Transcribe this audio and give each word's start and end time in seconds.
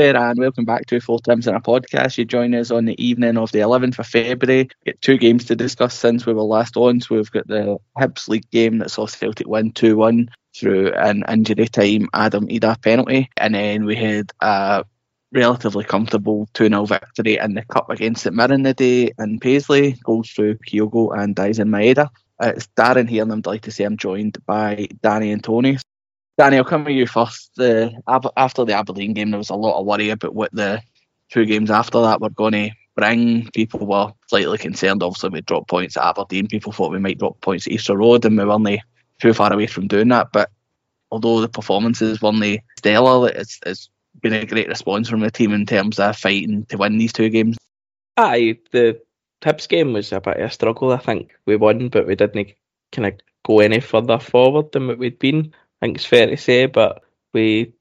And 0.00 0.38
welcome 0.38 0.64
back 0.64 0.86
to 0.86 0.98
4 0.98 1.20
Tims 1.20 1.46
in 1.46 1.54
a 1.54 1.60
Podcast. 1.60 2.16
You 2.16 2.24
join 2.24 2.54
us 2.54 2.70
on 2.70 2.86
the 2.86 3.04
evening 3.04 3.36
of 3.36 3.52
the 3.52 3.58
11th 3.58 3.98
of 3.98 4.06
February. 4.06 4.62
We 4.62 4.92
get 4.92 5.02
two 5.02 5.18
games 5.18 5.44
to 5.44 5.54
discuss 5.54 5.92
since 5.92 6.24
we 6.24 6.32
were 6.32 6.40
last 6.40 6.78
on. 6.78 7.02
So 7.02 7.16
we've 7.16 7.30
got 7.30 7.46
the 7.46 7.76
Hibs 7.98 8.26
League 8.26 8.50
game 8.50 8.78
that 8.78 8.90
saw 8.90 9.06
Celtic 9.06 9.46
win 9.46 9.72
2 9.72 9.98
1 9.98 10.30
through 10.56 10.94
an 10.94 11.22
injury 11.28 11.68
time 11.68 12.08
Adam 12.14 12.48
Idah 12.48 12.80
penalty. 12.80 13.28
And 13.36 13.54
then 13.54 13.84
we 13.84 13.94
had 13.94 14.32
a 14.40 14.86
relatively 15.32 15.84
comfortable 15.84 16.48
2 16.54 16.68
0 16.68 16.86
victory 16.86 17.36
in 17.36 17.52
the 17.52 17.64
Cup 17.66 17.90
against 17.90 18.22
St 18.22 18.34
Mirren 18.34 18.62
the 18.62 18.72
day 18.72 19.12
in 19.18 19.38
Paisley. 19.38 19.98
Goals 20.02 20.30
through 20.30 20.56
Kyogo 20.66 21.14
and 21.14 21.36
Daizen 21.36 21.68
Maeda. 21.68 22.08
It's 22.40 22.68
Darren 22.68 23.06
here, 23.06 23.22
and 23.22 23.32
I'm 23.32 23.42
delighted 23.42 23.64
to 23.64 23.70
say 23.70 23.84
I'm 23.84 23.98
joined 23.98 24.38
by 24.46 24.88
Danny 25.02 25.30
and 25.30 25.44
Tony. 25.44 25.76
Danny, 26.40 26.56
I'll 26.56 26.64
come 26.64 26.86
to 26.86 26.90
you 26.90 27.06
first. 27.06 27.50
The, 27.56 27.92
after 28.34 28.64
the 28.64 28.72
Aberdeen 28.72 29.12
game, 29.12 29.30
there 29.30 29.36
was 29.36 29.50
a 29.50 29.54
lot 29.54 29.78
of 29.78 29.84
worry 29.84 30.08
about 30.08 30.34
what 30.34 30.50
the 30.54 30.80
two 31.28 31.44
games 31.44 31.70
after 31.70 32.00
that 32.00 32.22
were 32.22 32.30
going 32.30 32.52
to 32.52 32.70
bring. 32.96 33.50
People 33.50 33.86
were 33.86 34.10
slightly 34.26 34.56
concerned. 34.56 35.02
Obviously, 35.02 35.28
we 35.28 35.42
dropped 35.42 35.68
points 35.68 35.98
at 35.98 36.06
Aberdeen. 36.06 36.48
People 36.48 36.72
thought 36.72 36.92
we 36.92 36.98
might 36.98 37.18
drop 37.18 37.38
points 37.42 37.66
at 37.66 37.74
Easter 37.74 37.94
Road, 37.94 38.24
and 38.24 38.38
we 38.38 38.44
weren't 38.46 38.80
too 39.18 39.34
far 39.34 39.52
away 39.52 39.66
from 39.66 39.86
doing 39.86 40.08
that. 40.08 40.28
But 40.32 40.50
although 41.10 41.42
the 41.42 41.48
performances 41.50 42.22
weren't 42.22 42.62
stellar, 42.78 43.28
it's, 43.28 43.60
it's 43.66 43.90
been 44.22 44.32
a 44.32 44.46
great 44.46 44.68
response 44.68 45.10
from 45.10 45.20
the 45.20 45.30
team 45.30 45.52
in 45.52 45.66
terms 45.66 46.00
of 46.00 46.16
fighting 46.16 46.64
to 46.70 46.78
win 46.78 46.96
these 46.96 47.12
two 47.12 47.28
games. 47.28 47.58
Aye, 48.16 48.56
the 48.70 48.98
Hibs 49.42 49.68
game 49.68 49.92
was 49.92 50.10
a 50.10 50.22
bit 50.22 50.38
of 50.38 50.44
a 50.44 50.50
struggle. 50.50 50.90
I 50.92 51.00
think 51.00 51.36
we 51.44 51.56
won, 51.56 51.90
but 51.90 52.06
we 52.06 52.14
didn't 52.14 52.54
kind 52.92 53.08
of 53.08 53.20
go 53.44 53.60
any 53.60 53.80
further 53.80 54.18
forward 54.18 54.72
than 54.72 54.86
what 54.86 54.96
we'd 54.96 55.18
been. 55.18 55.52
I 55.80 55.86
think 55.86 55.96
it's 55.96 56.06
fair 56.06 56.26
to 56.26 56.36
say, 56.36 56.66
but 56.66 57.02
we 57.32 57.72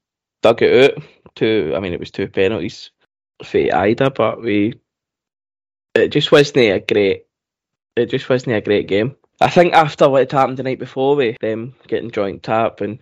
dug 0.42 0.62
it 0.62 0.98
out. 0.98 1.04
Two, 1.36 1.74
I 1.76 1.80
mean, 1.80 1.94
it 1.94 2.00
was 2.00 2.12
two 2.12 2.28
penalties 2.28 2.92
for 3.44 3.58
Idah, 3.58 4.14
but 4.14 4.42
we 4.42 4.80
it 5.96 6.10
just 6.10 6.32
wasn't 6.32 6.58
a 6.58 6.80
great. 6.80 7.26
It 7.96 8.08
just 8.08 8.30
wasn't 8.30 8.56
a 8.56 8.62
great 8.62 8.88
game. 8.88 9.16
I 9.42 9.50
think 9.50 9.74
after 9.74 10.10
what 10.10 10.20
had 10.20 10.32
happened 10.32 10.58
the 10.58 10.64
night 10.64 10.80
before 10.80 11.16
with 11.16 11.38
them 11.40 11.76
getting 11.88 12.12
joint 12.12 12.44
tap 12.44 12.82
and 12.82 13.00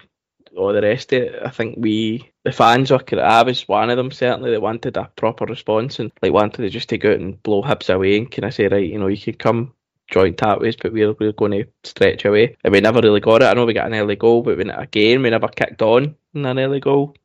all 0.56 0.74
the 0.74 0.81
rest 0.81 1.13
of 1.13 1.24
it, 1.24 1.41
I 1.44 1.50
think 1.50 1.75
we 1.78 2.31
the 2.44 2.52
fans 2.52 2.91
were. 2.91 3.03
I 3.19 3.44
was 3.44 3.68
one 3.68 3.90
of 3.90 3.97
them 3.97 4.12
certainly 4.12 4.52
that 4.52 4.62
wanted 4.62 4.97
a 4.97 5.12
proper 5.16 5.46
response 5.46 6.00
and 6.00 6.12
like 6.22 6.34
wanted 6.34 6.62
to 6.62 6.69
just 6.69 6.90
take 6.90 7.06
out 7.06 7.19
and 7.19 7.41
blow 7.44 7.62
Hibs 7.63 7.94
away 7.94 8.18
and 8.18 8.31
kind 8.31 8.46
of 8.46 8.53
say 8.53 8.68
right, 8.68 8.88
you 8.88 9.00
know, 9.00 9.07
you 9.07 9.18
can 9.18 9.36
come 9.36 9.74
joint 10.07 10.38
tap 10.38 10.62
ways, 10.62 10.75
but 10.75 10.94
we're, 10.94 11.13
we're 11.13 11.34
going 11.34 11.51
to 11.51 11.66
stretch 11.84 12.25
away. 12.25 12.56
And 12.63 12.73
we 12.73 12.81
never 12.81 13.01
really 13.01 13.19
got 13.19 13.41
it. 13.41 13.45
I 13.45 13.53
know 13.53 13.66
we 13.66 13.73
got 13.73 13.88
an 13.88 13.95
early 13.95 14.16
goal, 14.16 14.41
but 14.41 14.57
we, 14.57 14.69
again, 14.69 15.22
we 15.22 15.29
never 15.29 15.47
kicked 15.47 15.81
on 15.81 16.16
in 16.34 16.45
an 16.45 16.59
early 16.59 16.79
goal. 16.79 17.16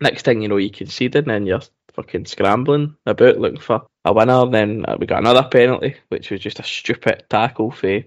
Next 0.00 0.24
thing 0.24 0.42
you 0.42 0.48
know, 0.48 0.58
you 0.58 0.70
conceded, 0.70 1.26
and 1.26 1.30
then 1.30 1.46
you're 1.46 1.62
fucking 1.94 2.26
scrambling 2.26 2.96
about 3.06 3.38
looking 3.38 3.60
for 3.60 3.82
a 4.04 4.12
winner. 4.12 4.46
Then 4.46 4.84
uh, 4.86 4.96
we 4.98 5.06
got 5.06 5.18
another 5.18 5.48
penalty, 5.48 5.96
which 6.08 6.30
was 6.30 6.40
just 6.40 6.60
a 6.60 6.64
stupid 6.64 7.24
tackle 7.28 7.72
for 7.72 8.02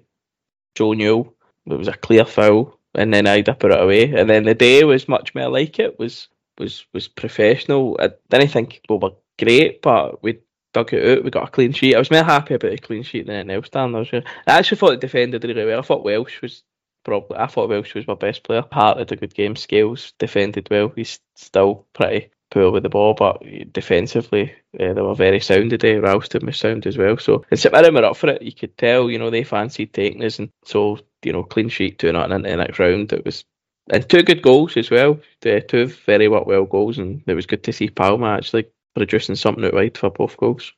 Joe 0.75 0.93
Newell. 0.93 1.33
It 1.65 1.77
was 1.77 1.89
a 1.89 1.93
clear 1.93 2.25
foul, 2.25 2.79
and 2.95 3.13
then 3.13 3.25
Idah 3.25 3.59
put 3.59 3.71
it 3.71 3.81
away. 3.81 4.13
And 4.13 4.29
then 4.29 4.45
the 4.45 4.55
day 4.55 4.83
was 4.83 5.09
much 5.09 5.35
more 5.35 5.49
like 5.49 5.79
it. 5.79 5.99
was 5.99 6.29
was 6.57 6.85
was 6.93 7.07
professional. 7.07 7.97
I 7.99 8.11
didn't 8.29 8.51
think 8.51 8.81
we 8.89 8.97
were 8.97 9.11
great, 9.37 9.81
but 9.81 10.23
we 10.23 10.39
dug 10.73 10.93
it 10.93 11.17
out. 11.17 11.23
We 11.23 11.31
got 11.31 11.47
a 11.47 11.51
clean 11.51 11.73
sheet. 11.73 11.95
I 11.95 11.99
was 11.99 12.11
more 12.11 12.23
happy 12.23 12.53
about 12.53 12.71
the 12.71 12.77
clean 12.77 13.03
sheet 13.03 13.27
than 13.27 13.35
anything 13.35 13.55
else. 13.55 13.69
Dan, 13.69 13.95
I, 13.95 13.99
was, 13.99 14.09
I 14.13 14.23
actually 14.47 14.77
thought 14.77 14.91
the 14.91 14.97
defended 14.97 15.43
really 15.43 15.65
well. 15.65 15.79
I 15.79 15.83
thought 15.83 16.03
Welsh 16.03 16.41
was 16.41 16.63
probably. 17.03 17.37
I 17.37 17.47
thought 17.47 17.69
Welsh 17.69 17.93
was 17.95 18.07
my 18.07 18.15
best 18.15 18.43
player. 18.43 18.63
Hart 18.71 18.99
had 18.99 19.11
a 19.11 19.15
good 19.15 19.33
game. 19.33 19.55
Scales 19.55 20.13
defended 20.19 20.67
well. 20.69 20.91
He's 20.95 21.19
still 21.35 21.85
pretty 21.93 22.29
poor 22.49 22.71
with 22.71 22.83
the 22.83 22.89
ball, 22.89 23.13
but 23.13 23.41
defensively 23.71 24.53
uh, 24.79 24.93
they 24.93 25.01
were 25.01 25.15
very 25.15 25.39
sound 25.39 25.69
today. 25.69 25.95
Ralston 25.95 26.45
was 26.45 26.57
sound 26.57 26.85
as 26.85 26.97
well. 26.97 27.17
So 27.17 27.45
and 27.49 27.59
St 27.59 27.73
Mirren 27.73 27.93
were 27.93 28.05
up 28.05 28.17
for 28.17 28.29
it. 28.29 28.41
You 28.41 28.53
could 28.53 28.77
tell. 28.77 29.09
You 29.09 29.19
know 29.19 29.29
they 29.29 29.43
fancied 29.43 29.93
taking 29.93 30.23
us, 30.23 30.39
and 30.39 30.49
so 30.65 30.99
you 31.23 31.33
know 31.33 31.43
clean 31.43 31.69
sheet 31.69 31.99
two 31.99 32.11
nothing 32.11 32.31
into 32.31 32.49
the 32.49 32.57
next 32.57 32.79
round. 32.79 33.13
It 33.13 33.25
was. 33.25 33.43
And 33.89 34.07
two 34.07 34.21
good 34.21 34.43
goals 34.43 34.77
as 34.77 34.91
well. 34.91 35.19
Two 35.41 35.87
very 35.87 36.27
well 36.27 36.65
goals, 36.65 36.99
and 36.99 37.23
it 37.25 37.33
was 37.33 37.47
good 37.47 37.63
to 37.63 37.73
see 37.73 37.89
Palma 37.89 38.37
actually 38.37 38.67
producing 38.95 39.35
something 39.35 39.63
out 39.65 39.73
wide 39.73 39.97
for 39.97 40.09
both 40.09 40.37
goals. 40.37 40.73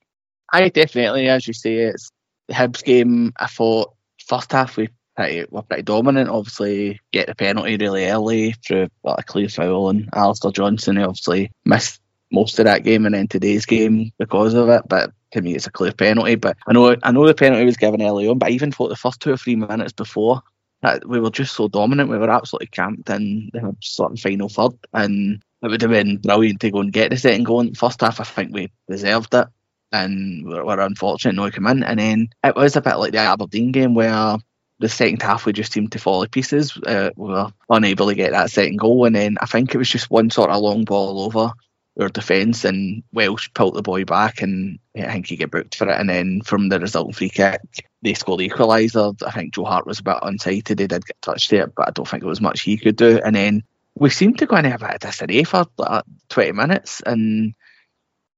I 0.51 0.69
definitely, 0.69 1.27
as 1.27 1.47
you 1.47 1.53
say, 1.53 1.75
it's 1.75 2.11
the 2.47 2.53
Hibs 2.53 2.83
game. 2.83 3.33
I 3.39 3.47
thought 3.47 3.93
first 4.27 4.51
half 4.51 4.77
we 4.77 4.89
pretty 5.15 5.45
were 5.49 5.61
pretty 5.63 5.83
dominant. 5.83 6.29
Obviously, 6.29 6.99
get 7.11 7.27
the 7.27 7.35
penalty 7.35 7.77
really 7.77 8.05
early 8.05 8.53
through 8.65 8.89
well, 9.01 9.15
a 9.17 9.23
clear 9.23 9.49
foul, 9.49 9.89
and 9.89 10.09
Alistair 10.13 10.51
Johnston 10.51 10.97
obviously 10.97 11.51
missed 11.65 12.01
most 12.31 12.59
of 12.59 12.65
that 12.65 12.83
game, 12.83 13.05
and 13.05 13.15
then 13.15 13.27
today's 13.27 13.65
game 13.65 14.11
because 14.17 14.53
of 14.53 14.69
it. 14.69 14.83
But 14.87 15.11
to 15.31 15.41
me, 15.41 15.55
it's 15.55 15.67
a 15.67 15.71
clear 15.71 15.91
penalty. 15.91 16.35
But 16.35 16.57
I 16.67 16.73
know 16.73 16.95
I 17.01 17.11
know 17.11 17.25
the 17.25 17.33
penalty 17.33 17.65
was 17.65 17.77
given 17.77 18.01
early 18.01 18.27
on, 18.27 18.37
but 18.37 18.49
I 18.49 18.51
even 18.51 18.71
thought 18.71 18.89
the 18.89 18.95
first 18.95 19.21
two 19.21 19.31
or 19.31 19.37
three 19.37 19.55
minutes 19.55 19.93
before 19.93 20.41
that 20.81 21.07
we 21.07 21.19
were 21.19 21.31
just 21.31 21.55
so 21.55 21.67
dominant. 21.67 22.09
We 22.09 22.17
were 22.17 22.29
absolutely 22.29 22.67
camped 22.67 23.09
in 23.09 23.49
the 23.53 23.75
sort 23.81 24.11
of 24.11 24.19
final 24.19 24.49
third, 24.49 24.73
and 24.93 25.41
it 25.63 25.69
would 25.69 25.81
have 25.81 25.91
been 25.91 26.17
brilliant 26.17 26.59
to 26.61 26.71
go 26.71 26.81
and 26.81 26.91
get 26.91 27.09
the 27.09 27.17
second 27.17 27.45
goal 27.45 27.65
first 27.73 28.01
half. 28.01 28.19
I 28.19 28.25
think 28.25 28.53
we 28.53 28.69
deserved 28.89 29.33
it, 29.33 29.47
and 29.91 30.45
we're, 30.45 30.65
we're 30.65 30.79
unfortunate 30.81 31.41
to 31.41 31.51
come 31.51 31.67
in. 31.67 31.83
And 31.83 31.99
then 31.99 32.29
it 32.43 32.55
was 32.55 32.75
a 32.75 32.81
bit 32.81 32.97
like 32.97 33.13
the 33.13 33.19
Aberdeen 33.19 33.71
game 33.71 33.95
where 33.95 34.37
the 34.79 34.89
second 34.89 35.21
half 35.21 35.45
we 35.45 35.53
just 35.53 35.71
seemed 35.71 35.93
to 35.93 35.99
fall 35.99 36.21
to 36.23 36.29
pieces. 36.29 36.77
Uh, 36.85 37.11
we 37.15 37.29
were 37.29 37.49
unable 37.69 38.09
to 38.09 38.15
get 38.15 38.31
that 38.31 38.51
second 38.51 38.77
goal, 38.77 39.05
and 39.05 39.15
then 39.15 39.37
I 39.39 39.45
think 39.45 39.73
it 39.73 39.77
was 39.77 39.89
just 39.89 40.11
one 40.11 40.29
sort 40.29 40.49
of 40.49 40.61
long 40.61 40.83
ball 40.83 41.21
over 41.21 41.53
our 41.97 42.09
defence, 42.09 42.65
and 42.65 43.03
Welsh 43.13 43.49
pulled 43.53 43.75
the 43.75 43.81
boy 43.81 44.03
back, 44.03 44.41
and 44.41 44.79
I 44.97 45.13
think 45.13 45.27
he 45.27 45.37
got 45.37 45.51
booked 45.51 45.75
for 45.75 45.87
it. 45.87 45.97
And 45.97 46.09
then 46.09 46.41
from 46.41 46.67
the 46.67 46.79
resulting 46.79 47.13
free 47.13 47.29
kick, 47.29 47.61
they 48.01 48.15
scored 48.15 48.41
the 48.41 48.49
equaliser. 48.49 49.15
I 49.25 49.31
think 49.31 49.53
Joe 49.53 49.63
Hart 49.63 49.87
was 49.87 49.99
a 49.99 50.03
bit 50.03 50.17
unsighted. 50.23 50.79
He 50.79 50.87
did 50.87 50.89
get 50.89 51.21
touched 51.21 51.51
there, 51.51 51.67
but 51.67 51.87
I 51.87 51.91
don't 51.91 52.07
think 52.07 52.23
it 52.23 52.27
was 52.27 52.41
much 52.41 52.61
he 52.61 52.77
could 52.77 52.97
do. 52.97 53.21
And 53.23 53.35
then 53.35 53.63
we 53.95 54.09
seemed 54.09 54.39
to 54.39 54.45
go 54.45 54.55
into 54.55 54.73
a 54.73 54.77
bit 54.77 54.95
of 54.95 54.99
disarray 54.99 55.43
for 55.43 55.65
like 55.77 56.03
20 56.29 56.51
minutes, 56.53 57.01
and 57.05 57.53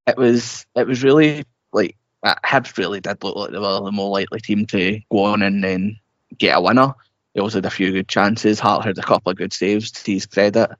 it 0.07 0.17
was 0.17 0.65
it 0.75 0.87
was 0.87 1.03
really 1.03 1.45
like 1.71 1.95
Hibs 2.23 2.77
really 2.77 3.01
did 3.01 3.23
look 3.23 3.35
like 3.35 3.51
they 3.51 3.59
were 3.59 3.81
the 3.81 3.91
more 3.91 4.09
likely 4.09 4.39
team 4.39 4.65
to 4.67 4.99
go 5.11 5.25
on 5.25 5.41
and 5.41 5.63
then 5.63 5.97
get 6.37 6.57
a 6.57 6.61
winner. 6.61 6.93
He 7.33 7.39
also 7.39 7.57
had 7.57 7.65
a 7.65 7.69
few 7.69 7.91
good 7.91 8.07
chances. 8.07 8.59
Hart 8.59 8.85
had 8.85 8.97
a 8.97 9.03
couple 9.03 9.31
of 9.31 9.37
good 9.37 9.53
saves 9.53 9.91
to 9.91 10.11
his 10.11 10.25
credit, 10.25 10.71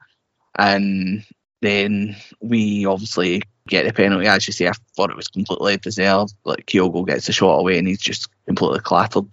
and 0.58 1.26
then 1.62 2.16
we 2.42 2.86
obviously 2.86 3.42
get 3.68 3.86
the 3.86 3.94
penalty. 3.94 4.28
As 4.28 4.48
you 4.48 4.54
say, 4.54 4.68
I 4.68 4.74
thought 4.96 5.10
it 5.10 5.16
was 5.16 5.28
completely 5.28 5.78
deserved. 5.78 6.34
Like 6.44 6.66
Kyogo 6.66 7.06
gets 7.06 7.28
the 7.28 7.34
shot 7.34 7.60
away 7.60 7.78
and 7.78 7.88
he's 7.88 8.00
just 8.00 8.30
completely 8.46 8.80
clattered 8.80 9.28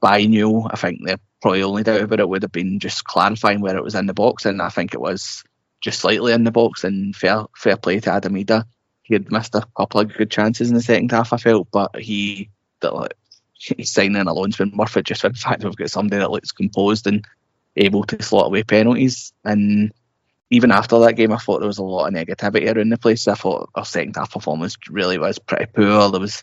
by 0.00 0.24
Newell. 0.24 0.68
I 0.70 0.76
think 0.76 1.00
the 1.04 1.18
probably 1.40 1.62
only 1.62 1.82
doubt 1.82 2.00
about 2.00 2.20
it 2.20 2.28
would 2.28 2.42
have 2.42 2.52
been 2.52 2.80
just 2.80 3.04
clarifying 3.04 3.60
where 3.60 3.76
it 3.76 3.84
was 3.84 3.94
in 3.94 4.06
the 4.06 4.14
box, 4.14 4.44
and 4.46 4.60
I 4.62 4.68
think 4.68 4.94
it 4.94 5.00
was 5.00 5.44
just 5.80 6.00
slightly 6.00 6.32
in 6.32 6.44
the 6.44 6.50
box. 6.50 6.84
And 6.84 7.14
fair 7.14 7.44
fair 7.56 7.76
play 7.76 8.00
to 8.00 8.12
Adam 8.12 8.34
Idah. 8.34 8.64
He 9.02 9.14
had 9.14 9.30
missed 9.30 9.54
a 9.54 9.66
couple 9.76 10.00
of 10.00 10.12
good 10.12 10.30
chances 10.30 10.68
in 10.68 10.74
the 10.74 10.82
second 10.82 11.12
half, 11.12 11.32
I 11.32 11.36
felt, 11.36 11.68
but 11.70 11.96
he 11.96 12.50
like, 12.82 13.14
he's 13.52 13.92
signing 13.92 14.24
been 14.24 14.76
worth 14.76 14.96
it 14.96 15.06
just 15.06 15.20
for 15.20 15.28
the 15.28 15.34
fact 15.34 15.60
that 15.60 15.68
we've 15.68 15.76
got 15.76 15.90
somebody 15.90 16.20
that 16.20 16.30
looks 16.30 16.52
composed 16.52 17.06
and 17.06 17.24
able 17.76 18.04
to 18.04 18.22
slot 18.22 18.46
away 18.46 18.62
penalties. 18.62 19.32
And 19.44 19.92
even 20.50 20.70
after 20.70 20.98
that 21.00 21.14
game, 21.14 21.32
I 21.32 21.38
thought 21.38 21.60
there 21.60 21.66
was 21.66 21.78
a 21.78 21.84
lot 21.84 22.06
of 22.06 22.14
negativity 22.14 22.74
around 22.74 22.90
the 22.90 22.98
place. 22.98 23.28
I 23.28 23.34
thought 23.34 23.70
our 23.74 23.84
second 23.84 24.16
half 24.16 24.32
performance 24.32 24.76
really 24.88 25.18
was 25.18 25.38
pretty 25.38 25.66
poor. 25.66 26.10
There 26.10 26.20
was 26.20 26.42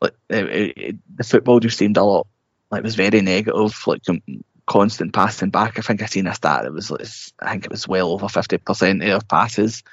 like 0.00 0.14
it, 0.28 0.76
it, 0.76 0.96
the 1.16 1.24
football 1.24 1.60
just 1.60 1.78
seemed 1.78 1.96
a 1.96 2.02
lot 2.02 2.26
like 2.72 2.80
it 2.80 2.84
was 2.84 2.96
very 2.96 3.20
negative, 3.20 3.74
like 3.86 4.02
constant 4.66 5.12
passing 5.12 5.50
back. 5.50 5.78
I 5.78 5.82
think 5.82 6.02
I 6.02 6.06
seen 6.06 6.26
a 6.26 6.34
stat 6.34 6.62
that 6.62 6.72
was 6.72 6.90
like, 6.90 7.06
I 7.40 7.52
think 7.52 7.66
it 7.66 7.70
was 7.70 7.86
well 7.86 8.10
over 8.10 8.28
fifty 8.28 8.56
percent 8.56 9.02
of 9.04 9.28
passes 9.28 9.84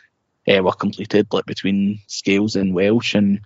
uh, 0.48 0.64
were 0.64 0.72
completed 0.72 1.28
like 1.32 1.46
between 1.46 2.00
Scales 2.08 2.56
and 2.56 2.74
Welsh, 2.74 3.16
and 3.16 3.42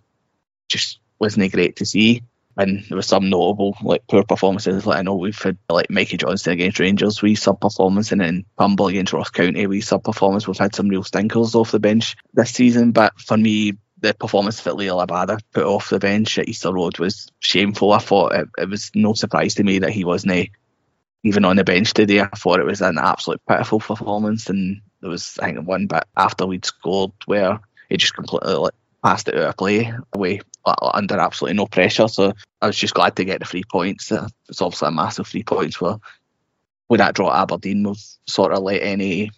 just 0.70 1.00
wasn't 1.20 1.52
great 1.52 1.78
to 1.78 1.86
see. 1.86 2.24
And 2.56 2.86
there 2.88 2.96
was 2.96 3.08
some 3.08 3.32
notable 3.32 3.76
like 3.82 4.06
poor 4.08 4.24
performances. 4.24 4.86
Like 4.86 5.00
I 5.00 5.02
know 5.02 5.16
we've 5.16 5.42
had 5.42 5.58
like 5.68 5.90
Mikey 5.90 6.18
Johnston 6.18 6.54
against 6.54 6.80
Rangers, 6.80 7.20
we 7.20 7.34
sub 7.34 7.60
performance, 7.60 8.12
and 8.12 8.22
then 8.22 8.46
Pumble 8.56 8.88
against 8.88 9.14
Ross 9.14 9.32
County, 9.32 9.66
we 9.66 9.82
sub 9.82 10.04
performance. 10.04 10.48
We've 10.48 10.56
had 10.56 10.76
some 10.76 10.88
real 10.88 11.04
stinkers 11.04 11.56
off 11.56 11.72
the 11.72 11.80
bench 11.80 12.16
this 12.34 12.52
season, 12.52 12.92
but 12.92 13.20
for 13.20 13.38
me, 13.38 13.74
the 14.04 14.14
performance 14.14 14.62
that 14.62 14.74
Liel 14.74 15.06
Abada 15.06 15.40
put 15.54 15.64
off 15.64 15.90
the 15.90 15.98
bench 15.98 16.38
at 16.38 16.50
Easter 16.50 16.74
Road 16.74 17.00
was 17.00 17.32
shameful. 17.40 17.94
I 17.94 18.00
thought 18.00 18.36
it, 18.36 18.50
it 18.58 18.70
was 18.70 18.92
no 18.94 19.14
surprise 19.14 19.56
to 19.56 19.64
me 19.64 19.80
that 19.80 19.92
he 19.92 20.04
wasn't 20.04 20.34
eh, 20.34 20.46
even 21.24 21.46
on 21.46 21.56
the 21.56 21.64
bench 21.64 21.94
today. 21.94 22.20
I 22.20 22.28
thought 22.28 22.60
it 22.60 22.66
was 22.66 22.82
an 22.82 22.98
absolute 22.98 23.42
pitiful 23.48 23.80
performance, 23.80 24.50
and 24.50 24.82
there 25.00 25.10
was 25.10 25.40
I 25.42 25.46
think 25.46 25.66
one 25.66 25.88
bit 25.88 26.04
after 26.18 26.46
we'd 26.46 26.66
scored 26.66 27.14
where 27.26 27.62
he 27.88 27.96
just 27.96 28.14
completely 28.14 28.54
like, 28.54 28.74
passed 29.02 29.30
it 29.30 29.36
out 29.36 29.50
of 29.50 29.58
play 29.58 29.94
away 30.12 30.42
under 30.66 31.18
absolutely 31.18 31.56
no 31.56 31.66
pressure. 31.66 32.10
So 32.10 32.34
I 32.62 32.68
was 32.68 32.78
just 32.78 32.94
glad 32.94 33.16
to 33.16 33.26
get 33.26 33.40
the 33.40 33.46
three 33.46 33.64
points. 33.72 34.12
Uh, 34.12 34.28
it's 34.50 34.62
obviously 34.62 34.90
a 34.90 34.92
massive 34.92 35.28
three 35.28 35.44
points 35.44 35.80
where 35.80 35.96
with 36.90 37.00
that 37.00 37.16
draw 37.16 37.34
at 37.34 37.44
Aberdeen 37.44 37.84
we've 37.84 38.04
sort 38.28 38.52
of 38.52 38.64
let 38.64 38.82
any 38.82 39.32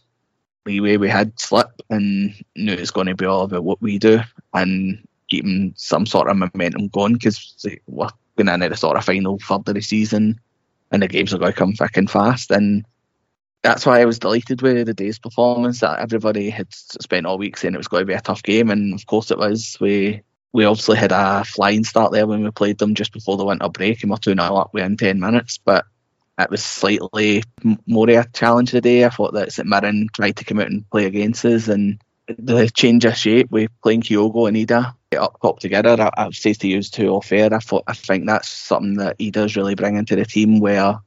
leeway 0.66 0.98
we 0.98 1.10
had 1.10 1.40
slip 1.40 1.70
and 1.90 2.34
knew 2.56 2.74
it's 2.74 2.92
going 2.92 3.08
to 3.08 3.16
be 3.16 3.26
all 3.26 3.44
about 3.44 3.64
what 3.64 3.82
we 3.82 4.00
do 4.00 4.20
and 4.54 5.08
keeping 5.30 5.74
some 5.76 6.06
sort 6.06 6.30
of 6.30 6.38
momentum 6.38 6.88
going 6.90 7.14
because 7.14 7.66
we're 7.88 8.10
going 8.36 8.50
into 8.50 8.70
the 8.70 8.78
sort 8.78 8.98
of 8.98 9.06
final 9.06 9.40
third 9.40 9.68
of 9.68 9.76
the 9.76 9.82
season 9.82 10.40
and 10.92 11.02
the 11.02 11.08
games 11.08 11.34
are 11.34 11.38
going 11.38 11.52
to 11.52 11.58
come 11.58 11.74
and 11.96 12.10
fast 12.10 12.52
and 12.52 12.86
that's 13.66 13.86
why 13.86 14.00
I 14.00 14.06
was 14.06 14.20
delighted 14.20 14.62
with 14.62 14.86
the 14.86 14.94
day's 14.94 15.18
performance. 15.18 15.80
That 15.80 16.00
everybody 16.00 16.52
had 16.52 16.68
spent 16.72 17.26
all 17.26 17.40
week 17.40 17.58
saying 17.58 17.74
it 17.74 17.78
was 17.78 17.88
going 17.88 18.02
to 18.02 18.06
be 18.06 18.14
a 18.14 18.22
tough 18.22 18.44
game, 18.44 18.70
and 18.70 18.94
of 18.94 19.06
course 19.08 19.32
it 19.32 19.40
was. 19.40 19.76
We 19.82 20.22
we 20.54 20.66
obviously 20.66 20.98
had 20.98 21.12
a 21.12 21.44
flying 21.44 21.84
start 21.84 22.12
there 22.12 22.28
when 22.28 22.44
we 22.44 22.52
played 22.52 22.78
them 22.78 22.94
just 22.94 23.12
before 23.12 23.38
the 23.38 23.46
winter 23.46 23.68
break, 23.70 24.04
and 24.04 24.12
we're 24.12 24.18
two 24.18 24.36
0 24.36 24.56
up 24.56 24.74
within 24.74 24.98
ten 24.98 25.20
minutes. 25.20 25.58
But 25.58 25.86
it 26.38 26.50
was 26.50 26.64
slightly 26.64 27.44
more 27.86 28.10
of 28.10 28.26
a 28.26 28.30
challenge 28.30 28.72
today. 28.72 29.06
I 29.06 29.10
thought 29.10 29.34
that 29.34 29.54
St 29.54 29.68
Mirren 29.68 30.10
tried 30.14 30.38
to 30.38 30.46
come 30.46 30.60
out 30.60 30.68
and 30.68 30.90
play 30.90 31.06
against 31.06 31.46
us, 31.46 31.68
and 31.68 32.02
the 32.28 32.70
change 32.70 33.06
of 33.06 33.16
shape 33.16 33.52
with 33.52 33.70
playing 33.84 34.02
Kyogo 34.02 34.48
and 34.48 34.58
Idah 34.58 34.94
up 35.16 35.40
top 35.42 35.60
together. 35.60 35.96
I, 36.00 36.26
I 36.26 36.32
say 36.32 36.54
to 36.54 36.68
use 36.68 36.90
two 36.90 37.10
off 37.10 37.32
air. 37.32 37.54
I 37.54 37.60
thought 37.60 37.84
I 37.88 37.94
think 37.94 38.26
that's 38.26 38.50
something 38.50 38.96
that 38.96 39.18
Idah's 39.20 39.56
really 39.56 39.76
bringing 39.76 40.06
to 40.06 40.16
the 40.16 40.26
team 40.26 40.60
where 40.60 41.00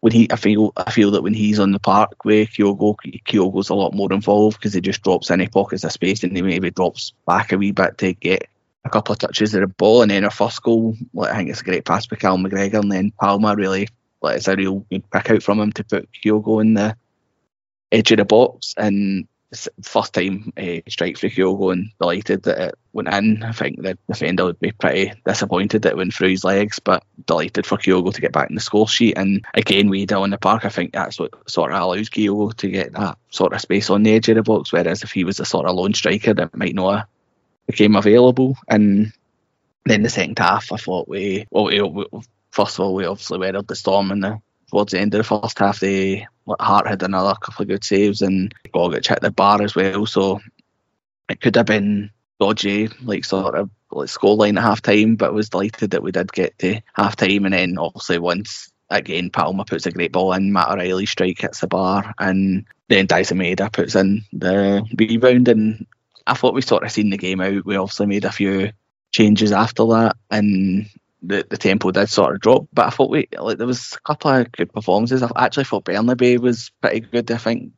when 0.00 0.12
he, 0.12 0.30
I 0.30 0.36
feel, 0.36 0.72
I 0.76 0.92
feel 0.92 1.10
that 1.12 1.22
when 1.22 1.34
he's 1.34 1.58
on 1.58 1.72
the 1.72 1.80
park 1.80 2.24
with 2.24 2.50
Kyogo, 2.50 2.94
Kyogo's 3.24 3.68
a 3.68 3.74
lot 3.74 3.94
more 3.94 4.12
involved 4.12 4.58
because 4.58 4.74
he 4.74 4.80
just 4.80 5.02
drops 5.02 5.30
any 5.30 5.48
pockets 5.48 5.82
of 5.82 5.90
space 5.90 6.22
and 6.22 6.36
he 6.36 6.42
maybe 6.42 6.70
drops 6.70 7.12
back 7.26 7.50
a 7.50 7.58
wee 7.58 7.72
bit 7.72 7.98
to 7.98 8.12
get 8.14 8.46
a 8.84 8.90
couple 8.90 9.12
of 9.12 9.18
touches 9.18 9.54
of 9.54 9.62
the 9.62 9.66
ball. 9.66 10.02
And 10.02 10.10
then 10.12 10.24
our 10.24 10.30
first 10.30 10.62
goal, 10.62 10.94
like, 11.12 11.32
I 11.32 11.36
think 11.36 11.50
it's 11.50 11.62
a 11.62 11.64
great 11.64 11.84
pass 11.84 12.06
by 12.06 12.14
Cal 12.14 12.38
McGregor, 12.38 12.80
and 12.80 12.92
then 12.92 13.10
Palma 13.10 13.56
really, 13.56 13.88
like, 14.20 14.36
it's 14.36 14.48
a 14.48 14.56
real 14.56 14.80
good 14.90 15.08
pick 15.10 15.30
out 15.30 15.42
from 15.42 15.60
him 15.60 15.72
to 15.72 15.84
put 15.84 16.08
Kyogo 16.12 16.60
in 16.60 16.74
the 16.74 16.96
edge 17.92 18.10
of 18.12 18.18
the 18.18 18.24
box. 18.24 18.74
And 18.76 19.28
first 19.82 20.12
time 20.12 20.52
uh, 20.58 20.80
strike 20.88 21.16
for 21.16 21.28
Kyogo 21.28 21.72
and 21.72 21.90
delighted 21.98 22.42
that 22.42 22.58
it 22.60 22.74
went 22.92 23.08
in. 23.08 23.42
I 23.42 23.52
think 23.52 23.80
the 23.80 23.96
defender 24.06 24.44
would 24.44 24.60
be 24.60 24.72
pretty 24.72 25.12
disappointed 25.24 25.82
that 25.82 25.92
it 25.92 25.96
went 25.96 26.12
through 26.12 26.30
his 26.30 26.44
legs, 26.44 26.78
but 26.78 27.02
delighted 27.26 27.66
for 27.66 27.78
Kyogo 27.78 28.12
to 28.12 28.20
get 28.20 28.32
back 28.32 28.50
in 28.50 28.56
the 28.56 28.60
score 28.60 28.88
sheet. 28.88 29.16
And 29.16 29.44
again, 29.54 29.88
we 29.88 30.06
on 30.06 30.30
the 30.30 30.38
park, 30.38 30.64
I 30.64 30.68
think 30.68 30.92
that's 30.92 31.18
what 31.18 31.32
sort 31.50 31.72
of 31.72 31.80
allows 31.80 32.10
Kyogo 32.10 32.54
to 32.56 32.68
get 32.68 32.92
that 32.92 33.16
sort 33.30 33.54
of 33.54 33.60
space 33.60 33.88
on 33.88 34.02
the 34.02 34.12
edge 34.12 34.28
of 34.28 34.36
the 34.36 34.42
box. 34.42 34.72
Whereas 34.72 35.02
if 35.02 35.12
he 35.12 35.24
was 35.24 35.40
a 35.40 35.44
sort 35.44 35.66
of 35.66 35.74
lone 35.74 35.94
striker, 35.94 36.34
that 36.34 36.56
might 36.56 36.74
not 36.74 36.98
have 36.98 37.08
became 37.66 37.96
available. 37.96 38.56
And 38.68 39.12
then 39.86 40.02
the 40.02 40.10
second 40.10 40.38
half, 40.38 40.72
I 40.72 40.76
thought 40.76 41.08
we, 41.08 41.46
well, 41.50 41.64
we, 41.64 41.80
we 41.80 42.04
first 42.58 42.76
of 42.76 42.84
all, 42.84 42.94
we 42.94 43.06
obviously 43.06 43.38
weathered 43.38 43.68
the 43.68 43.76
storm 43.76 44.10
and 44.10 44.24
the 44.24 44.40
towards 44.68 44.90
the 44.90 44.98
end 44.98 45.14
of 45.14 45.18
the 45.18 45.24
first 45.24 45.58
half, 45.60 45.78
they 45.78 46.26
Hart 46.58 46.88
had 46.88 47.02
another 47.04 47.34
couple 47.40 47.62
of 47.62 47.68
good 47.68 47.84
saves 47.84 48.20
and 48.20 48.52
Gogic 48.74 49.06
hit 49.06 49.20
the 49.20 49.30
bar 49.30 49.62
as 49.62 49.76
well. 49.76 50.06
So 50.06 50.40
it 51.28 51.40
could 51.40 51.54
have 51.54 51.66
been 51.66 52.10
dodgy, 52.40 52.88
like 53.02 53.24
sort 53.24 53.54
of 53.54 53.70
like 53.92 54.08
scoreline 54.08 54.56
at 54.56 54.62
half 54.64 54.82
time, 54.82 55.14
but 55.14 55.32
was 55.32 55.50
delighted 55.50 55.92
that 55.92 56.02
we 56.02 56.10
did 56.10 56.32
get 56.32 56.58
to 56.58 56.80
half 56.94 57.14
time. 57.14 57.44
And 57.44 57.54
then 57.54 57.78
obviously 57.78 58.18
once 58.18 58.72
again, 58.90 59.30
Palma 59.30 59.64
puts 59.64 59.86
a 59.86 59.92
great 59.92 60.10
ball 60.10 60.32
in, 60.32 60.52
Matt 60.52 60.70
O'Riley 60.70 61.06
strike 61.06 61.40
hits 61.40 61.60
the 61.60 61.68
bar, 61.68 62.12
and 62.18 62.66
then 62.88 63.06
Daizen 63.06 63.38
Maeda 63.38 63.72
puts 63.72 63.94
in 63.94 64.24
the 64.32 64.84
rebound. 64.98 65.48
And 65.48 65.86
I 66.26 66.34
thought 66.34 66.54
we 66.54 66.62
sort 66.62 66.82
of 66.82 66.90
seen 66.90 67.10
the 67.10 67.18
game 67.18 67.40
out. 67.40 67.64
We 67.64 67.76
obviously 67.76 68.06
made 68.06 68.24
a 68.24 68.32
few 68.32 68.72
changes 69.12 69.52
after 69.52 69.86
that, 69.86 70.16
and 70.30 70.88
the, 71.22 71.46
the 71.48 71.56
tempo 71.56 71.90
did 71.90 72.08
sort 72.08 72.34
of 72.34 72.40
drop. 72.40 72.66
But 72.72 72.86
I 72.86 72.90
thought 72.90 73.10
we 73.10 73.28
like 73.38 73.58
there 73.58 73.66
was 73.66 73.94
a 73.94 74.00
couple 74.00 74.30
of 74.30 74.52
good 74.52 74.72
performances. 74.72 75.22
I 75.22 75.30
actually 75.36 75.64
thought 75.64 75.84
Bernabei 75.84 76.38
was 76.38 76.70
pretty 76.80 77.00
good. 77.00 77.30
I 77.30 77.38
think 77.38 77.72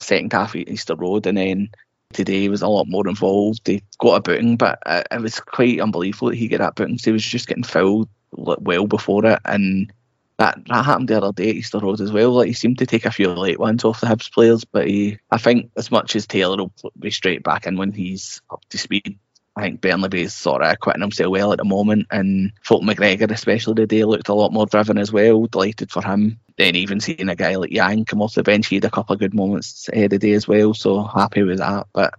second 0.00 0.32
half 0.32 0.56
Easter 0.56 0.94
Road, 0.94 1.26
and 1.26 1.38
then 1.38 1.70
today 2.12 2.48
was 2.48 2.62
a 2.62 2.68
lot 2.68 2.88
more 2.88 3.06
involved. 3.06 3.66
He 3.66 3.82
got 3.98 4.16
a 4.16 4.20
booting, 4.20 4.56
but 4.56 4.78
it, 4.86 5.06
it 5.10 5.20
was 5.20 5.40
quite 5.40 5.80
unbelievable 5.80 6.30
that 6.30 6.36
he 6.36 6.48
got 6.48 6.58
that 6.58 6.74
booting. 6.74 6.98
So 6.98 7.10
he 7.10 7.12
was 7.12 7.24
just 7.24 7.46
getting 7.46 7.64
fouled 7.64 8.08
well 8.32 8.86
before 8.86 9.26
it, 9.26 9.40
and 9.44 9.92
that 10.38 10.58
that 10.66 10.84
happened 10.84 11.08
the 11.08 11.18
other 11.18 11.32
day 11.32 11.50
at 11.50 11.56
Easter 11.56 11.78
Road 11.78 12.00
as 12.00 12.12
well. 12.12 12.30
Like 12.30 12.48
he 12.48 12.52
seemed 12.54 12.78
to 12.78 12.86
take 12.86 13.04
a 13.04 13.10
few 13.10 13.28
late 13.28 13.58
ones 13.58 13.84
off 13.84 14.00
the 14.00 14.06
Hibs 14.06 14.32
players, 14.32 14.64
but 14.64 14.86
he, 14.86 15.18
I 15.30 15.38
think 15.38 15.70
as 15.76 15.90
much 15.90 16.16
as 16.16 16.26
Taylor 16.26 16.56
will 16.56 16.72
be 16.98 17.10
straight 17.10 17.42
back 17.42 17.66
in 17.66 17.76
when 17.76 17.92
he's 17.92 18.40
up 18.50 18.64
to 18.70 18.78
speed, 18.78 19.18
I 19.58 19.62
think 19.62 19.80
Bernabei 19.80 20.20
is 20.20 20.34
sort 20.34 20.62
of 20.62 20.70
acquitting 20.70 21.02
himself 21.02 21.32
well 21.32 21.52
at 21.52 21.58
the 21.58 21.64
moment, 21.64 22.06
and 22.12 22.52
Folk 22.62 22.82
McGregor, 22.82 23.28
especially 23.32 23.74
today, 23.74 24.04
looked 24.04 24.28
a 24.28 24.34
lot 24.34 24.52
more 24.52 24.66
driven 24.66 24.98
as 24.98 25.10
well. 25.10 25.46
Delighted 25.46 25.90
for 25.90 26.00
him. 26.00 26.38
Then 26.56 26.76
even 26.76 27.00
seeing 27.00 27.28
a 27.28 27.34
guy 27.34 27.56
like 27.56 27.72
Yang 27.72 28.04
come 28.04 28.22
off 28.22 28.34
the 28.34 28.44
bench, 28.44 28.68
he 28.68 28.76
had 28.76 28.84
a 28.84 28.90
couple 28.90 29.14
of 29.14 29.18
good 29.18 29.34
moments 29.34 29.88
eh, 29.92 29.96
ahead 29.96 30.12
of 30.12 30.20
the 30.20 30.28
day 30.28 30.34
as 30.34 30.46
well. 30.46 30.74
So 30.74 31.02
happy 31.02 31.42
with 31.42 31.58
that. 31.58 31.88
But 31.92 32.14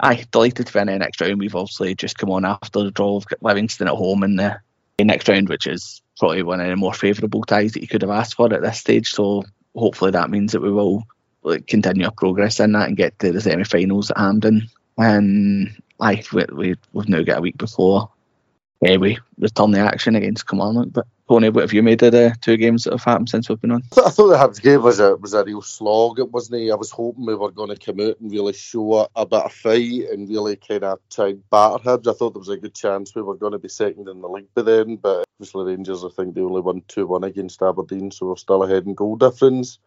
I 0.00 0.24
delighted 0.32 0.74
in 0.74 0.86
the 0.88 0.98
next 0.98 1.20
round. 1.20 1.38
We've 1.38 1.54
obviously 1.54 1.94
just 1.94 2.18
come 2.18 2.30
on 2.30 2.44
after 2.44 2.82
the 2.82 2.90
draw. 2.90 3.14
We've 3.14 3.26
Livingston 3.40 3.86
at 3.86 3.94
home 3.94 4.24
in 4.24 4.34
the 4.34 4.58
next 4.98 5.28
round, 5.28 5.48
which 5.48 5.68
is 5.68 6.02
probably 6.18 6.42
one 6.42 6.60
of 6.60 6.66
the 6.66 6.74
more 6.74 6.92
favourable 6.92 7.44
ties 7.44 7.72
that 7.72 7.82
you 7.82 7.88
could 7.88 8.02
have 8.02 8.10
asked 8.10 8.34
for 8.34 8.52
at 8.52 8.62
this 8.62 8.80
stage. 8.80 9.12
So 9.12 9.44
hopefully 9.76 10.10
that 10.10 10.28
means 10.30 10.50
that 10.52 10.62
we 10.62 10.72
will 10.72 11.04
continue 11.68 12.06
our 12.06 12.10
progress 12.10 12.58
in 12.58 12.72
that 12.72 12.88
and 12.88 12.96
get 12.96 13.16
to 13.20 13.30
the 13.30 13.40
semi-finals 13.40 14.10
at 14.10 14.18
Hampden. 14.18 14.68
And 14.98 15.76
I 16.00 16.22
we, 16.32 16.44
we 16.52 16.74
we've 16.92 17.08
now 17.08 17.22
got 17.22 17.38
a 17.38 17.42
week 17.42 17.56
before 17.56 18.10
yeah, 18.84 18.96
we 18.98 19.18
return 19.38 19.70
the 19.70 19.80
action 19.80 20.14
against 20.14 20.46
Kilmarnock. 20.46 20.88
But 20.92 21.06
Tony, 21.26 21.48
what 21.48 21.62
have 21.62 21.72
you 21.72 21.82
made 21.82 22.02
of 22.02 22.12
the 22.12 22.36
two 22.42 22.58
games 22.58 22.84
that 22.84 22.92
have 22.92 23.02
happened 23.04 23.30
since 23.30 23.48
we've 23.48 23.60
been 23.60 23.70
on? 23.70 23.82
I 23.96 24.10
thought 24.10 24.28
the 24.28 24.36
Hibs 24.36 24.60
game 24.60 24.82
was 24.82 25.00
a 25.00 25.16
was 25.16 25.32
a 25.32 25.42
real 25.42 25.62
slog. 25.62 26.18
It 26.18 26.30
wasn't. 26.30 26.70
I 26.70 26.74
was 26.74 26.90
hoping 26.90 27.24
we 27.24 27.34
were 27.34 27.50
going 27.50 27.74
to 27.74 27.76
come 27.76 28.06
out 28.06 28.20
and 28.20 28.30
really 28.30 28.52
show 28.52 28.94
a, 28.94 29.08
a 29.16 29.24
bit 29.24 29.40
of 29.40 29.52
fight 29.52 30.10
and 30.10 30.28
really 30.28 30.56
kind 30.56 30.84
of 30.84 30.98
try 31.10 31.28
and 31.28 31.50
batter 31.50 31.82
Hibs. 31.82 32.08
I 32.08 32.12
thought 32.12 32.34
there 32.34 32.40
was 32.40 32.50
a 32.50 32.58
good 32.58 32.74
chance 32.74 33.14
we 33.14 33.22
were 33.22 33.36
going 33.36 33.52
to 33.52 33.58
be 33.58 33.68
second 33.68 34.08
in 34.08 34.20
the 34.20 34.28
league 34.28 34.52
by 34.54 34.62
then, 34.62 34.96
but 34.96 35.24
obviously 35.40 35.64
Rangers, 35.64 36.04
I 36.04 36.10
think 36.10 36.34
they 36.34 36.42
only 36.42 36.60
won 36.60 36.82
two 36.86 37.06
one 37.06 37.24
against 37.24 37.62
Aberdeen, 37.62 38.10
so 38.10 38.26
we're 38.26 38.36
still 38.36 38.64
ahead 38.64 38.84
in 38.84 38.94
goal 38.94 39.16
difference. 39.16 39.78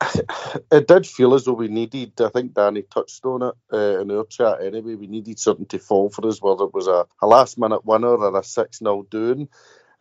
It 0.70 0.86
did 0.86 1.06
feel 1.06 1.34
as 1.34 1.44
though 1.44 1.54
we 1.54 1.68
needed, 1.68 2.20
I 2.20 2.28
think 2.28 2.54
Danny 2.54 2.82
touched 2.82 3.24
on 3.24 3.42
it 3.42 3.54
uh, 3.72 4.00
in 4.00 4.10
our 4.10 4.24
chat 4.24 4.62
anyway, 4.62 4.94
we 4.94 5.06
needed 5.06 5.38
something 5.38 5.66
to 5.66 5.78
fall 5.78 6.10
for 6.10 6.26
us, 6.26 6.40
whether 6.40 6.64
it 6.64 6.74
was 6.74 6.86
a, 6.86 7.06
a 7.20 7.26
last 7.26 7.58
minute 7.58 7.84
winner 7.84 8.16
or 8.16 8.38
a 8.38 8.44
6 8.44 8.78
0 8.78 9.06
doing. 9.10 9.48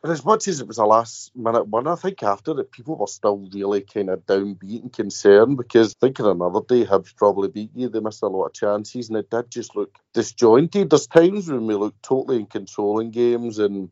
And 0.04 0.12
as 0.12 0.24
much 0.24 0.48
as 0.48 0.62
it 0.62 0.68
was 0.68 0.78
a 0.78 0.86
last 0.86 1.36
minute 1.36 1.68
one, 1.68 1.88
I 1.88 1.96
think 1.96 2.22
after 2.22 2.60
it, 2.60 2.72
people 2.72 2.96
were 2.96 3.08
still 3.08 3.50
really 3.52 3.82
kind 3.82 4.10
of 4.12 4.26
downbeat 4.28 4.84
and 4.84 4.94
concerned 4.94 5.58
because 5.58 5.96
thinking 5.96 6.28
another 6.28 6.62
day, 6.68 6.86
Hibs 6.86 7.16
probably 7.16 7.50
beat 7.50 7.72
you. 7.74 7.90
They 7.90 8.00
missed 8.00 8.22
a 8.22 8.28
lot 8.28 8.46
of 8.46 8.54
chances 8.54 9.10
and 9.10 9.18
it 9.18 9.32
did 9.32 9.50
just 9.50 9.76
look 9.76 9.98
disjointed. 10.14 10.92
There's 10.92 11.08
times 11.08 11.50
when 11.50 11.66
we 11.66 11.74
look 11.74 11.96
totally 12.04 12.38
in 12.38 12.46
controlling 12.46 13.10
games 13.10 13.58
and 13.58 13.90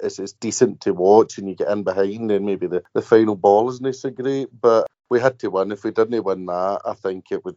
it's, 0.00 0.20
it's 0.20 0.32
decent 0.32 0.82
to 0.82 0.94
watch 0.94 1.38
and 1.38 1.48
you 1.48 1.56
get 1.56 1.68
in 1.68 1.82
behind 1.82 2.30
and 2.30 2.46
maybe 2.46 2.68
the, 2.68 2.84
the 2.94 3.02
final 3.02 3.34
ball 3.34 3.68
isn't 3.68 3.96
so 3.96 4.10
great. 4.10 4.48
But 4.58 4.86
we 5.12 5.20
had 5.20 5.38
to 5.40 5.50
win. 5.50 5.72
If 5.72 5.84
we 5.84 5.90
didn't 5.90 6.24
win 6.24 6.46
that, 6.46 6.80
I 6.86 6.94
think 6.94 7.30
it 7.30 7.44
would 7.44 7.56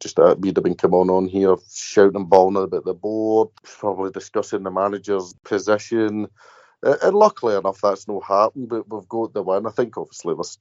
just 0.00 0.18
uh, 0.18 0.34
we'd 0.36 0.56
have 0.56 0.64
been 0.64 0.74
come 0.74 0.94
on 0.94 1.28
here 1.28 1.54
shouting 1.72 2.16
and 2.16 2.28
bawling 2.28 2.64
about 2.64 2.84
the 2.84 2.92
board, 2.92 3.50
probably 3.62 4.10
discussing 4.10 4.64
the 4.64 4.72
manager's 4.72 5.32
position. 5.44 6.26
Uh, 6.84 6.96
and 7.04 7.14
luckily 7.14 7.54
enough, 7.54 7.80
that's 7.80 8.08
not 8.08 8.24
happened. 8.24 8.68
But 8.68 8.90
we've 8.90 9.08
got 9.08 9.32
the 9.32 9.44
win. 9.44 9.66
I 9.66 9.70
think 9.70 9.96
obviously 9.96 10.34
there's 10.34 10.58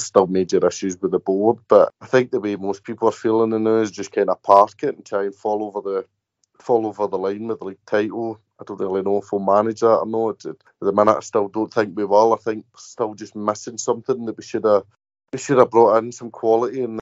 still 0.02 0.26
major 0.26 0.66
issues 0.66 0.96
with 1.02 1.12
the 1.12 1.18
board, 1.18 1.58
but 1.68 1.92
I 2.00 2.06
think 2.06 2.30
the 2.30 2.40
way 2.40 2.56
most 2.56 2.82
people 2.82 3.08
are 3.10 3.12
feeling 3.12 3.50
now 3.62 3.76
is 3.76 3.90
just 3.90 4.10
kind 4.10 4.30
of 4.30 4.42
park 4.42 4.82
it 4.82 4.96
and 4.96 5.04
try 5.04 5.24
and 5.24 5.34
fall 5.34 5.64
over 5.64 5.82
the 5.82 6.06
fall 6.60 6.86
over 6.86 7.08
the 7.08 7.18
line 7.18 7.46
with 7.48 7.58
the 7.58 7.66
league 7.66 7.86
title. 7.86 8.40
I 8.58 8.64
don't 8.64 8.80
really 8.80 9.02
know 9.02 9.18
if 9.18 9.32
we'll 9.32 9.42
manage 9.42 9.80
that 9.80 9.98
or 9.98 10.06
not. 10.06 10.46
At 10.46 10.56
the 10.80 10.92
minute, 10.92 11.16
I 11.16 11.20
still 11.20 11.48
don't 11.48 11.72
think 11.72 11.94
we 11.94 12.06
will. 12.06 12.32
I 12.32 12.36
think 12.36 12.64
still 12.76 13.14
just 13.14 13.36
missing 13.36 13.76
something 13.76 14.24
that 14.24 14.36
we 14.38 14.44
should 14.44 14.64
have 14.64 14.84
we 15.32 15.38
should 15.38 15.58
have 15.58 15.70
brought 15.70 15.96
in 15.96 16.12
some 16.12 16.30
quality 16.30 16.82
in 16.82 16.98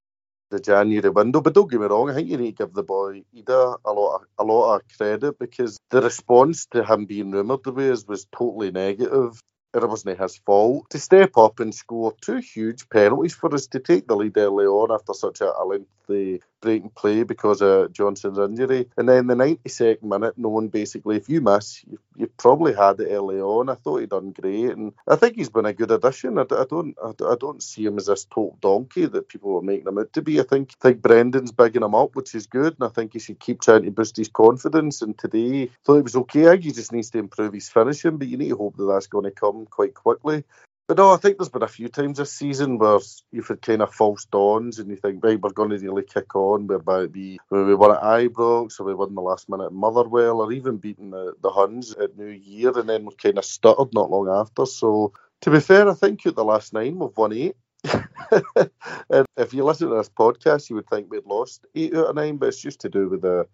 the 0.50 0.60
January 0.60 1.10
window. 1.10 1.40
But 1.40 1.54
don't 1.54 1.70
get 1.70 1.80
me 1.80 1.87
wrong, 1.87 2.10
I 2.10 2.14
think 2.14 2.28
you 2.28 2.37
need 2.37 2.56
to 2.56 2.64
give 2.64 2.75
the 2.75 2.82
boy 2.82 3.22
Idah 3.37 3.78
a 3.84 3.92
lot 3.92 4.16
of, 4.16 4.22
a 4.38 4.44
lot 4.44 4.76
of 4.76 4.82
credit 4.96 5.38
because 5.38 5.78
the 5.90 6.00
response 6.00 6.66
to 6.66 6.84
him 6.84 7.06
being 7.06 7.32
rumoured 7.32 7.64
the 7.64 7.72
way 7.72 7.87
is 7.87 8.06
was 8.06 8.26
totally 8.32 8.70
negative. 8.70 9.40
It 9.72 9.88
wasn't 9.88 10.18
his 10.18 10.37
fault. 10.37 10.90
To 10.90 10.99
step 10.99 11.37
up 11.37 11.60
and 11.60 11.72
score 11.72 12.12
two 12.20 12.38
huge 12.38 12.88
penalties 12.88 13.34
for 13.34 13.54
us 13.54 13.68
to 13.68 13.78
take 13.78 14.08
the 14.08 14.16
lead 14.16 14.37
early 14.37 14.66
on 14.66 14.90
after 14.90 15.14
such 15.14 15.40
a, 15.40 15.52
lengthy 15.64 15.87
break 16.08 16.42
breaking 16.60 16.90
play 16.90 17.22
because 17.22 17.62
of 17.62 17.92
Johnston's 17.92 18.38
injury. 18.38 18.88
And 18.96 19.08
then 19.08 19.28
the 19.28 19.34
92nd 19.34 20.02
minute, 20.02 20.34
knowing 20.37 20.68
basically 20.68 21.16
if 21.16 21.28
you 21.28 21.40
miss, 21.40 21.84
you, 21.87 22.00
you 22.20 22.26
probably 22.36 22.74
had 22.74 23.00
it 23.00 23.08
early 23.10 23.40
on. 23.40 23.70
I 23.70 23.74
thought 23.74 24.00
he'd 24.00 24.10
done 24.10 24.32
great, 24.32 24.76
and 24.76 24.92
I 25.08 25.16
think 25.16 25.36
he's 25.36 25.48
been 25.48 25.64
a 25.64 25.72
good 25.72 25.90
addition. 25.90 26.38
I, 26.38 26.42
I 26.42 26.64
don't, 26.68 26.94
I, 27.02 27.12
I, 27.24 27.34
don't 27.40 27.62
see 27.62 27.86
him 27.86 27.96
as 27.96 28.06
this 28.06 28.26
total 28.26 28.58
donkey 28.60 29.06
that 29.06 29.28
people 29.28 29.52
were 29.52 29.62
making 29.62 29.88
him 29.88 29.98
out 29.98 30.12
to 30.12 30.22
be. 30.22 30.38
I 30.38 30.42
think, 30.42 30.74
I 30.82 30.88
think 30.88 31.02
Brendan's 31.02 31.50
bigging 31.50 31.82
him 31.82 31.94
up, 31.94 32.14
which 32.14 32.34
is 32.34 32.46
good, 32.46 32.76
and 32.78 32.86
I 32.86 32.92
think 32.92 33.14
he 33.14 33.18
should 33.18 33.40
keep 33.40 33.62
trying 33.62 33.84
to 33.84 33.90
boost 33.90 34.18
his 34.18 34.28
confidence. 34.28 35.00
And 35.00 35.16
today, 35.16 35.62
I 35.62 35.70
thought 35.84 35.96
it 35.96 36.04
was 36.04 36.16
okay. 36.16 36.46
I 36.46 36.50
think 36.52 36.64
he 36.64 36.72
just 36.72 36.92
needs 36.92 37.10
to 37.10 37.18
improve 37.18 37.54
his 37.54 37.70
finishing, 37.70 38.18
but 38.18 38.28
you 38.28 38.36
need 38.36 38.50
to 38.50 38.56
hope 38.56 38.76
that 38.76 38.84
that's 38.84 39.06
going 39.06 39.24
to 39.24 39.30
come 39.30 39.66
quite 39.66 39.94
quickly. 39.94 40.44
But 40.90 40.97
no, 40.97 41.12
I 41.12 41.18
think 41.18 41.38
there's 41.38 41.49
been 41.49 41.62
a 41.62 41.68
few 41.68 41.88
times 41.88 42.18
this 42.18 42.32
season 42.32 42.76
where 42.76 42.99
you've 43.30 43.47
had 43.47 43.62
kind 43.62 43.80
of 43.80 43.94
false 43.94 44.25
dawns 44.25 44.80
and 44.80 44.90
you 44.90 44.97
think, 44.97 45.23
right, 45.23 45.40
we're 45.40 45.50
going 45.50 45.70
to 45.70 45.78
really 45.78 46.02
kick 46.02 46.35
on, 46.35 46.66
whereby 46.66 47.02
it 47.02 47.12
be 47.12 47.38
where 47.49 47.64
we 47.64 47.76
won 47.76 47.92
at 47.92 48.02
Ibrox 48.02 48.80
or 48.80 48.87
we 48.87 48.94
won 48.94 49.14
the 49.14 49.20
last 49.20 49.49
minute 49.49 49.66
at 49.66 49.73
Motherwell 49.73 50.40
or 50.40 50.50
even 50.50 50.78
beating 50.78 51.12
the, 51.12 51.35
the 51.42 51.50
Huns 51.50 51.94
at 51.94 52.18
New 52.18 52.26
Year 52.26 52.76
and 52.76 52.88
then 52.88 53.04
we 53.04 53.14
kind 53.14 53.38
of 53.38 53.44
stuttered 53.44 53.94
not 53.94 54.11
long 54.11 54.28
after. 54.28 54.66
So 54.66 55.12
to 55.42 55.50
be 55.52 55.61
fair, 55.61 55.88
I 55.88 55.94
think 55.94 56.26
at 56.26 56.35
the 56.35 56.44
last 56.44 56.73
nine 56.73 56.99
we've 56.99 57.16
won 57.16 57.35
eight. 57.35 57.54
and 57.85 59.26
if 59.37 59.54
you 59.54 59.62
listen 59.62 59.90
to 59.90 59.94
this 59.94 60.09
podcast, 60.09 60.70
you 60.70 60.75
would 60.75 60.88
think 60.88 61.09
we'd 61.09 61.25
lost 61.25 61.66
eight 61.76 61.94
out 61.94 62.06
of 62.06 62.16
nine, 62.16 62.37
but 62.37 62.49
it's 62.49 62.61
just 62.61 62.80
to 62.80 62.88
do 62.88 63.09
with 63.09 63.23
the, 63.23 63.47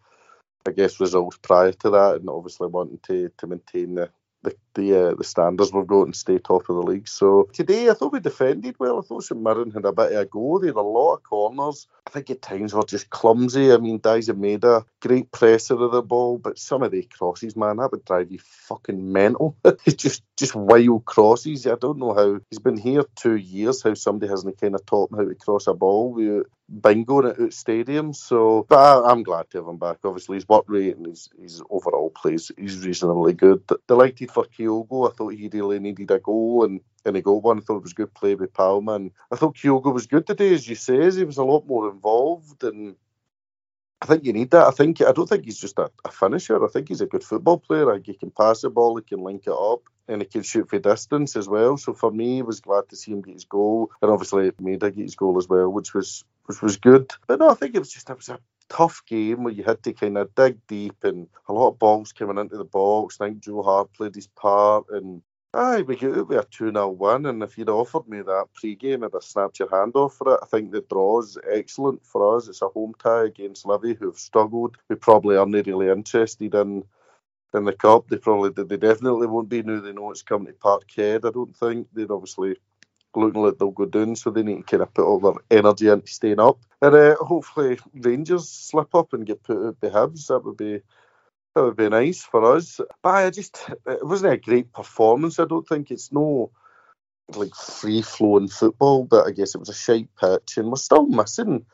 I 0.67 0.71
guess, 0.71 1.01
results 1.01 1.37
prior 1.43 1.73
to 1.73 1.91
that 1.91 2.15
and 2.15 2.31
obviously 2.31 2.69
wanting 2.69 3.01
to, 3.03 3.31
to 3.37 3.47
maintain 3.47 3.95
the, 3.95 4.09
the 4.43 4.57
the 4.77 5.09
uh, 5.09 5.15
the 5.15 5.25
standards 5.25 5.73
we've 5.73 5.87
got 5.87 6.03
and 6.03 6.15
stay 6.15 6.39
top 6.39 6.69
of 6.69 6.77
the 6.77 6.83
league. 6.83 7.09
So 7.09 7.49
today 7.53 7.91
I 7.91 7.95
thought 7.95 8.13
we 8.13 8.21
defended 8.21 8.77
well. 8.79 8.99
I 8.99 9.03
thought 9.03 9.25
St 9.25 9.41
Mirren 9.41 9.73
had 9.73 9.85
a 9.85 9.93
bit 9.93 10.13
of 10.13 10.19
a 10.19 10.25
go. 10.27 10.59
They 10.59 10.69
had 10.69 10.77
a 10.77 10.81
lot 10.81 11.15
of 11.15 11.23
corners. 11.25 11.89
I 12.07 12.11
think 12.11 12.31
at 12.31 12.43
times 12.43 12.73
were 12.73 12.85
just 12.85 13.11
clumsy. 13.11 13.73
I 13.73 13.79
mean, 13.79 13.99
Daizen 13.99 14.39
made 14.39 14.65
a 14.65 14.85
great 15.01 15.33
presser 15.33 15.75
of 15.75 15.91
the 15.91 16.03
ball, 16.03 16.39
but 16.39 16.59
some 16.59 16.85
of 16.85 16.93
the 16.93 17.03
crosses, 17.03 17.57
man, 17.57 17.79
that 17.79 17.91
would 17.91 18.05
drive 18.05 18.31
you 18.31 18.39
fucking 18.39 19.13
mental. 19.13 19.57
it's 19.65 19.95
just 19.95 20.23
just 20.37 20.55
wild 20.55 21.05
crosses. 21.05 21.67
I 21.67 21.75
don't 21.75 21.99
know 21.99 22.15
how 22.15 22.39
he's 22.51 22.61
been 22.61 22.77
here 22.77 23.05
two 23.17 23.37
years. 23.37 23.83
How 23.83 23.95
somebody 23.95 24.31
hasn't 24.31 24.61
kind 24.61 24.75
of 24.75 24.87
taught 24.87 25.11
him 25.11 25.19
how 25.19 25.25
to 25.25 25.35
cross 25.35 25.67
a 25.67 25.75
ball 25.75 26.13
with 26.13 26.47
bingo 26.69 27.27
at 27.27 27.41
out 27.41 27.53
stadium. 27.53 28.13
So, 28.13 28.67
but 28.69 28.77
I, 28.77 29.13
am 29.13 29.23
glad 29.23 29.51
to 29.51 29.59
have 29.59 29.69
him 29.69 29.79
back. 29.79 29.99
Obviously, 30.05 30.37
his 30.37 30.49
work 30.49 30.65
rate 30.69 30.97
and 30.97 31.07
his, 31.07 31.31
his 31.41 31.63
overall 31.71 32.11
plays, 32.11 32.51
he's 32.57 32.85
reasonably 32.85 33.33
good. 33.33 33.63
Delighted 33.87 34.31
for 34.31 34.45
Kyogo. 34.67 35.11
I 35.11 35.15
thought 35.15 35.35
he 35.35 35.49
really 35.53 35.79
needed 35.79 36.11
a 36.11 36.19
goal 36.19 36.65
and, 36.65 36.81
and 37.05 37.17
he 37.17 37.23
got 37.23 37.43
one. 37.43 37.59
I 37.59 37.61
thought 37.61 37.79
it 37.79 37.83
was 37.83 37.93
good 37.93 38.15
play 38.15 38.35
with 38.35 38.53
Palma. 38.53 38.95
And 38.95 39.11
I 39.31 39.37
thought 39.37 39.57
Kyogo 39.57 39.93
was 39.93 40.07
good 40.07 40.27
today, 40.27 40.53
as 40.55 40.69
you 40.69 40.75
say. 40.75 41.11
He 41.11 41.25
was 41.25 41.39
a 41.39 41.45
lot 41.45 41.67
more 41.67 41.91
involved 41.91 42.65
and 42.65 42.97
I 44.03 44.07
think 44.07 44.25
you 44.25 44.33
need 44.33 44.51
that. 44.51 44.67
I 44.67 44.71
think 44.71 45.01
I 45.01 45.13
don't 45.13 45.29
think 45.29 45.47
he's 45.47 45.59
just 45.59 45.79
a, 45.79 45.91
a, 46.05 46.11
finisher. 46.11 46.63
I 46.63 46.69
think 46.69 46.89
he's 46.89 47.01
a 47.01 47.07
good 47.07 47.25
football 47.25 47.59
player. 47.59 47.87
Like 47.87 48.05
he 48.05 48.15
can 48.15 48.31
pass 48.31 48.61
the 48.61 48.69
ball, 48.69 48.97
he 48.97 49.03
can 49.03 49.25
link 49.25 49.45
it 49.47 49.53
up, 49.53 49.83
and 50.07 50.21
he 50.21 50.29
can 50.29 50.43
shoot 50.43 50.69
for 50.69 50.79
distance 50.79 51.35
as 51.35 51.49
well. 51.49 51.79
So 51.79 51.95
for 51.95 52.11
me, 52.11 52.41
I 52.41 52.43
was 52.43 52.61
glad 52.61 52.89
to 52.91 52.97
see 52.97 53.13
him 53.13 53.23
get 53.23 53.33
his 53.33 53.47
goal, 53.47 53.91
and 54.03 54.11
obviously 54.11 54.51
Maeda 54.51 54.95
get 54.95 54.97
his 54.97 55.17
goal 55.17 55.39
as 55.39 55.49
well, 55.49 55.71
which 55.71 55.95
was 55.95 56.25
which 56.45 56.61
was 56.61 56.77
good. 56.77 57.11
But 57.27 57.39
no, 57.39 57.49
I 57.49 57.55
think 57.55 57.75
it 57.75 57.79
was 57.79 57.91
just 57.91 58.11
it 58.11 58.17
was 58.17 58.29
a 58.29 58.39
tough 58.69 59.03
game 59.07 59.45
where 59.45 59.53
you 59.53 59.65
had 59.65 59.83
to 59.85 59.93
kind 59.93 60.19
of 60.19 60.35
dig 60.35 60.59
deep 60.67 61.05
and 61.05 61.29
a 61.49 61.53
lot 61.53 61.69
of 61.69 61.79
balls 61.79 62.13
coming 62.13 62.39
into 62.39 62.57
the 62.57 62.65
box. 62.65 63.19
I 63.21 63.29
think 63.29 63.41
Joe 63.41 63.63
Hart 63.63 63.93
played 63.93 64.15
his 64.15 64.27
part 64.29 64.87
and 64.91 65.23
Aye, 65.57 65.83
we 65.83 65.97
get 65.97 66.15
it 66.15 66.29
with 66.29 66.39
a 66.39 66.45
2 66.51 66.71
0 66.71 66.89
win, 66.91 67.25
and 67.25 67.43
if 67.43 67.57
you'd 67.57 67.71
offered 67.71 68.07
me 68.07 68.21
that 68.21 68.49
pre 68.53 68.75
game, 68.75 69.03
I'd 69.03 69.15
have 69.15 69.23
snapped 69.23 69.59
your 69.59 69.71
hand 69.71 69.93
off 69.97 70.15
for 70.15 70.35
it. 70.35 70.41
I 70.43 70.47
think 70.47 70.71
the 70.71 70.83
draw 70.83 71.21
is 71.21 71.39
excellent 71.51 72.05
for 72.05 72.37
us. 72.37 72.47
It's 72.47 72.61
a 72.61 72.69
home 72.69 72.93
tie 72.99 73.25
against 73.25 73.65
Livi, 73.65 73.97
who've 73.97 74.19
struggled. 74.19 74.77
We 74.91 74.97
probably 74.97 75.35
aren't 75.39 75.67
really 75.67 75.89
interested 75.89 76.55
in 76.55 76.85
in 77.55 77.65
the 77.65 77.73
cup. 77.73 78.09
They 78.09 78.19
probably 78.19 78.51
they 78.51 78.77
definitely 78.77 79.29
won't 79.29 79.49
be 79.49 79.63
now 79.63 79.81
they 79.81 79.93
know 79.93 80.11
it's 80.11 80.21
coming 80.21 80.49
to 80.49 80.53
Parkhead. 80.53 81.25
I 81.25 81.31
don't 81.31 81.57
think 81.57 81.89
they'd 81.95 82.11
obviously 82.11 82.57
looking 83.15 83.43
like 83.43 83.59
they'll 83.59 83.71
go 83.71 83.87
down, 83.87 84.17
so 84.17 84.31
they 84.31 84.43
need 84.43 84.59
to 84.59 84.63
kind 84.63 84.83
of 84.83 84.93
put 84.93 85.05
all 85.05 85.21
their 85.21 85.35
energy 85.51 85.89
into 85.89 86.07
staying 86.07 86.41
up. 86.41 86.59
And 86.83 86.95
uh, 86.95 87.17
hopefully 87.17 87.79
Rangers 87.95 88.49
slip 88.49 88.95
up 88.95 89.13
and 89.13 89.27
get 89.27 89.43
put 89.43 89.67
out 89.67 89.81
by 89.81 89.89
Hibs. 89.89 90.27
That 90.27 90.45
would 90.45 90.57
be 90.57 90.81
that 91.55 91.63
would 91.63 91.77
be 91.77 91.89
nice 91.89 92.23
for 92.23 92.57
us. 92.57 92.81
But 93.03 93.11
I 93.11 93.31
just 93.31 93.59
it 93.87 94.07
wasn't 94.07 94.35
a 94.35 94.37
great 94.37 94.73
performance. 94.73 95.39
I 95.39 95.47
don't 95.47 95.67
think 95.67 95.91
it's 95.91 96.13
no 96.13 96.51
like 97.35 97.55
free 97.55 98.03
flowing 98.03 98.49
football, 98.49 99.05
but 99.05 99.27
I 99.27 99.31
guess 99.31 99.55
it 99.55 99.59
was 99.59 99.69
a 99.69 99.75
shite 99.75 100.09
pitch, 100.21 100.59
and 100.59 100.69
we're 100.69 100.77
still 100.77 101.07
missing 101.07 101.65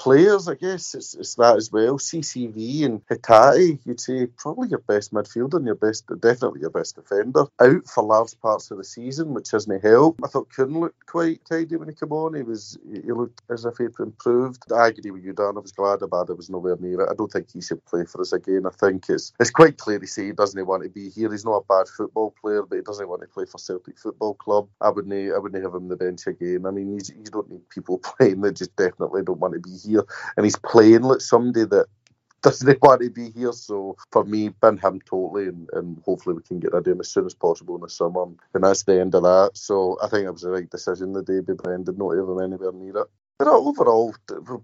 players, 0.00 0.48
I 0.48 0.54
guess 0.54 0.94
it's, 0.94 1.14
it's 1.14 1.34
that 1.34 1.56
as 1.56 1.70
well. 1.70 1.98
CCB 1.98 2.86
and 2.86 3.06
Hatate, 3.08 3.80
you'd 3.84 4.00
say 4.00 4.26
probably 4.26 4.68
your 4.68 4.78
best 4.78 5.12
midfielder 5.12 5.56
and 5.56 5.66
your 5.66 5.74
best, 5.74 6.06
definitely 6.20 6.62
your 6.62 6.70
best 6.70 6.96
defender. 6.96 7.44
Out 7.60 7.86
for 7.86 8.02
large 8.02 8.40
parts 8.40 8.70
of 8.70 8.78
the 8.78 8.84
season, 8.84 9.34
which 9.34 9.50
hasn't 9.50 9.84
helped. 9.84 10.20
I 10.24 10.28
thought 10.28 10.48
Kuhn 10.56 10.80
looked 10.80 11.04
quite 11.04 11.44
tidy 11.44 11.76
when 11.76 11.88
he 11.90 11.94
came 11.94 12.12
on. 12.12 12.34
He 12.34 12.42
was, 12.42 12.78
he 12.90 13.12
looked 13.12 13.42
as 13.50 13.66
if 13.66 13.76
he'd 13.76 13.90
improved. 13.98 14.72
I 14.72 14.88
agree 14.88 15.10
with 15.10 15.22
you, 15.22 15.34
Dan. 15.34 15.58
I 15.58 15.60
was 15.60 15.72
glad 15.72 16.00
about 16.00 16.30
it 16.30 16.36
was 16.36 16.48
nowhere 16.48 16.78
near 16.80 17.02
it. 17.02 17.10
I 17.10 17.14
don't 17.14 17.30
think 17.30 17.52
he 17.52 17.60
should 17.60 17.84
play 17.84 18.06
for 18.06 18.22
us 18.22 18.32
again. 18.32 18.62
I 18.66 18.70
think 18.70 19.04
it's 19.10 19.34
it's 19.38 19.50
quite 19.50 19.76
clear 19.76 19.98
to 19.98 20.06
see 20.06 20.26
he 20.26 20.32
doesn't 20.32 20.66
want 20.66 20.82
to 20.82 20.88
be 20.88 21.10
here. 21.10 21.30
He's 21.30 21.44
not 21.44 21.64
a 21.64 21.64
bad 21.68 21.88
football 21.88 22.34
player, 22.40 22.62
but 22.62 22.76
he 22.76 22.82
doesn't 22.82 23.08
want 23.08 23.20
to 23.20 23.28
play 23.28 23.44
for 23.44 23.58
Celtic 23.58 23.98
Football 23.98 24.34
Club. 24.34 24.68
I 24.80 24.88
wouldn't, 24.88 25.12
I 25.34 25.38
wouldn't 25.38 25.62
have 25.62 25.74
him 25.74 25.88
the 25.88 25.96
bench 25.96 26.26
again. 26.26 26.64
I 26.64 26.70
mean, 26.70 26.94
you 26.94 27.30
don't 27.30 27.50
need 27.50 27.68
people 27.68 27.98
playing 28.02 28.40
that 28.42 28.56
just 28.56 28.74
definitely 28.76 29.22
don't 29.22 29.40
want 29.40 29.52
to 29.52 29.60
be 29.60 29.76
here 29.76 29.89
here, 29.90 30.04
and 30.36 30.44
he's 30.44 30.56
playing 30.56 31.02
like 31.02 31.20
somebody 31.20 31.64
that 31.66 31.86
doesn't 32.42 32.80
want 32.82 33.02
to 33.02 33.10
be 33.10 33.30
here. 33.30 33.52
So 33.52 33.96
for 34.12 34.24
me, 34.24 34.48
bin 34.48 34.78
him 34.78 35.00
totally, 35.04 35.48
and, 35.48 35.68
and 35.72 36.02
hopefully 36.04 36.36
we 36.36 36.42
can 36.42 36.58
get 36.58 36.72
rid 36.72 36.86
of 36.86 36.92
him 36.92 37.00
as 37.00 37.08
soon 37.08 37.26
as 37.26 37.34
possible 37.34 37.74
in 37.76 37.82
the 37.82 37.88
summer. 37.88 38.24
And 38.54 38.64
that's 38.64 38.84
the 38.84 39.00
end 39.00 39.14
of 39.14 39.24
that. 39.24 39.50
So 39.54 39.98
I 40.02 40.08
think 40.08 40.26
it 40.26 40.32
was 40.32 40.42
the 40.42 40.50
right 40.50 40.70
decision 40.70 41.12
the 41.12 41.22
day 41.22 41.40
by 41.40 41.52
Brendan 41.52 41.98
not 41.98 42.16
have 42.16 42.28
him 42.28 42.40
anywhere 42.40 42.72
near 42.72 43.02
it. 43.02 43.06
But 43.38 43.48
overall, 43.48 44.14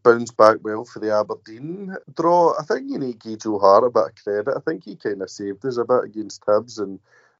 bounced 0.02 0.36
back 0.36 0.58
well 0.62 0.84
for 0.84 1.00
the 1.00 1.10
Aberdeen 1.10 1.96
draw. 2.14 2.54
I 2.58 2.62
think 2.62 2.90
you 2.90 2.98
need 2.98 3.22
Joe 3.40 3.58
Hart 3.58 3.84
a 3.84 3.90
bit 3.90 4.04
of 4.04 4.22
credit. 4.22 4.54
I 4.54 4.60
think 4.60 4.84
he 4.84 4.96
kind 4.96 5.22
of 5.22 5.30
saved 5.30 5.64
us 5.64 5.78
a 5.78 5.84
bit 5.84 6.04
against 6.04 6.42
Hibs 6.42 6.78
and 6.78 6.98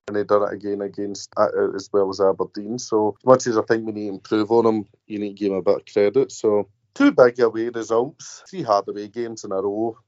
and 0.09 0.16
he 0.16 0.25
done 0.25 0.45
it 0.45 0.55
again 0.55 0.83
against 0.83 1.31
uh, 1.37 1.49
as 1.75 1.90
well 1.93 2.09
as 2.09 2.21
Aberdeen. 2.21 2.78
So 2.78 3.16
as 3.21 3.26
much 3.26 3.47
as 3.49 3.59
I 3.59 3.62
think 3.62 3.85
we 3.85 3.93
need 3.93 4.07
to 4.07 4.14
improve 4.14 4.50
on 4.52 4.66
him, 4.66 4.87
you 5.07 5.19
need 5.19 5.31
to 5.31 5.35
give 5.35 5.52
him 5.52 5.59
a 5.59 5.62
bit 5.62 5.76
of 5.76 5.93
credit. 5.93 6.31
So 6.31 6.69
two 6.96 7.12
big 7.12 7.38
away 7.40 7.68
results, 7.68 8.42
three 8.48 8.62
hard 8.62 8.88
away 8.88 9.08
games 9.08 9.44
in 9.44 9.52
a 9.52 9.56
row. 9.56 9.98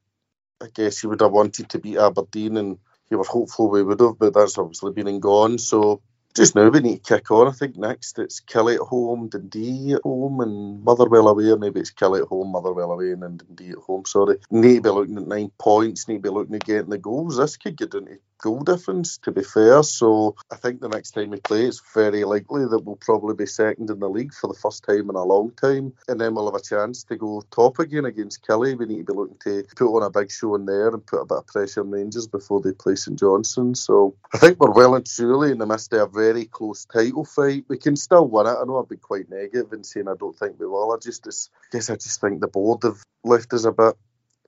I 0.60 0.68
guess 0.72 1.02
you 1.02 1.10
would 1.10 1.20
have 1.20 1.30
wanted 1.30 1.68
to 1.68 1.78
beat 1.78 1.98
Aberdeen, 1.98 2.56
and 2.56 2.78
you 3.10 3.18
were 3.18 3.24
hopeful 3.24 3.70
we 3.70 3.82
would 3.82 4.00
have, 4.00 4.18
but 4.18 4.34
that's 4.34 4.58
obviously 4.58 4.92
been 4.92 5.06
and 5.06 5.22
gone. 5.22 5.58
So 5.58 6.02
just 6.34 6.54
now 6.54 6.68
we 6.68 6.80
need 6.80 7.04
to 7.04 7.14
kick 7.16 7.30
on. 7.30 7.46
I 7.46 7.52
think 7.52 7.76
next 7.76 8.18
it's 8.18 8.40
Killie 8.40 8.76
at 8.76 8.80
home, 8.80 9.28
Dundee 9.28 9.92
at 9.94 10.02
home, 10.02 10.40
and 10.40 10.82
Motherwell 10.82 11.28
away. 11.28 11.54
Maybe 11.56 11.80
it's 11.80 11.92
Killie 11.92 12.22
at 12.22 12.28
home, 12.28 12.52
Motherwell 12.52 12.92
away, 12.92 13.12
and 13.12 13.22
then 13.22 13.36
Dundee 13.36 13.70
at 13.70 13.78
home. 13.78 14.04
Sorry. 14.06 14.38
Need 14.50 14.76
to 14.76 14.82
be 14.82 14.90
looking 14.90 15.18
at 15.18 15.28
nine 15.28 15.52
points. 15.58 16.08
Need 16.08 16.16
to 16.16 16.20
be 16.22 16.28
looking 16.30 16.54
at 16.54 16.64
getting 16.64 16.90
the 16.90 16.98
goals. 16.98 17.36
This 17.36 17.56
could 17.56 17.76
get 17.76 17.94
into 17.94 18.18
goal 18.38 18.60
difference, 18.60 19.18
to 19.18 19.32
be 19.32 19.42
fair. 19.42 19.82
So 19.82 20.36
I 20.50 20.56
think 20.56 20.80
the 20.80 20.88
next 20.88 21.12
time 21.12 21.30
we 21.30 21.40
play, 21.40 21.64
it's 21.64 21.82
very 21.94 22.24
likely 22.24 22.64
that 22.66 22.80
we'll 22.84 22.96
probably 22.96 23.34
be 23.34 23.46
second 23.46 23.90
in 23.90 23.98
the 23.98 24.08
league 24.08 24.32
for 24.32 24.48
the 24.48 24.58
first 24.58 24.84
time 24.84 25.10
in 25.10 25.16
a 25.16 25.24
long 25.24 25.50
time. 25.52 25.92
And 26.08 26.20
then 26.20 26.34
we'll 26.34 26.50
have 26.50 26.60
a 26.60 26.64
chance 26.64 27.04
to 27.04 27.16
go 27.16 27.42
top 27.50 27.78
again 27.78 28.04
against 28.04 28.46
Killie. 28.46 28.78
We 28.78 28.86
need 28.86 29.06
to 29.06 29.12
be 29.12 29.18
looking 29.18 29.38
to 29.44 29.64
put 29.76 29.96
on 29.96 30.02
a 30.02 30.10
big 30.10 30.30
show 30.30 30.54
in 30.54 30.66
there 30.66 30.88
and 30.88 31.06
put 31.06 31.20
a 31.20 31.26
bit 31.26 31.38
of 31.38 31.46
pressure 31.46 31.80
on 31.80 31.90
Rangers 31.90 32.26
before 32.26 32.60
they 32.60 32.72
play 32.72 32.94
St 32.94 33.18
Johnstone. 33.18 33.74
So 33.74 34.16
I 34.32 34.38
think 34.38 34.58
we're 34.60 34.72
well 34.72 34.94
and 34.94 35.06
truly 35.06 35.50
in 35.50 35.58
the 35.58 35.66
midst 35.66 35.92
of 35.92 36.00
a 36.00 36.06
very 36.06 36.46
close 36.46 36.84
title 36.84 37.24
fight. 37.24 37.64
We 37.68 37.78
can 37.78 37.96
still 37.96 38.26
win 38.28 38.46
it. 38.46 38.56
I 38.60 38.64
know 38.64 38.80
I've 38.80 38.88
been 38.88 38.98
quite 38.98 39.30
negative 39.30 39.72
in 39.72 39.84
saying 39.84 40.08
I 40.08 40.14
don't 40.18 40.38
think 40.38 40.58
we 40.58 40.66
will. 40.66 40.92
I 40.92 40.98
just, 40.98 41.26
I 41.26 41.66
guess 41.72 41.90
I 41.90 41.94
just 41.94 42.20
think 42.20 42.40
the 42.40 42.48
board 42.48 42.82
have 42.84 43.02
left 43.24 43.52
us 43.52 43.64
a 43.64 43.72
bit 43.72 43.96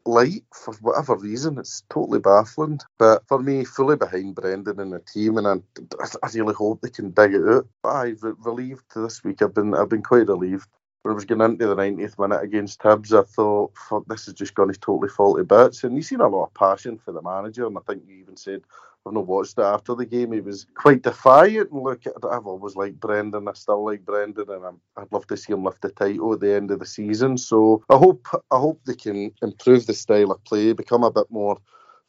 light 0.06 0.44
for 0.54 0.74
whatever 0.80 1.16
reason. 1.16 1.58
It's 1.58 1.82
totally 1.90 2.20
baffling. 2.20 2.80
But 2.98 3.26
for 3.28 3.40
me, 3.40 3.64
fully 3.64 3.96
behind 3.96 4.34
Brendan 4.34 4.80
and 4.80 4.92
the 4.92 5.00
team, 5.00 5.38
and 5.38 5.46
I, 5.46 6.06
I 6.22 6.30
really 6.34 6.54
hope 6.54 6.80
they 6.80 6.90
can 6.90 7.10
dig 7.10 7.34
it 7.34 7.48
out. 7.48 7.68
I 7.84 8.14
relieved 8.20 8.84
this 8.94 9.24
week. 9.24 9.42
I've 9.42 9.54
been 9.54 9.74
I've 9.74 9.88
been 9.88 10.02
quite 10.02 10.28
relieved. 10.28 10.68
When 11.02 11.12
I 11.12 11.14
was 11.14 11.24
getting 11.24 11.44
into 11.44 11.66
the 11.66 11.76
90th 11.76 12.18
minute 12.18 12.42
against 12.42 12.80
Hibs, 12.80 13.18
I 13.18 13.22
thought, 13.24 13.72
fuck, 13.76 14.04
this 14.08 14.28
is 14.28 14.34
just 14.34 14.54
going 14.54 14.70
to 14.72 14.78
totally 14.78 15.08
fall 15.08 15.36
to 15.36 15.44
bits. 15.44 15.82
And 15.82 15.96
you 15.96 16.02
seen 16.02 16.20
a 16.20 16.28
lot 16.28 16.44
of 16.48 16.54
passion 16.54 16.98
for 16.98 17.12
the 17.12 17.22
manager, 17.22 17.66
and 17.66 17.78
I 17.78 17.80
think 17.86 18.02
you 18.06 18.16
even 18.16 18.36
said 18.36 18.62
I've 19.06 19.14
not 19.14 19.26
watched 19.26 19.58
it 19.58 19.62
after 19.62 19.94
the 19.94 20.04
game. 20.04 20.32
He 20.32 20.40
was 20.40 20.66
quite 20.74 21.02
defiant. 21.02 21.70
And 21.70 21.82
look, 21.82 22.02
I've 22.06 22.46
always 22.46 22.76
liked 22.76 23.00
Brendan. 23.00 23.48
I 23.48 23.52
still 23.54 23.84
like 23.84 24.04
Brendan, 24.04 24.50
and 24.50 24.64
i 24.96 25.00
would 25.00 25.12
love 25.12 25.26
to 25.28 25.36
see 25.36 25.54
him 25.54 25.64
lift 25.64 25.80
the 25.82 25.90
title 25.90 26.34
at 26.34 26.40
the 26.40 26.54
end 26.54 26.70
of 26.70 26.80
the 26.80 26.86
season. 26.86 27.38
So 27.38 27.82
I 27.88 27.96
hope 27.96 28.26
I 28.50 28.58
hope 28.58 28.80
they 28.84 28.94
can 28.94 29.32
improve 29.42 29.86
the 29.86 29.94
style 29.94 30.32
of 30.32 30.44
play, 30.44 30.72
become 30.74 31.02
a 31.02 31.10
bit 31.10 31.30
more 31.30 31.58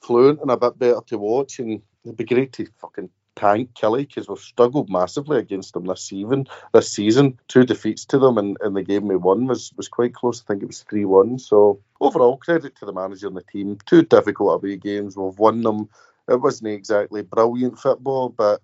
fluent 0.01 0.41
and 0.41 0.51
a 0.51 0.57
bit 0.57 0.77
better 0.79 1.01
to 1.07 1.17
watch. 1.17 1.60
And 1.60 1.81
it'd 2.03 2.17
be 2.17 2.25
great 2.25 2.51
to 2.53 2.67
fucking 2.81 3.10
tank 3.38 3.74
Killie 3.74 4.07
because 4.07 4.27
we've 4.27 4.38
struggled 4.38 4.89
massively 4.89 5.38
against 5.38 5.74
them 5.74 5.86
this 5.86 6.03
season. 6.03 6.45
This 6.74 6.91
season, 6.91 7.39
two 7.48 7.63
defeats 7.63 8.03
to 8.07 8.19
them, 8.19 8.38
and, 8.38 8.57
and 8.60 8.75
the 8.75 8.83
game 8.83 9.07
we 9.07 9.15
won 9.15 9.48
was 9.48 9.71
was 9.77 9.88
quite 9.88 10.13
close. 10.13 10.41
I 10.41 10.48
think 10.48 10.63
it 10.63 10.67
was 10.67 10.83
three 10.83 11.05
one. 11.05 11.39
So 11.39 11.79
overall, 12.01 12.36
credit 12.36 12.75
to 12.77 12.86
the 12.86 12.91
manager 12.91 13.27
and 13.27 13.38
the 13.38 13.43
team. 13.43 13.77
Two 13.86 14.01
difficult 14.01 14.55
away 14.55 14.75
games. 14.75 15.15
We've 15.15 15.39
won 15.39 15.62
them 15.62 15.88
it 16.31 16.41
wasn't 16.41 16.69
exactly 16.71 17.21
brilliant 17.21 17.77
football, 17.77 18.29
but 18.29 18.61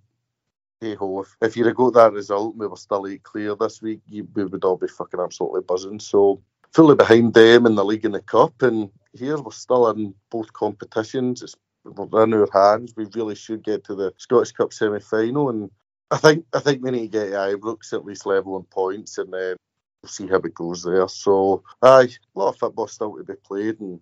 hey 0.82 0.96
ho, 0.96 1.22
if, 1.22 1.36
if 1.42 1.58
you'd 1.58 1.68
have 1.68 1.76
got 1.76 1.94
that 1.94 2.14
result 2.14 2.54
and 2.54 2.60
we 2.60 2.68
were 2.68 2.78
still 2.78 3.08
eight 3.08 3.24
clear 3.24 3.56
this 3.56 3.82
week, 3.82 4.02
you, 4.08 4.28
we 4.34 4.46
would 4.46 4.64
all 4.64 4.78
be 4.78 4.88
fucking 4.88 5.20
absolutely 5.20 5.62
buzzing. 5.62 6.00
So 6.00 6.42
fully 6.74 6.96
behind 6.96 7.34
them 7.34 7.66
in 7.66 7.76
the 7.76 7.86
league 7.86 8.06
and 8.06 8.14
the 8.14 8.22
cup, 8.22 8.62
and 8.62 8.90
here 9.14 9.38
we're 9.38 9.52
still 9.52 9.90
in 9.90 10.14
both 10.30 10.52
competitions. 10.54 11.42
It's 11.42 11.56
we're 11.84 12.24
in 12.24 12.34
our 12.34 12.50
hands. 12.52 12.94
We 12.96 13.08
really 13.16 13.36
should 13.36 13.64
get 13.64 13.84
to 13.86 13.96
the 13.96 14.14
Scottish 14.18 14.52
Cup 14.52 14.74
semi 14.74 15.00
final, 15.00 15.50
and 15.50 15.72
I 16.12 16.18
think 16.18 16.46
I 16.54 16.60
think 16.60 16.84
we 16.84 16.92
need 16.92 17.12
to 17.12 17.20
get 17.20 17.32
Ibrox 17.32 17.94
at 17.94 18.06
least 18.06 18.26
level 18.26 18.56
on 18.56 18.64
points, 18.64 19.18
and 19.18 19.34
then 19.34 19.56
we'll 20.02 20.10
see 20.10 20.28
how 20.28 20.38
it 20.38 20.54
goes 20.54 20.84
there. 20.84 21.08
So, 21.08 21.64
aye, 21.82 22.10
a 22.36 22.40
lot 22.40 22.50
of 22.50 22.58
football 22.58 22.88
still 22.88 23.16
to 23.16 23.24
be 23.24 23.34
played, 23.36 23.80
and 23.80 24.00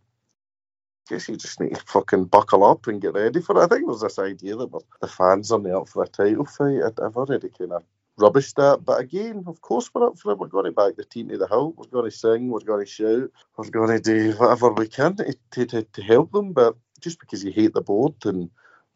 guess 1.08 1.30
you 1.30 1.38
just 1.38 1.60
need 1.60 1.76
to 1.76 1.82
fucking 1.86 2.26
buckle 2.26 2.64
up 2.64 2.88
and 2.88 3.02
get 3.02 3.14
ready 3.14 3.42
for 3.42 3.58
it. 3.58 3.64
I 3.64 3.68
think 3.68 3.88
there's 3.88 4.02
this 4.02 4.20
idea 4.20 4.56
that 4.56 4.84
the 5.02 5.08
fans 5.08 5.52
are 5.52 5.60
not 5.60 5.82
up 5.82 5.90
for 5.90 6.04
a 6.04 6.08
title 6.08 6.46
fight. 6.46 6.82
I've 6.84 7.16
already 7.16 7.50
kind 7.50 7.74
of 7.74 7.84
rubbished 8.20 8.56
that. 8.56 8.84
But 8.86 9.02
again, 9.02 9.44
of 9.48 9.62
course, 9.62 9.90
we're 9.94 10.08
up 10.08 10.18
for 10.18 10.32
it. 10.32 10.40
We're 10.40 10.48
going 10.48 10.66
to 10.66 10.72
back 10.72 10.96
the 10.96 11.06
team 11.06 11.30
to 11.30 11.38
the 11.38 11.48
hill. 11.48 11.74
We're 11.78 11.88
going 11.88 12.10
to 12.10 12.18
sing. 12.18 12.50
We're 12.50 12.60
going 12.60 12.86
to 12.86 12.92
shout. 12.92 13.30
We're 13.58 13.70
going 13.70 13.90
to 13.90 14.00
do 14.00 14.34
whatever 14.34 14.72
we 14.72 14.88
can 14.88 15.15
to, 15.18 15.65
to, 15.65 15.84
to 15.84 16.02
help 16.02 16.32
them. 16.32 16.54
But 16.54 16.76
just 17.00 17.20
because 17.20 17.44
you 17.44 17.52
hate 17.52 17.74
the 17.74 17.82
board 17.82 18.13
and 18.26 18.50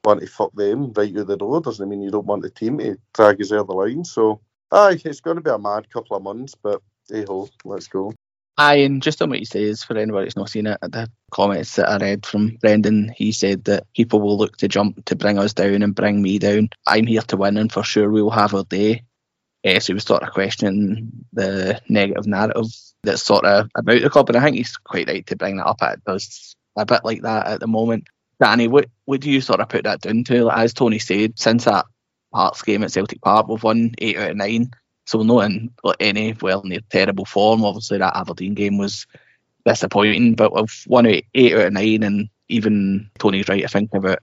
want 0.03 0.21
to 0.21 0.27
fuck 0.27 0.53
them 0.53 0.93
right 0.93 1.15
out 1.17 1.27
the 1.27 1.37
door 1.37 1.61
doesn't 1.61 1.89
mean 1.89 2.01
you 2.01 2.11
don't 2.11 2.25
want 2.25 2.41
the 2.41 2.49
team 2.49 2.77
to 2.79 2.97
drag 3.13 3.41
us 3.41 3.51
out 3.51 3.67
the 3.67 3.73
line. 3.73 4.05
So, 4.05 4.41
aye, 4.71 4.99
it's 5.03 5.21
going 5.21 5.37
to 5.37 5.43
be 5.43 5.51
a 5.51 5.59
mad 5.59 5.89
couple 5.91 6.15
of 6.15 6.23
months, 6.23 6.55
but 6.55 6.81
hey 7.09 7.25
ho, 7.27 7.49
let's 7.65 7.87
go. 7.87 8.13
Aye, 8.59 8.79
and 8.79 9.01
just 9.01 9.21
on 9.21 9.29
what 9.29 9.39
he 9.39 9.45
says, 9.45 9.85
for 9.85 9.97
anybody 9.97 10.25
that's 10.25 10.35
not 10.35 10.49
seen 10.49 10.67
it, 10.67 10.77
the 10.81 11.09
comments 11.31 11.77
that 11.77 11.87
I 11.87 11.95
read 11.95 12.25
from 12.25 12.57
Brendan, 12.59 13.09
he 13.15 13.31
said 13.31 13.63
that 13.63 13.87
people 13.93 14.19
will 14.19 14.37
look 14.37 14.57
to 14.57 14.67
jump 14.67 15.05
to 15.05 15.15
bring 15.15 15.39
us 15.39 15.53
down 15.53 15.81
and 15.81 15.95
bring 15.95 16.21
me 16.21 16.39
down. 16.39 16.69
I'm 16.85 17.07
here 17.07 17.21
to 17.21 17.37
win, 17.37 17.55
and 17.55 17.71
for 17.71 17.85
sure 17.85 18.09
we 18.09 18.21
will 18.21 18.31
have 18.31 18.53
our 18.53 18.65
day. 18.65 19.05
Uh, 19.65 19.79
so 19.79 19.87
he 19.87 19.93
was 19.93 20.03
sort 20.03 20.23
of 20.23 20.33
questioning 20.33 21.25
the 21.31 21.79
negative 21.87 22.27
narrative 22.27 22.65
that's 23.01 23.23
sort 23.23 23.45
of 23.45 23.69
about 23.75 24.01
the 24.01 24.09
club, 24.09 24.27
and 24.27 24.37
I 24.37 24.41
think 24.41 24.57
he's 24.57 24.75
quite 24.75 25.07
right 25.07 25.25
to 25.27 25.37
bring 25.37 25.55
that 25.55 25.65
up. 25.65 25.81
It 25.81 26.03
does 26.05 26.53
a 26.77 26.85
bit 26.85 27.05
like 27.05 27.21
that 27.21 27.47
at 27.47 27.61
the 27.61 27.67
moment. 27.67 28.09
Danny, 28.41 28.67
what 28.67 28.87
would 29.05 29.23
you 29.23 29.39
sort 29.39 29.61
of 29.61 29.69
put 29.69 29.85
that 29.85 30.01
down 30.01 30.25
to? 30.25 30.49
As 30.49 30.73
Tony 30.73 30.99
said, 30.99 31.39
since 31.39 31.63
that 31.63 31.85
Hearts 32.33 32.61
game 32.63 32.83
at 32.83 32.91
Celtic 32.91 33.21
Park, 33.21 33.47
we've 33.47 33.63
won 33.63 33.95
eight 33.99 34.17
out 34.17 34.31
of 34.31 34.35
nine. 34.35 34.71
So 35.09 35.23
not 35.23 35.45
in 35.49 35.71
any 35.99 36.35
well 36.39 36.61
near 36.63 36.81
terrible 36.87 37.25
form. 37.25 37.65
Obviously, 37.65 37.97
that 37.97 38.15
Aberdeen 38.15 38.53
game 38.53 38.77
was 38.77 39.07
disappointing, 39.65 40.35
but 40.35 40.53
we've 40.53 40.83
won 40.85 41.07
eight 41.07 41.25
out 41.55 41.65
of 41.65 41.73
nine, 41.73 42.03
and 42.03 42.29
even 42.47 43.09
Tony's 43.17 43.49
right 43.49 43.63
to 43.63 43.67
think 43.67 43.91
about 43.95 44.19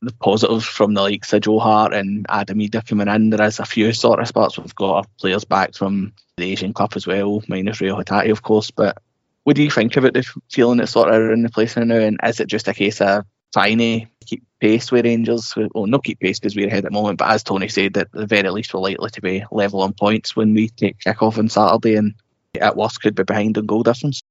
the 0.00 0.12
positives 0.12 0.64
from 0.64 0.94
the 0.94 1.02
likes 1.02 1.32
of 1.32 1.40
Joe 1.40 1.58
Hart 1.58 1.92
and 1.92 2.24
Adam 2.28 2.60
Idah 2.60 2.86
coming 2.86 3.08
in. 3.08 3.30
There 3.30 3.44
is 3.44 3.58
a 3.58 3.64
few 3.64 3.92
sort 3.92 4.20
of 4.20 4.28
spots. 4.28 4.56
We've 4.56 4.72
got 4.76 4.94
our 4.94 5.04
players 5.18 5.44
back 5.44 5.74
from 5.74 6.12
the 6.36 6.52
Asian 6.52 6.72
Cup 6.72 6.94
as 6.94 7.04
well, 7.04 7.42
minus 7.48 7.80
Reo 7.80 7.96
Hatate, 7.96 8.30
of 8.30 8.40
course. 8.40 8.70
But 8.70 8.98
what 9.42 9.56
do 9.56 9.64
you 9.64 9.72
think 9.72 9.96
about 9.96 10.14
the 10.14 10.24
feeling 10.48 10.78
that's 10.78 10.92
sort 10.92 11.12
of 11.12 11.32
in 11.32 11.42
the 11.42 11.48
place 11.48 11.76
now? 11.76 11.96
And 11.96 12.20
is 12.22 12.38
it 12.38 12.46
just 12.46 12.68
a 12.68 12.74
case 12.74 13.00
of 13.00 13.24
tiny 13.52 14.08
keep 14.26 14.44
pace 14.60 14.92
with 14.92 15.04
Rangers. 15.04 15.54
Well, 15.56 15.86
not 15.86 16.04
keep 16.04 16.20
pace 16.20 16.38
because 16.38 16.56
we're 16.56 16.66
ahead 16.66 16.84
at 16.84 16.92
the 16.92 16.98
moment, 16.98 17.18
but 17.18 17.30
as 17.30 17.42
Tony 17.42 17.68
said, 17.68 17.96
at 17.96 18.12
the 18.12 18.26
very 18.26 18.48
least 18.50 18.74
we're 18.74 18.80
likely 18.80 19.10
to 19.10 19.20
be 19.20 19.44
level 19.50 19.82
on 19.82 19.92
points 19.92 20.36
when 20.36 20.54
we 20.54 20.68
take 20.68 20.98
kick 21.00 21.22
off 21.22 21.38
on 21.38 21.48
Saturday, 21.48 21.96
and 21.96 22.14
at 22.60 22.76
worst 22.76 23.02
could 23.02 23.14
be 23.14 23.22
behind 23.22 23.58
on 23.58 23.66
goal 23.66 23.82
difference. 23.82 24.22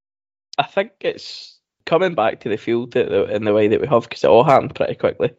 I 0.57 0.63
think 0.63 0.91
it's 1.01 1.59
coming 1.85 2.15
back 2.15 2.41
to 2.41 2.49
the 2.49 2.57
field 2.57 2.95
in 2.95 3.43
the 3.43 3.53
way 3.53 3.67
that 3.67 3.81
we 3.81 3.87
have 3.87 4.03
because 4.03 4.23
it 4.23 4.29
all 4.29 4.43
happened 4.43 4.75
pretty 4.75 4.95
quickly. 4.95 5.31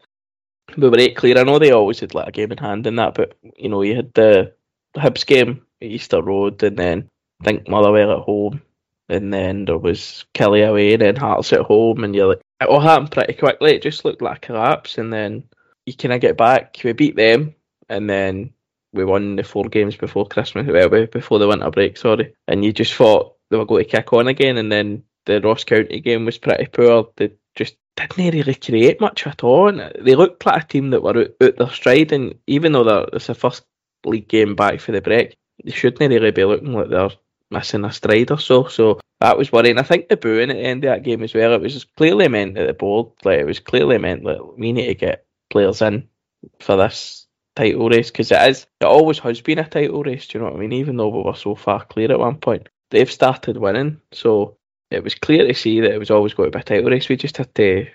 We 0.77 0.89
were 0.89 0.99
eight 0.99 1.17
clear. 1.17 1.39
I 1.39 1.45
know 1.45 1.59
they 1.59 1.73
always 1.73 2.01
had 2.01 2.15
like 2.15 2.29
a 2.29 2.33
game 2.33 2.53
in 2.53 2.59
hand 2.59 2.87
in 2.87 2.97
that, 2.97 3.15
but 3.15 3.37
you 3.57 3.69
know 3.69 3.83
you 3.83 3.97
had 3.97 4.13
the, 4.15 4.53
Hibs 4.97 5.27
game 5.27 5.63
at 5.81 5.89
Easter 5.89 6.23
Road, 6.23 6.63
and 6.63 6.77
then 6.77 7.09
I 7.41 7.45
think 7.45 7.69
Motherwell 7.69 8.13
at 8.13 8.25
home, 8.25 8.63
and 9.09 9.33
then 9.33 9.67
there 9.67 9.79
was 9.79 10.25
Killie 10.35 10.69
away, 10.69 10.95
and 10.95 11.03
then 11.03 11.17
Hearts 11.17 11.53
at 11.53 11.61
home, 11.61 12.05
and 12.05 12.15
you're 12.15 12.29
like, 12.29 12.41
it 12.61 12.69
all 12.69 12.81
happened 12.81 13.11
pretty 13.11 13.35
quickly. 13.35 13.75
It 13.75 13.83
just 13.83 14.05
looked 14.05 14.23
like 14.23 14.39
a 14.39 14.47
collapse, 14.47 14.99
and 14.99 15.13
then 15.13 15.45
you 15.87 15.95
kind 15.95 16.15
of 16.15 16.21
get 16.21 16.37
back. 16.37 16.77
We 16.83 16.93
beat 16.93 17.17
them, 17.17 17.55
and 17.89 18.09
then 18.09 18.53
we 18.93 19.05
won 19.05 19.37
the 19.37 19.45
four 19.45 19.65
games 19.65 19.97
before 19.97 20.27
Christmas, 20.27 20.67
well, 20.67 21.07
before 21.07 21.39
the 21.39 21.49
winter 21.49 21.71
break, 21.71 21.97
sorry. 21.97 22.35
And 22.47 22.65
you 22.65 22.73
just 22.73 22.95
thought 22.95 23.37
they 23.51 23.57
were 23.57 23.67
going 23.67 23.85
to 23.85 23.91
kick 23.91 24.13
on 24.13 24.29
again, 24.29 24.57
and 24.57 24.73
then 24.73 25.05
the 25.27 25.41
Ross 25.41 25.65
County 25.65 26.01
game 26.01 26.25
was 26.25 26.39
pretty 26.39 26.67
poor. 26.67 27.09
They 27.17 27.33
just 27.55 27.77
didn't 27.97 28.35
really 28.35 28.55
create 28.55 29.01
much 29.01 29.27
at 29.27 29.45
all. 29.45 29.69
And 29.69 29.93
they 30.01 30.15
looked 30.15 30.45
like 30.47 30.65
a 30.65 30.67
team 30.67 30.91
that 30.91 31.03
were 31.03 31.19
out, 31.19 31.31
out 31.43 31.57
their 31.57 31.71
stride, 31.71 32.13
and 32.13 32.35
even 32.47 32.73
though 32.73 33.09
it's 33.13 33.27
the 33.27 33.35
first 33.35 33.65
league 34.05 34.29
game 34.29 34.55
back 34.55 34.81
for 34.81 34.93
the 34.93 35.01
break, 35.01 35.37
they 35.65 35.71
shouldn't 35.71 36.11
really 36.11 36.31
be 36.31 36.45
looking 36.45 36.73
like 36.73 36.89
they're 36.89 37.11
missing 37.51 37.85
a 37.85 37.93
stride 37.93 38.31
or 38.31 38.39
so. 38.39 38.67
So 38.67 39.01
that 39.21 39.39
was 39.39 39.53
worrying. 39.53 39.79
I 39.79 39.83
think 39.83 40.09
the 40.09 40.17
booing 40.17 40.51
at 40.51 40.57
the 40.57 40.63
end 40.63 40.85
of 40.85 40.91
that 40.91 41.03
game 41.03 41.23
as 41.23 41.35
well, 41.35 41.55
it 41.55 41.61
was 41.61 41.85
clearly 41.97 42.29
meant 42.29 42.55
that 42.55 42.67
the 42.67 42.73
board, 42.73 43.13
like 43.25 43.41
it 43.41 43.47
was 43.47 43.61
clearly 43.61 43.99
meant 43.99 44.25
that 44.25 44.59
we 44.59 44.73
need 44.73 44.87
to 44.87 44.95
get 44.95 45.25
players 45.51 45.83
in 45.83 46.09
for 46.61 46.77
this 46.77 47.27
title 47.57 47.89
race 47.89 48.11
because 48.11 48.31
it 48.31 48.51
is, 48.51 48.67
it 48.81 48.85
always 48.85 49.19
has 49.19 49.41
been 49.41 49.59
a 49.59 49.69
title 49.69 50.03
race. 50.03 50.27
Do 50.27 50.39
you 50.39 50.45
know 50.45 50.51
what 50.51 50.57
I 50.57 50.61
mean? 50.61 50.73
Even 50.73 50.97
though 50.97 51.09
we 51.09 51.23
were 51.23 51.35
so 51.35 51.55
far 51.55 51.85
clear 51.85 52.13
at 52.13 52.19
one 52.19 52.37
point, 52.37 52.69
they've 52.91 53.11
started 53.11 53.57
winning, 53.57 54.01
so 54.13 54.57
it 54.91 55.03
was 55.03 55.15
clear 55.15 55.47
to 55.47 55.55
see 55.55 55.81
that 55.81 55.93
it 55.93 55.99
was 55.99 56.11
always 56.11 56.35
going 56.35 56.51
to 56.51 56.57
be 56.57 56.61
a 56.61 56.65
title 56.65 56.91
race. 56.91 57.09
We 57.09 57.17
just 57.17 57.37
had 57.37 57.55
to 57.57 57.87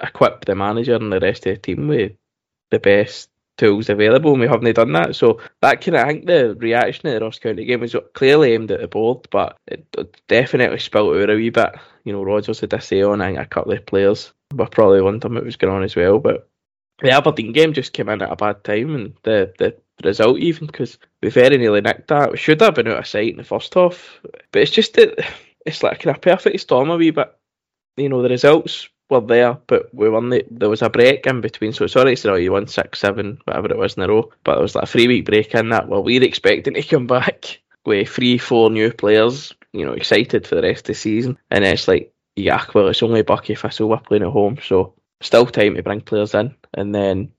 equip 0.00 0.44
the 0.44 0.54
manager 0.54 0.94
and 0.94 1.12
the 1.12 1.20
rest 1.20 1.46
of 1.46 1.54
the 1.54 1.60
team 1.60 1.88
with 1.88 2.12
the 2.70 2.78
best 2.78 3.30
tools 3.56 3.88
available, 3.88 4.32
and 4.32 4.40
we 4.40 4.48
haven't 4.48 4.74
done 4.74 4.92
that. 4.92 5.16
So 5.16 5.40
that 5.62 5.80
kind 5.80 5.96
of, 5.96 6.04
I 6.04 6.08
think 6.08 6.26
the 6.26 6.54
reaction 6.58 7.02
to 7.04 7.18
the 7.18 7.24
Ross 7.24 7.38
County 7.38 7.64
game 7.64 7.80
was 7.80 7.96
clearly 8.14 8.52
aimed 8.52 8.70
at 8.70 8.80
the 8.80 8.88
board, 8.88 9.26
but 9.30 9.56
it, 9.66 9.86
definitely 10.28 10.78
spilled 10.78 11.16
out 11.16 11.30
a 11.30 11.34
wee 11.34 11.50
bit. 11.50 11.74
You 12.04 12.12
know, 12.12 12.22
Rodgers 12.22 12.60
had 12.60 12.70
to 12.70 12.80
say 12.80 13.02
on, 13.02 13.20
I 13.20 13.30
a 13.30 13.46
couple 13.46 13.72
of 13.72 13.86
players 13.86 14.32
were 14.54 14.66
probably 14.66 15.02
wondering 15.02 15.34
what 15.34 15.44
was 15.44 15.56
going 15.56 15.74
on 15.74 15.82
as 15.82 15.96
well, 15.96 16.18
but 16.18 16.48
the 17.00 17.10
Aberdeen 17.10 17.52
game 17.52 17.72
just 17.72 17.92
came 17.92 18.08
in 18.08 18.22
at 18.22 18.32
a 18.32 18.36
bad 18.36 18.64
time, 18.64 18.94
and 18.94 19.14
the 19.22 19.52
the 19.58 19.76
result 20.04 20.38
even 20.38 20.66
because 20.66 20.98
we 21.22 21.30
very 21.30 21.56
nearly 21.58 21.80
nicked 21.80 22.08
that. 22.08 22.32
We 22.32 22.36
should 22.36 22.60
have 22.60 22.74
been 22.74 22.88
out 22.88 22.98
of 22.98 23.06
sight 23.06 23.30
in 23.30 23.36
the 23.36 23.44
first 23.44 23.74
half, 23.74 24.20
but 24.52 24.62
it's 24.62 24.70
just 24.70 24.94
that 24.94 25.26
it's 25.66 25.82
like 25.82 26.00
a 26.00 26.04
kind 26.04 26.16
of 26.16 26.22
perfect 26.22 26.60
storm 26.60 26.90
a 26.90 26.96
wee 26.96 27.10
bit. 27.10 27.34
You 27.96 28.08
know, 28.08 28.22
the 28.22 28.28
results 28.28 28.88
were 29.08 29.20
there, 29.20 29.58
but 29.66 29.94
we 29.94 30.08
won 30.08 30.30
the, 30.30 30.44
there 30.50 30.68
was 30.68 30.82
a 30.82 30.90
break 30.90 31.26
in 31.26 31.40
between. 31.40 31.72
So 31.72 31.86
sorry 31.86 32.16
to 32.16 32.20
say, 32.20 32.28
oh, 32.28 32.34
you 32.34 32.52
won 32.52 32.66
six, 32.66 32.98
seven, 32.98 33.38
whatever 33.44 33.70
it 33.70 33.78
was 33.78 33.96
in 33.96 34.02
a 34.02 34.08
row, 34.08 34.30
but 34.44 34.54
there 34.54 34.62
was 34.62 34.74
like 34.74 34.84
a 34.84 34.88
three 34.88 35.08
week 35.08 35.26
break 35.26 35.54
in 35.54 35.70
that. 35.70 35.88
Well, 35.88 36.02
we 36.02 36.18
are 36.18 36.24
expecting 36.24 36.74
to 36.74 36.82
come 36.82 37.06
back 37.06 37.60
with 37.84 38.08
three, 38.08 38.38
four 38.38 38.70
new 38.70 38.92
players, 38.92 39.54
you 39.72 39.86
know, 39.86 39.92
excited 39.92 40.46
for 40.46 40.56
the 40.56 40.62
rest 40.62 40.80
of 40.80 40.86
the 40.86 40.94
season, 40.94 41.38
and 41.50 41.64
it's 41.64 41.86
like, 41.88 42.12
yeah, 42.34 42.64
well, 42.74 42.88
it's 42.88 43.02
only 43.02 43.22
Buckie 43.22 43.58
Thistle 43.58 43.88
we're 43.88 43.98
playing 43.98 44.24
at 44.24 44.28
home, 44.28 44.58
so 44.62 44.94
still 45.20 45.46
time 45.46 45.76
to 45.76 45.82
bring 45.82 46.00
players 46.00 46.34
in, 46.34 46.54
and 46.74 46.94
then, 46.94 47.32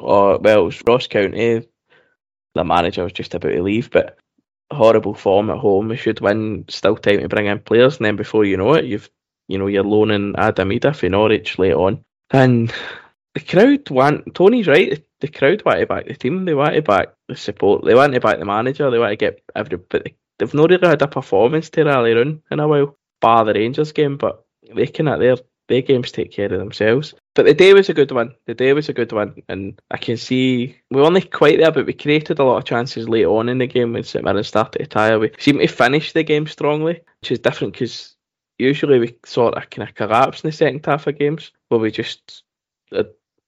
oh, 0.00 0.38
well, 0.38 0.60
it 0.60 0.64
was 0.64 0.82
Ross 0.86 1.08
County, 1.08 1.66
the 2.54 2.64
manager 2.64 3.04
was 3.04 3.12
just 3.12 3.34
about 3.34 3.50
to 3.50 3.62
leave, 3.62 3.90
but 3.90 4.18
horrible 4.70 5.14
form 5.14 5.50
at 5.50 5.58
home. 5.58 5.88
We 5.88 5.96
should 5.96 6.20
win. 6.20 6.64
Still 6.68 6.96
time 6.96 7.20
to 7.20 7.28
bring 7.28 7.46
in 7.46 7.60
players, 7.60 7.96
and 7.96 8.06
then 8.06 8.16
before 8.16 8.44
you 8.44 8.56
know 8.56 8.74
it, 8.74 8.84
you've 8.84 9.10
you 9.48 9.58
know 9.58 9.66
you're 9.66 9.84
loaning 9.84 10.34
Adam 10.36 10.78
for 10.94 11.08
Norwich 11.08 11.58
late 11.58 11.74
on, 11.74 12.04
and 12.30 12.72
the 13.34 13.40
crowd 13.40 13.90
want. 13.90 14.34
Tony's 14.34 14.68
right. 14.68 15.02
The 15.20 15.28
crowd 15.28 15.62
want 15.64 15.80
to 15.80 15.86
back 15.86 16.06
the 16.06 16.14
team. 16.14 16.44
They 16.44 16.54
want 16.54 16.74
to 16.74 16.82
back 16.82 17.14
the 17.28 17.36
support. 17.36 17.84
They 17.84 17.94
want 17.94 18.12
to 18.12 18.20
back 18.20 18.38
the 18.38 18.44
manager. 18.44 18.90
They 18.90 18.98
want 18.98 19.12
to 19.12 19.16
get 19.16 19.42
every. 19.54 19.78
But 19.78 20.08
they've 20.38 20.54
not 20.54 20.70
really 20.70 20.86
had 20.86 21.02
a 21.02 21.08
performance 21.08 21.70
to 21.70 21.84
rally 21.84 22.12
around 22.12 22.42
in 22.50 22.60
a 22.60 22.68
while, 22.68 22.96
bar 23.20 23.44
the 23.44 23.54
Rangers 23.54 23.92
game. 23.92 24.16
But 24.16 24.44
they 24.74 24.86
can 24.86 25.08
at 25.08 25.18
their 25.18 25.36
their 25.68 25.82
games 25.82 26.10
take 26.10 26.32
care 26.32 26.52
of 26.52 26.58
themselves. 26.58 27.14
But 27.34 27.44
the 27.44 27.54
day 27.54 27.74
was 27.74 27.88
a 27.88 27.94
good 27.94 28.10
one. 28.10 28.34
The 28.46 28.54
day 28.54 28.72
was 28.72 28.88
a 28.88 28.94
good 28.94 29.12
one, 29.12 29.42
and 29.48 29.80
I 29.90 29.98
can 29.98 30.16
see 30.16 30.76
we 30.90 31.00
were 31.00 31.06
only 31.06 31.20
quite 31.20 31.58
there, 31.58 31.70
but 31.70 31.86
we 31.86 31.92
created 31.92 32.38
a 32.38 32.44
lot 32.44 32.56
of 32.56 32.64
chances 32.64 33.08
late 33.08 33.26
on 33.26 33.48
in 33.48 33.58
the 33.58 33.66
game 33.66 33.92
when 33.92 34.02
St 34.02 34.24
Mirren 34.24 34.44
started 34.44 34.78
to 34.78 34.86
tire. 34.86 35.18
We 35.18 35.30
seemed 35.38 35.60
to 35.60 35.68
finish 35.68 36.12
the 36.12 36.22
game 36.22 36.46
strongly, 36.46 37.00
which 37.20 37.32
is 37.32 37.38
different 37.38 37.74
because 37.74 38.16
usually 38.58 38.98
we 38.98 39.16
sort 39.24 39.54
of 39.54 39.70
kind 39.70 39.88
of 39.88 39.94
collapse 39.94 40.42
in 40.42 40.48
the 40.48 40.56
second 40.56 40.84
half 40.84 41.06
of 41.06 41.18
games 41.18 41.52
where 41.68 41.80
we 41.80 41.90
just 41.90 42.42
uh, 42.92 43.04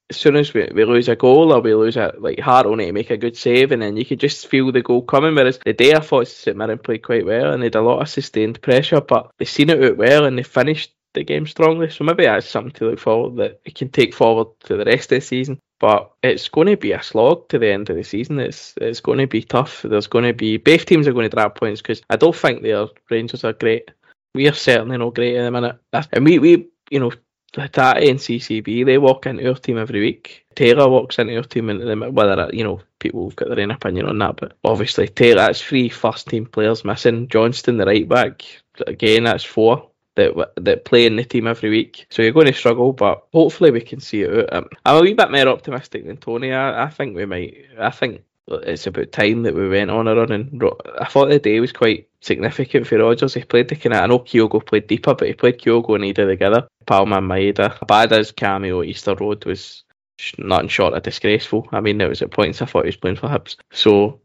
as 0.09 0.17
soon 0.17 0.35
as 0.35 0.53
we, 0.53 0.67
we 0.73 0.83
lose 0.83 1.07
a 1.07 1.15
goal 1.15 1.53
or 1.53 1.61
we 1.61 1.73
lose 1.73 1.95
a 1.95 2.13
like 2.19 2.39
Hart 2.39 2.65
only 2.65 2.85
to 2.85 2.91
make 2.91 3.11
a 3.11 3.17
good 3.17 3.37
save 3.37 3.71
and 3.71 3.81
then 3.81 3.95
you 3.95 4.05
could 4.05 4.19
just 4.19 4.47
feel 4.47 4.71
the 4.71 4.81
goal 4.81 5.01
coming. 5.01 5.35
Whereas 5.35 5.59
the 5.65 5.71
day 5.71 5.93
I 5.93 6.01
thought 6.01 6.27
St 6.27 6.57
Mirren 6.57 6.79
played 6.79 7.03
quite 7.03 7.25
well 7.25 7.53
and 7.53 7.61
they 7.61 7.67
had 7.67 7.75
a 7.75 7.81
lot 7.81 8.01
of 8.01 8.09
sustained 8.09 8.61
pressure, 8.61 8.99
but 8.99 9.31
they 9.37 9.45
seen 9.45 9.69
it 9.69 9.81
out 9.81 9.95
well 9.97 10.25
and 10.25 10.37
they 10.37 10.43
finished 10.43 10.93
the 11.13 11.23
game 11.23 11.47
strongly. 11.47 11.89
So 11.89 12.03
maybe 12.03 12.25
that's 12.25 12.49
something 12.49 12.73
to 12.73 12.89
look 12.89 12.99
forward 12.99 13.37
that 13.37 13.61
it 13.63 13.75
can 13.75 13.89
take 13.89 14.13
forward 14.13 14.47
to 14.65 14.75
the 14.75 14.85
rest 14.85 15.13
of 15.13 15.21
the 15.21 15.25
season. 15.25 15.59
But 15.79 16.11
it's 16.21 16.49
going 16.49 16.67
to 16.67 16.77
be 16.77 16.91
a 16.91 17.01
slog 17.01 17.47
to 17.49 17.57
the 17.57 17.71
end 17.71 17.89
of 17.89 17.95
the 17.95 18.03
season. 18.03 18.37
It's 18.37 18.73
it's 18.79 18.99
going 18.99 19.17
to 19.17 19.27
be 19.27 19.41
tough. 19.41 19.81
There's 19.81 20.07
going 20.07 20.25
to 20.25 20.33
be 20.33 20.57
both 20.57 20.85
teams 20.85 21.07
are 21.07 21.13
going 21.13 21.29
to 21.29 21.35
drop 21.35 21.57
points 21.57 21.81
because 21.81 22.03
I 22.09 22.17
don't 22.17 22.35
think 22.35 22.61
their 22.61 22.85
Rangers 23.09 23.43
are 23.43 23.53
great. 23.53 23.91
We 24.33 24.47
are 24.47 24.53
certainly 24.53 24.97
not 24.97 25.15
great 25.15 25.35
in 25.35 25.43
the 25.43 25.51
minute, 25.51 25.77
and 26.13 26.25
we 26.25 26.39
we 26.39 26.67
you 26.89 26.99
know 26.99 27.11
Hatate 27.53 28.09
and 28.09 28.19
CCB 28.19 28.85
they 28.85 28.97
walk 28.97 29.25
into 29.25 29.47
our 29.47 29.55
team 29.55 29.77
every 29.77 29.99
week. 29.99 30.45
Taylor 30.55 30.87
walks 30.87 31.19
into 31.19 31.35
our 31.35 31.43
team, 31.43 31.69
and 31.69 32.15
whether 32.15 32.49
you 32.53 32.63
know 32.63 32.81
people 32.99 33.29
have 33.29 33.35
got 33.35 33.49
their 33.49 33.59
own 33.59 33.71
opinion 33.71 34.07
on 34.07 34.19
that, 34.19 34.37
but 34.37 34.57
obviously 34.63 35.07
Taylor 35.07 35.47
that's 35.47 35.61
three 35.61 35.89
first 35.89 36.27
team 36.27 36.45
players 36.45 36.85
missing. 36.85 37.27
Johnston 37.27 37.77
the 37.77 37.85
right 37.85 38.07
back 38.07 38.43
again 38.87 39.25
that's 39.25 39.43
four 39.43 39.91
that 40.15 40.53
that 40.57 40.85
play 40.85 41.05
in 41.05 41.15
the 41.15 41.23
team 41.23 41.47
every 41.47 41.69
week. 41.69 42.05
So 42.09 42.21
you're 42.21 42.31
going 42.31 42.47
to 42.47 42.53
struggle, 42.53 42.93
but 42.93 43.25
hopefully 43.33 43.71
we 43.71 43.81
can 43.81 43.99
see 43.99 44.21
it 44.21 44.53
out. 44.53 44.63
Um, 44.63 44.69
I'm 44.85 44.97
a 44.97 45.01
wee 45.01 45.13
bit 45.13 45.31
more 45.31 45.47
optimistic 45.47 46.05
than 46.05 46.17
Tony. 46.17 46.53
I, 46.53 46.85
I 46.85 46.89
think 46.89 47.15
we 47.15 47.25
might. 47.25 47.65
I 47.79 47.89
think 47.89 48.23
it's 48.47 48.87
about 48.87 49.11
time 49.11 49.43
that 49.43 49.55
we 49.55 49.69
went 49.69 49.91
on 49.91 50.07
a 50.07 50.15
run. 50.15 50.31
And 50.31 50.63
I 50.99 51.05
thought 51.05 51.29
the 51.29 51.39
day 51.39 51.59
was 51.59 51.71
quite 51.71 52.07
significant 52.21 52.87
for 52.87 52.97
Rodgers. 52.97 53.33
He 53.33 53.43
played 53.43 53.69
the 53.69 53.75
kind 53.75 53.93
of. 53.93 54.01
I 54.01 54.07
know 54.07 54.19
Kyogo 54.19 54.65
played 54.65 54.87
deeper, 54.87 55.13
but 55.13 55.27
he 55.27 55.33
played 55.33 55.59
Kyogo 55.59 55.95
and 55.95 56.03
Idah 56.03 56.27
together. 56.27 56.67
Palma 56.85 57.17
and 57.17 57.29
Maeda. 57.29 57.77
Abada's 57.79 58.31
cameo 58.31 58.81
at 58.81 58.87
Easter 58.87 59.15
Road 59.15 59.45
was 59.45 59.83
nothing 60.37 60.67
short 60.67 60.93
of 60.93 61.03
disgraceful. 61.03 61.67
I 61.71 61.81
mean, 61.81 61.97
there 61.97 62.09
was 62.09 62.21
at 62.21 62.31
points 62.31 62.61
I 62.61 62.65
thought 62.65 62.85
he 62.85 62.89
was 62.89 62.97
playing 62.97 63.17
for 63.17 63.27
Hibs. 63.27 63.55
So 63.71 64.19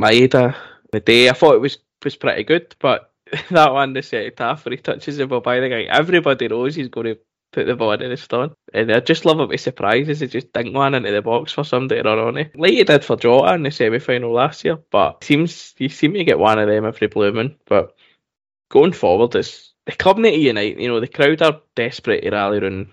Maeda, 0.00 0.54
the 0.90 1.00
day 1.00 1.28
I 1.28 1.32
thought 1.32 1.54
it 1.54 1.60
was 1.60 1.78
was 2.04 2.16
pretty 2.16 2.42
good, 2.42 2.74
but 2.80 3.12
that 3.50 3.72
one 3.72 3.92
the 3.92 4.02
second 4.02 4.34
half 4.38 4.64
where 4.64 4.72
he 4.72 4.76
touches 4.76 5.16
the 5.16 5.26
ball 5.26 5.40
by 5.40 5.60
the 5.60 5.68
guy. 5.68 5.82
Everybody 5.82 6.48
knows 6.48 6.74
he's 6.74 6.88
going 6.88 7.06
to 7.06 7.18
put 7.52 7.66
the 7.66 7.76
ball 7.76 7.92
in 7.92 8.10
the 8.10 8.16
stone. 8.16 8.54
And 8.72 8.90
I 8.90 9.00
just 9.00 9.24
love 9.24 9.40
it 9.40 9.48
with 9.48 9.60
surprises. 9.60 10.20
He 10.20 10.26
just 10.26 10.52
dink 10.52 10.74
one 10.74 10.94
into 10.94 11.10
the 11.10 11.22
box 11.22 11.52
for 11.52 11.64
somebody 11.64 12.02
to 12.02 12.08
run 12.08 12.18
on 12.18 12.36
it. 12.38 12.58
Like 12.58 12.72
he 12.72 12.84
did 12.84 13.04
for 13.04 13.16
Jota 13.16 13.54
in 13.54 13.62
the 13.62 13.70
semi 13.70 13.98
final 13.98 14.32
last 14.32 14.64
year. 14.64 14.78
But 14.90 15.22
seems 15.22 15.74
you 15.78 15.88
seem 15.88 16.14
to 16.14 16.24
get 16.24 16.38
one 16.38 16.58
of 16.58 16.68
them 16.68 16.84
every 16.84 17.08
blue 17.08 17.32
moon. 17.32 17.56
But 17.66 17.94
going 18.70 18.92
forward 18.92 19.34
it's 19.34 19.72
the 19.86 19.92
club 19.92 20.18
need 20.18 20.32
to 20.32 20.38
unite. 20.38 20.78
You 20.78 20.88
know, 20.88 21.00
the 21.00 21.08
crowd 21.08 21.42
are 21.42 21.60
desperate 21.74 22.22
to 22.22 22.30
rally 22.30 22.58
around 22.58 22.88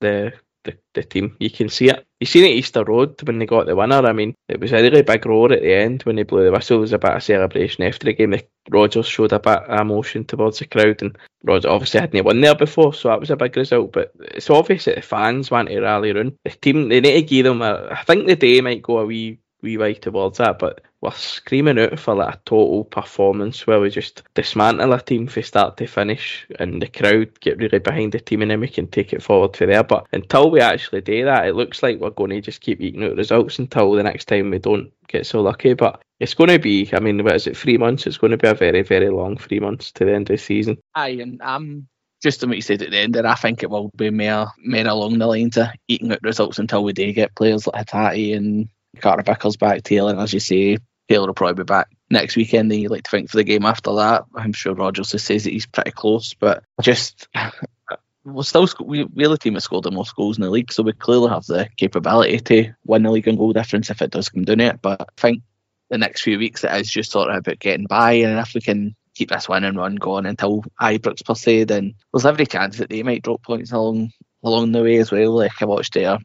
the 0.00 0.32
the, 0.64 0.76
the 0.94 1.02
team. 1.02 1.36
You 1.40 1.50
can 1.50 1.68
see 1.68 1.88
it. 1.88 2.06
You 2.20 2.26
seen 2.26 2.44
it 2.44 2.56
Easter 2.56 2.84
Road 2.84 3.20
when 3.26 3.38
they 3.38 3.46
got 3.46 3.66
the 3.66 3.76
winner. 3.76 4.06
I 4.06 4.12
mean, 4.12 4.34
it 4.48 4.60
was 4.60 4.72
a 4.72 4.82
really 4.82 5.02
big 5.02 5.26
roar 5.26 5.52
at 5.52 5.62
the 5.62 5.74
end 5.74 6.02
when 6.02 6.16
they 6.16 6.22
blew 6.22 6.44
the 6.44 6.52
whistle. 6.52 6.78
It 6.78 6.80
was 6.80 6.92
a 6.92 7.20
celebration 7.20 7.84
after 7.84 8.04
the 8.04 8.12
game. 8.12 8.30
The, 8.30 8.44
Rodgers 8.70 9.06
showed 9.06 9.32
a 9.32 9.40
bit 9.40 9.58
of 9.58 9.80
emotion 9.80 10.24
towards 10.24 10.60
the 10.60 10.66
crowd, 10.66 11.02
and 11.02 11.18
Rodgers 11.42 11.66
obviously 11.66 12.00
hadn't 12.00 12.24
won 12.24 12.40
there 12.40 12.54
before, 12.54 12.94
so 12.94 13.08
that 13.08 13.18
was 13.18 13.30
a 13.30 13.36
big 13.36 13.56
result. 13.56 13.92
But 13.92 14.12
it's 14.20 14.50
obvious 14.50 14.84
that 14.84 14.94
the 14.96 15.02
fans 15.02 15.50
want 15.50 15.68
to 15.68 15.80
rally 15.80 16.12
around 16.12 16.36
the 16.44 16.50
team. 16.50 16.88
They 16.88 17.00
need 17.00 17.14
to 17.14 17.22
give 17.22 17.44
them. 17.44 17.62
A, 17.62 17.88
I 17.90 18.04
think 18.04 18.26
the 18.26 18.36
day 18.36 18.60
might 18.60 18.82
go 18.82 18.98
a 18.98 19.06
wee 19.06 19.40
wee 19.62 19.78
way 19.78 19.94
towards 19.94 20.38
that, 20.38 20.58
but 20.58 20.82
we're 21.00 21.10
screaming 21.12 21.78
out 21.78 21.98
for 21.98 22.14
like 22.14 22.34
a 22.34 22.40
total 22.44 22.84
performance 22.84 23.66
where 23.66 23.80
we 23.80 23.90
just 23.90 24.22
dismantle 24.34 24.92
a 24.92 25.00
team 25.00 25.26
from 25.26 25.42
start 25.42 25.76
to 25.76 25.86
finish 25.86 26.46
and 26.58 26.80
the 26.80 26.86
crowd 26.86 27.40
get 27.40 27.58
really 27.58 27.78
behind 27.78 28.12
the 28.12 28.20
team 28.20 28.42
and 28.42 28.50
then 28.50 28.60
we 28.60 28.68
can 28.68 28.86
take 28.86 29.12
it 29.12 29.22
forward 29.22 29.56
for 29.56 29.66
there. 29.66 29.82
But 29.82 30.06
until 30.12 30.50
we 30.50 30.60
actually 30.60 31.00
do 31.00 31.24
that, 31.24 31.46
it 31.46 31.56
looks 31.56 31.82
like 31.82 31.98
we're 31.98 32.10
going 32.10 32.30
to 32.30 32.40
just 32.40 32.60
keep 32.60 32.80
eating 32.80 33.04
out 33.04 33.16
results 33.16 33.58
until 33.58 33.92
the 33.92 34.02
next 34.02 34.26
time 34.26 34.50
we 34.50 34.58
don't 34.58 34.92
get 35.08 35.26
so 35.26 35.40
lucky. 35.40 35.74
But 35.74 36.02
it's 36.20 36.34
going 36.34 36.50
to 36.50 36.58
be, 36.58 36.88
I 36.92 37.00
mean, 37.00 37.22
what 37.24 37.34
is 37.34 37.46
it, 37.46 37.56
three 37.56 37.78
months? 37.78 38.06
It's 38.06 38.18
going 38.18 38.30
to 38.30 38.36
be 38.36 38.48
a 38.48 38.54
very, 38.54 38.82
very 38.82 39.10
long 39.10 39.36
three 39.36 39.60
months 39.60 39.90
to 39.92 40.04
the 40.04 40.14
end 40.14 40.30
of 40.30 40.36
the 40.36 40.38
season. 40.38 40.78
Aye, 40.94 41.18
and 41.20 41.42
I'm 41.42 41.88
just 42.22 42.40
to 42.40 42.46
what 42.46 42.54
you 42.54 42.62
said 42.62 42.82
at 42.82 42.90
the 42.90 42.98
end 42.98 43.14
there, 43.14 43.26
I 43.26 43.34
think 43.34 43.62
it 43.62 43.70
will 43.70 43.90
be 43.96 44.10
more, 44.10 44.52
more 44.64 44.86
along 44.86 45.18
the 45.18 45.26
lines 45.26 45.56
of 45.56 45.66
eating 45.88 46.12
out 46.12 46.22
results 46.22 46.60
until 46.60 46.84
we 46.84 46.92
do 46.92 47.12
get 47.12 47.34
players 47.34 47.66
like 47.66 47.86
Hatate 47.86 48.36
and 48.36 48.68
Carter 49.02 49.22
Vickers 49.22 49.56
back, 49.56 49.82
Taylor, 49.82 50.12
and 50.12 50.20
as 50.20 50.32
you 50.32 50.40
say, 50.40 50.78
Taylor 51.08 51.26
will 51.26 51.34
probably 51.34 51.62
be 51.62 51.66
back 51.66 51.88
next 52.10 52.36
weekend. 52.36 52.70
Then 52.70 52.78
you 52.78 52.88
like 52.88 53.04
to 53.04 53.10
think 53.10 53.30
for 53.30 53.36
the 53.36 53.44
game 53.44 53.66
after 53.66 53.94
that. 53.96 54.24
I'm 54.34 54.52
sure 54.52 54.74
Rodgers 54.74 55.10
says 55.10 55.44
that 55.44 55.52
he's 55.52 55.66
pretty 55.66 55.90
close, 55.90 56.34
but 56.34 56.64
just 56.80 57.28
we're 58.24 58.44
still 58.44 58.68
we, 58.80 59.04
we're 59.04 59.28
the 59.28 59.38
team 59.38 59.54
that 59.54 59.60
scored 59.62 59.84
the 59.84 59.90
most 59.90 60.14
goals 60.14 60.38
in 60.38 60.42
the 60.42 60.50
league, 60.50 60.72
so 60.72 60.82
we 60.82 60.92
clearly 60.92 61.28
have 61.28 61.44
the 61.46 61.68
capability 61.76 62.38
to 62.38 62.72
win 62.84 63.02
the 63.02 63.10
league 63.10 63.28
and 63.28 63.38
goal 63.38 63.52
difference 63.52 63.90
if 63.90 64.00
it 64.00 64.10
does 64.10 64.28
come 64.28 64.44
down 64.44 64.58
to 64.58 64.66
it. 64.66 64.82
But 64.82 65.00
I 65.02 65.20
think 65.20 65.42
the 65.90 65.98
next 65.98 66.22
few 66.22 66.38
weeks 66.38 66.64
it 66.64 66.72
is 66.72 66.90
just 66.90 67.10
sort 67.10 67.30
of 67.30 67.36
about 67.36 67.58
getting 67.58 67.86
by, 67.86 68.12
and 68.12 68.38
if 68.38 68.54
we 68.54 68.60
can 68.60 68.94
keep 69.14 69.28
this 69.28 69.48
winning 69.48 69.76
run 69.76 69.96
going 69.96 70.26
until 70.26 70.64
Ibrox 70.80 71.24
per 71.24 71.34
se, 71.34 71.64
then 71.64 71.94
there's 72.12 72.24
every 72.24 72.46
chance 72.46 72.78
that 72.78 72.88
they 72.88 73.02
might 73.02 73.22
drop 73.22 73.42
points 73.42 73.72
along 73.72 74.12
along 74.42 74.72
the 74.72 74.82
way 74.82 74.96
as 74.96 75.10
well. 75.10 75.32
Like 75.32 75.60
I 75.60 75.66
watched 75.66 75.94
their 75.94 76.18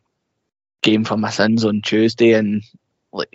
game 0.82 1.04
for 1.04 1.18
my 1.18 1.30
sins 1.30 1.66
on 1.66 1.82
Tuesday, 1.82 2.34
and 2.34 2.63
like 3.12 3.30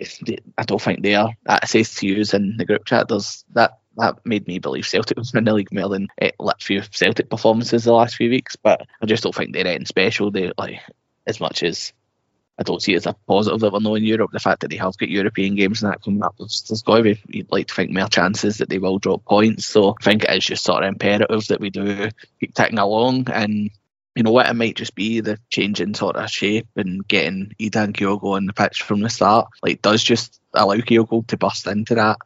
I 0.57 0.63
don't 0.63 0.81
think 0.81 1.01
they 1.01 1.15
are. 1.15 1.33
That 1.45 1.67
says 1.67 1.93
to 1.95 2.07
use 2.07 2.33
in 2.33 2.57
the 2.57 2.65
group 2.65 2.85
chat. 2.85 3.07
There's 3.07 3.45
that 3.53 3.79
that 3.97 4.25
made 4.25 4.47
me 4.47 4.59
believe 4.59 4.87
Celtic 4.87 5.17
was 5.17 5.33
in 5.33 5.43
the 5.43 5.53
league 5.53 5.71
more 5.71 5.89
than 5.89 6.07
eh, 6.19 6.27
it 6.27 6.35
lit 6.39 6.61
few 6.61 6.81
Celtic 6.91 7.29
performances 7.29 7.83
the 7.83 7.93
last 7.93 8.15
few 8.15 8.29
weeks. 8.29 8.55
But 8.55 8.81
I 9.01 9.05
just 9.05 9.23
don't 9.23 9.35
think 9.35 9.53
they're 9.53 9.67
anything 9.67 9.85
special. 9.85 10.31
They 10.31 10.51
like 10.57 10.79
as 11.27 11.39
much 11.39 11.63
as 11.63 11.93
I 12.57 12.63
don't 12.63 12.81
see 12.81 12.93
it 12.93 12.97
as 12.97 13.05
a 13.07 13.15
positive 13.27 13.59
that 13.61 13.73
we're 13.73 13.79
not 13.79 13.95
in 13.95 14.03
Europe. 14.03 14.31
The 14.31 14.39
fact 14.39 14.61
that 14.61 14.69
they 14.69 14.77
have 14.77 14.97
got 14.97 15.09
European 15.09 15.55
games 15.55 15.81
and 15.81 15.91
that 15.91 16.03
coming 16.03 16.23
up, 16.23 16.35
there's, 16.37 16.63
there's 16.69 16.83
got 16.83 16.97
to 16.97 17.03
be, 17.03 17.21
you'd 17.27 17.51
like 17.51 17.67
to 17.67 17.73
think, 17.73 17.91
more 17.91 18.07
chances 18.07 18.59
that 18.59 18.69
they 18.69 18.77
will 18.77 18.99
drop 18.99 19.25
points. 19.25 19.65
So 19.65 19.95
I 19.99 20.03
think 20.03 20.23
it 20.23 20.37
is 20.37 20.45
just 20.45 20.63
sort 20.63 20.83
of 20.83 20.89
imperative 20.89 21.47
that 21.47 21.59
we 21.59 21.71
do 21.71 22.09
keep 22.39 22.53
ticking 22.53 22.77
along 22.77 23.27
and 23.31 23.71
you 24.15 24.23
know 24.23 24.31
what, 24.31 24.47
it 24.47 24.53
might 24.53 24.75
just 24.75 24.95
be 24.95 25.21
the 25.21 25.39
changing 25.49 25.95
sort 25.95 26.15
of 26.15 26.29
shape 26.29 26.67
and 26.75 27.07
getting 27.07 27.53
Idah 27.59 27.83
and 27.83 27.93
Kyogo 27.93 28.35
on 28.35 28.45
the 28.45 28.53
pitch 28.53 28.83
from 28.83 29.01
the 29.01 29.09
start. 29.09 29.47
Like, 29.63 29.81
does 29.81 30.03
just 30.03 30.39
allow 30.53 30.75
Kyogo 30.75 31.25
to 31.27 31.37
burst 31.37 31.65
into 31.67 31.95
that 31.95 32.17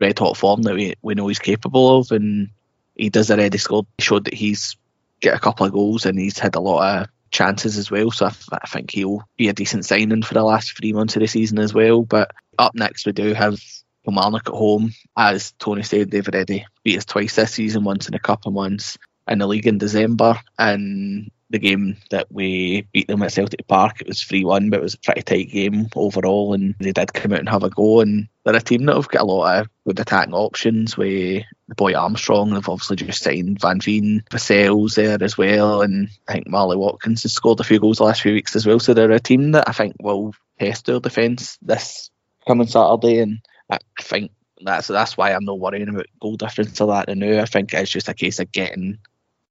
red 0.00 0.18
hot 0.18 0.36
form 0.36 0.62
that 0.62 0.74
we, 0.74 0.94
we 1.02 1.14
know 1.14 1.26
he's 1.26 1.40
capable 1.40 1.98
of. 1.98 2.12
And 2.12 2.50
he 2.94 3.10
does 3.10 3.30
already 3.30 3.58
scored, 3.58 3.86
showed 3.98 4.26
that 4.26 4.34
he's 4.34 4.76
get 5.20 5.34
a 5.34 5.40
couple 5.40 5.66
of 5.66 5.72
goals 5.72 6.06
and 6.06 6.18
he's 6.18 6.38
had 6.38 6.54
a 6.54 6.60
lot 6.60 7.02
of 7.02 7.08
chances 7.30 7.78
as 7.78 7.90
well. 7.90 8.12
So 8.12 8.26
I, 8.26 8.32
I 8.52 8.66
think 8.68 8.92
he'll 8.92 9.26
be 9.36 9.48
a 9.48 9.52
decent 9.52 9.84
signing 9.84 10.22
for 10.22 10.34
the 10.34 10.42
last 10.44 10.76
three 10.76 10.92
months 10.92 11.16
of 11.16 11.20
the 11.20 11.26
season 11.26 11.58
as 11.58 11.74
well. 11.74 12.02
But 12.02 12.30
up 12.58 12.76
next, 12.76 13.06
we 13.06 13.12
do 13.12 13.34
have 13.34 13.60
Kilmarnock 14.04 14.48
at 14.48 14.54
home. 14.54 14.92
As 15.16 15.52
Tony 15.58 15.82
said, 15.82 16.10
they've 16.10 16.28
already 16.28 16.66
beat 16.84 16.98
us 16.98 17.04
twice 17.04 17.34
this 17.34 17.54
season, 17.54 17.82
once 17.82 18.06
in 18.06 18.14
a 18.14 18.20
cup 18.20 18.46
and 18.46 18.54
once 18.54 18.98
in 19.28 19.38
the 19.38 19.46
league 19.46 19.66
in 19.66 19.78
December, 19.78 20.40
and 20.58 21.30
the 21.50 21.58
game 21.58 21.96
that 22.10 22.26
we 22.32 22.86
beat 22.92 23.06
them 23.06 23.22
at 23.22 23.32
Celtic 23.32 23.66
Park, 23.68 24.00
it 24.00 24.08
was 24.08 24.22
3 24.22 24.44
1, 24.44 24.70
but 24.70 24.80
it 24.80 24.82
was 24.82 24.94
a 24.94 24.98
pretty 24.98 25.22
tight 25.22 25.50
game 25.50 25.88
overall, 25.94 26.52
and 26.52 26.74
they 26.80 26.92
did 26.92 27.12
come 27.12 27.32
out 27.32 27.38
and 27.38 27.48
have 27.48 27.62
a 27.62 27.70
go. 27.70 28.00
And 28.00 28.28
they're 28.44 28.56
a 28.56 28.60
team 28.60 28.86
that 28.86 28.96
have 28.96 29.08
got 29.08 29.22
a 29.22 29.24
lot 29.24 29.60
of 29.60 29.68
good 29.86 30.00
attacking 30.00 30.34
options 30.34 30.96
with 30.96 31.44
the 31.68 31.74
boy 31.76 31.94
Armstrong. 31.94 32.50
They've 32.50 32.68
obviously 32.68 32.96
just 32.96 33.22
signed 33.22 33.60
Van 33.60 33.80
Veen, 33.80 34.24
Vassell's 34.30 34.96
there 34.96 35.22
as 35.22 35.38
well, 35.38 35.82
and 35.82 36.08
I 36.28 36.32
think 36.32 36.48
Marley 36.48 36.76
Watkins 36.76 37.22
has 37.22 37.32
scored 37.32 37.60
a 37.60 37.64
few 37.64 37.78
goals 37.78 37.98
the 37.98 38.04
last 38.04 38.22
few 38.22 38.32
weeks 38.32 38.56
as 38.56 38.66
well. 38.66 38.80
So 38.80 38.92
they're 38.92 39.12
a 39.12 39.20
team 39.20 39.52
that 39.52 39.68
I 39.68 39.72
think 39.72 39.94
will 40.00 40.34
test 40.58 40.86
their 40.86 41.00
defence 41.00 41.58
this 41.62 42.10
coming 42.48 42.66
Saturday, 42.66 43.20
and 43.20 43.38
I 43.70 43.78
think 44.00 44.32
that's 44.62 44.88
that's 44.88 45.16
why 45.16 45.32
I'm 45.32 45.44
not 45.44 45.60
worrying 45.60 45.88
about 45.88 46.06
goal 46.20 46.36
difference 46.36 46.80
or 46.80 46.88
that 46.88 47.14
now. 47.16 47.42
I 47.42 47.44
think 47.44 47.72
it's 47.74 47.90
just 47.90 48.08
a 48.08 48.14
case 48.14 48.40
of 48.40 48.50
getting 48.50 48.98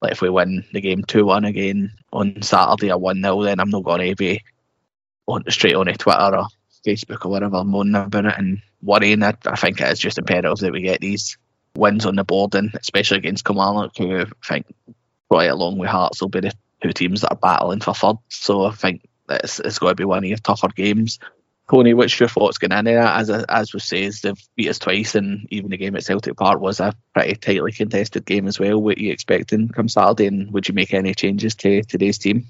like 0.03 0.11
if 0.11 0.21
we 0.21 0.29
win 0.29 0.65
the 0.73 0.81
game 0.81 1.01
two 1.03 1.25
one 1.25 1.45
again 1.45 1.91
on 2.11 2.41
Saturday 2.41 2.91
or 2.91 2.97
one 2.97 3.21
0 3.21 3.43
then 3.43 3.59
I'm 3.59 3.69
not 3.69 3.85
gonna 3.85 4.13
be 4.15 4.41
on 5.27 5.43
straight 5.49 5.75
on 5.75 5.87
a 5.87 5.95
Twitter 5.95 6.37
or 6.37 6.47
Facebook 6.85 7.25
or 7.25 7.29
whatever 7.29 7.63
moaning 7.63 7.95
about 7.95 8.25
it 8.25 8.37
and 8.37 8.61
worrying. 8.81 9.23
I, 9.23 9.33
I 9.45 9.55
think 9.55 9.79
it 9.79 9.87
is 9.87 9.99
just 9.99 10.17
imperative 10.17 10.57
that 10.57 10.73
we 10.73 10.81
get 10.81 10.99
these 10.99 11.37
wins 11.75 12.05
on 12.05 12.17
the 12.17 12.25
board 12.25 12.53
and 12.53 12.71
especially 12.75 13.17
against 13.17 13.45
Kilmarnock 13.45 13.97
who 13.97 14.19
I 14.19 14.25
think 14.45 14.65
probably 15.29 15.47
along 15.47 15.77
with 15.77 15.89
Hearts 15.89 16.21
will 16.21 16.29
be 16.29 16.41
the 16.41 16.53
two 16.81 16.91
teams 16.91 17.21
that 17.21 17.31
are 17.31 17.37
battling 17.37 17.79
for 17.79 17.93
third. 17.93 18.17
So 18.27 18.65
I 18.65 18.71
think 18.71 19.07
it's, 19.29 19.59
it's 19.61 19.79
going 19.79 19.91
to 19.91 19.95
be 19.95 20.03
one 20.03 20.19
of 20.19 20.25
your 20.25 20.37
tougher 20.37 20.67
games. 20.67 21.17
Tony, 21.69 21.93
what's 21.93 22.19
your 22.19 22.29
thoughts 22.29 22.57
going 22.57 22.77
into 22.77 22.91
that? 22.91 23.21
As 23.21 23.29
as 23.29 23.73
we 23.73 23.79
says, 23.79 24.21
they've 24.21 24.37
beat 24.55 24.69
us 24.69 24.79
twice, 24.79 25.15
and 25.15 25.47
even 25.49 25.69
the 25.69 25.77
game 25.77 25.95
at 25.95 26.03
Celtic 26.03 26.35
Park 26.35 26.59
was 26.59 26.79
a 26.79 26.93
pretty 27.13 27.35
tightly 27.35 27.71
contested 27.71 28.25
game 28.25 28.47
as 28.47 28.59
well. 28.59 28.81
What 28.81 28.97
are 28.97 29.01
you 29.01 29.11
expecting 29.11 29.69
come 29.69 29.87
Saturday, 29.87 30.27
and 30.27 30.51
would 30.51 30.67
you 30.67 30.73
make 30.73 30.93
any 30.93 31.13
changes 31.13 31.55
to 31.55 31.81
today's 31.83 32.17
team? 32.17 32.45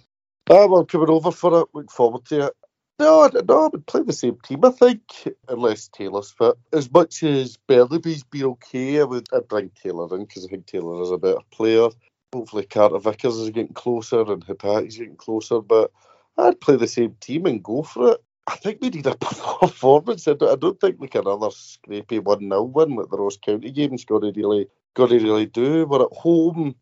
Uh, 0.49 0.67
well, 0.69 0.85
coming 0.85 1.09
over 1.09 1.31
for 1.31 1.61
it, 1.61 1.67
look 1.73 1.91
forward 1.91 2.25
to 2.25 2.47
it. 2.47 2.53
No, 2.99 3.29
no, 3.47 3.65
I 3.65 3.67
would 3.67 3.85
play 3.87 4.01
the 4.01 4.13
same 4.13 4.37
team, 4.43 4.63
I 4.65 4.69
think, 4.71 5.01
unless 5.47 5.87
Taylor's 5.87 6.31
fit. 6.31 6.55
As 6.71 6.91
much 6.91 7.23
as 7.23 7.57
Bernabei's 7.67 8.23
be 8.23 8.43
okay, 8.43 8.99
I 8.99 9.03
would 9.03 9.27
I'd 9.33 9.47
bring 9.47 9.71
Taylor 9.71 10.15
in 10.15 10.25
because 10.25 10.45
I 10.45 10.49
think 10.49 10.65
Taylor 10.65 11.01
is 11.01 11.11
a 11.11 11.17
better 11.17 11.39
player. 11.51 11.89
Hopefully, 12.33 12.65
Carter 12.65 12.99
Vickers 12.99 13.37
is 13.37 13.49
getting 13.51 13.73
closer 13.73 14.21
and 14.21 14.45
Hatate's 14.45 14.97
getting 14.97 15.15
closer, 15.15 15.59
but 15.61 15.91
I'd 16.37 16.61
play 16.61 16.77
the 16.77 16.87
same 16.87 17.15
team 17.19 17.45
and 17.45 17.63
go 17.63 17.83
for 17.83 18.13
it. 18.13 18.23
I 18.47 18.55
think 18.57 18.79
we 18.81 18.89
need 18.89 19.07
a 19.07 19.15
performance. 19.61 20.27
I 20.27 20.33
don't, 20.33 20.51
I 20.51 20.55
don't 20.55 20.79
think 20.79 20.97
like 20.99 21.15
another 21.15 21.47
scrapey 21.47 22.21
one 22.21 22.41
0 22.41 22.63
win 22.63 22.95
like 22.95 23.09
the 23.09 23.17
Ross 23.17 23.37
County 23.37 23.71
game's 23.71 24.05
got 24.05 24.19
to 24.19 24.31
really 24.35 24.67
got 24.95 25.09
to 25.09 25.19
really 25.19 25.45
do. 25.45 25.85
We're 25.85 26.03
at 26.03 26.13
home. 26.13 26.75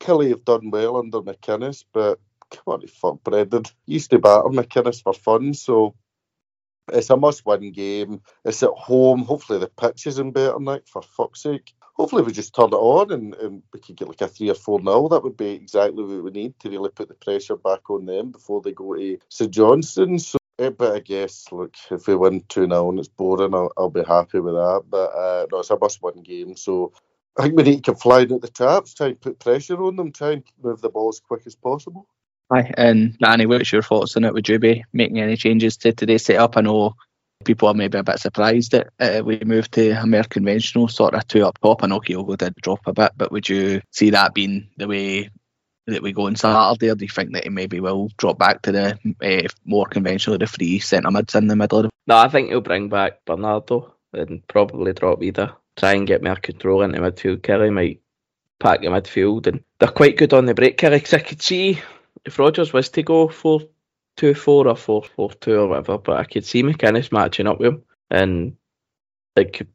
Killie 0.00 0.30
have 0.30 0.44
done 0.44 0.70
well 0.70 0.96
under 0.96 1.20
McInnes, 1.20 1.84
but 1.92 2.18
come 2.50 2.74
on, 2.74 2.86
fuck 2.88 3.22
Brendan. 3.22 3.64
Used 3.86 4.10
to 4.10 4.18
batter 4.18 4.48
McInnes 4.48 5.02
for 5.02 5.14
fun, 5.14 5.54
so 5.54 5.94
it's 6.92 7.10
a 7.10 7.16
must-win 7.16 7.72
game. 7.72 8.20
It's 8.44 8.62
at 8.62 8.70
home. 8.70 9.22
Hopefully 9.22 9.58
the 9.58 9.68
pitch 9.68 10.06
is 10.06 10.18
in 10.18 10.32
better 10.32 10.58
night. 10.58 10.88
For 10.88 11.00
fuck's 11.00 11.42
sake. 11.42 11.72
Hopefully 11.94 12.24
we 12.24 12.32
just 12.32 12.54
turn 12.54 12.70
it 12.70 12.74
on 12.74 13.12
and, 13.12 13.34
and 13.36 13.62
we 13.72 13.78
could 13.78 13.96
get 13.96 14.08
like 14.08 14.20
a 14.20 14.26
three 14.26 14.50
or 14.50 14.54
four 14.54 14.80
nil. 14.80 15.08
That 15.08 15.22
would 15.22 15.36
be 15.36 15.50
exactly 15.50 16.02
what 16.02 16.24
we 16.24 16.30
need 16.32 16.58
to 16.58 16.68
really 16.68 16.90
put 16.90 17.06
the 17.06 17.14
pressure 17.14 17.56
back 17.56 17.88
on 17.88 18.04
them 18.04 18.32
before 18.32 18.60
they 18.60 18.72
go 18.72 18.96
to 18.96 19.16
St 19.28 19.50
Johnstone. 19.52 20.18
So 20.18 20.38
but 20.56 20.94
I 20.94 21.00
guess, 21.00 21.46
look, 21.52 21.74
if 21.90 22.06
we 22.06 22.14
win 22.14 22.44
2 22.48 22.66
0 22.66 22.90
and 22.90 22.98
it's 22.98 23.08
boring, 23.08 23.54
I'll, 23.54 23.72
I'll, 23.76 23.90
be 23.90 24.04
happy 24.04 24.40
with 24.40 24.54
that. 24.54 24.82
But 24.88 25.10
uh, 25.14 25.46
no, 25.50 25.58
it's 25.60 25.70
a 25.70 25.78
must 25.78 26.02
win 26.02 26.22
game. 26.22 26.56
So 26.56 26.92
I 27.36 27.42
think 27.42 27.56
we 27.56 27.62
need 27.64 27.84
to 27.84 27.94
fly 27.94 28.22
at 28.22 28.28
the 28.28 28.48
taps, 28.48 28.94
try 28.94 29.08
and 29.08 29.20
put 29.20 29.38
pressure 29.38 29.82
on 29.82 29.96
them, 29.96 30.12
try 30.12 30.32
and 30.32 30.44
move 30.62 30.80
the 30.80 30.90
ball 30.90 31.08
as 31.08 31.20
quick 31.20 31.42
as 31.46 31.54
possible. 31.54 32.06
Hi, 32.52 32.72
and 32.76 33.18
Danny, 33.18 33.46
what's 33.46 33.72
your 33.72 33.82
thoughts 33.82 34.16
on 34.16 34.24
it? 34.24 34.34
Would 34.34 34.48
you 34.48 34.58
be 34.58 34.84
making 34.92 35.20
any 35.20 35.36
changes 35.36 35.76
to 35.78 35.92
today's 35.92 36.24
setup? 36.24 36.56
I 36.56 36.60
know 36.60 36.94
people 37.44 37.68
are 37.68 37.74
maybe 37.74 37.98
a 37.98 38.02
bit 38.02 38.18
surprised 38.18 38.72
that 38.72 38.88
uh, 39.00 39.22
we 39.24 39.40
moved 39.44 39.72
to 39.72 39.90
a 39.90 40.06
more 40.06 40.24
conventional 40.24 40.88
sort 40.88 41.14
of 41.14 41.26
two 41.26 41.44
up 41.44 41.58
top. 41.60 41.82
I 41.82 41.86
know 41.86 42.00
Kyogo 42.00 42.36
did 42.36 42.54
drop 42.56 42.86
a 42.86 42.92
bit, 42.92 43.12
but 43.16 43.32
would 43.32 43.48
you 43.48 43.80
see 43.90 44.10
that 44.10 44.34
being 44.34 44.68
the 44.76 44.86
way 44.86 45.30
that 45.86 46.02
we 46.02 46.12
go 46.12 46.26
on 46.26 46.36
Saturday, 46.36 46.90
or 46.90 46.94
do 46.94 47.04
you 47.04 47.10
think 47.10 47.32
that 47.32 47.44
he 47.44 47.50
maybe 47.50 47.80
will 47.80 48.10
drop 48.16 48.38
back 48.38 48.62
to 48.62 48.72
the 48.72 48.98
uh, 49.22 49.48
more 49.64 49.86
conventional, 49.86 50.38
the 50.38 50.46
three 50.46 50.78
centre 50.78 51.10
mids 51.10 51.34
in 51.34 51.46
the 51.46 51.56
middle? 51.56 51.90
No, 52.06 52.16
I 52.16 52.28
think 52.28 52.48
he'll 52.48 52.60
bring 52.60 52.88
back 52.88 53.24
Bernardo 53.24 53.94
and 54.12 54.46
probably 54.48 54.92
drop 54.92 55.20
Idah. 55.20 55.54
Try 55.76 55.92
and 55.94 56.06
get 56.06 56.22
more 56.22 56.36
control 56.36 56.82
into 56.82 57.00
midfield. 57.00 57.40
Killie 57.40 57.72
might 57.72 58.00
pack 58.60 58.80
the 58.80 58.86
midfield, 58.86 59.46
and 59.46 59.62
they're 59.78 59.88
quite 59.88 60.16
good 60.16 60.32
on 60.32 60.46
the 60.46 60.54
break. 60.54 60.78
Killie, 60.78 60.96
because 60.96 61.14
I 61.14 61.18
could 61.18 61.42
see 61.42 61.80
if 62.24 62.38
Rodgers 62.38 62.72
was 62.72 62.88
to 62.90 63.02
go 63.02 63.28
for 63.28 63.60
two 64.16 64.34
four 64.34 64.68
or 64.68 64.76
four 64.76 65.02
four 65.02 65.32
two 65.32 65.58
or 65.58 65.68
whatever, 65.68 65.98
but 65.98 66.18
I 66.18 66.24
could 66.24 66.44
see 66.44 66.62
McInnes 66.62 67.12
matching 67.12 67.46
up 67.46 67.58
with 67.58 67.74
him, 67.74 67.82
and 68.10 68.56
like 69.36 69.66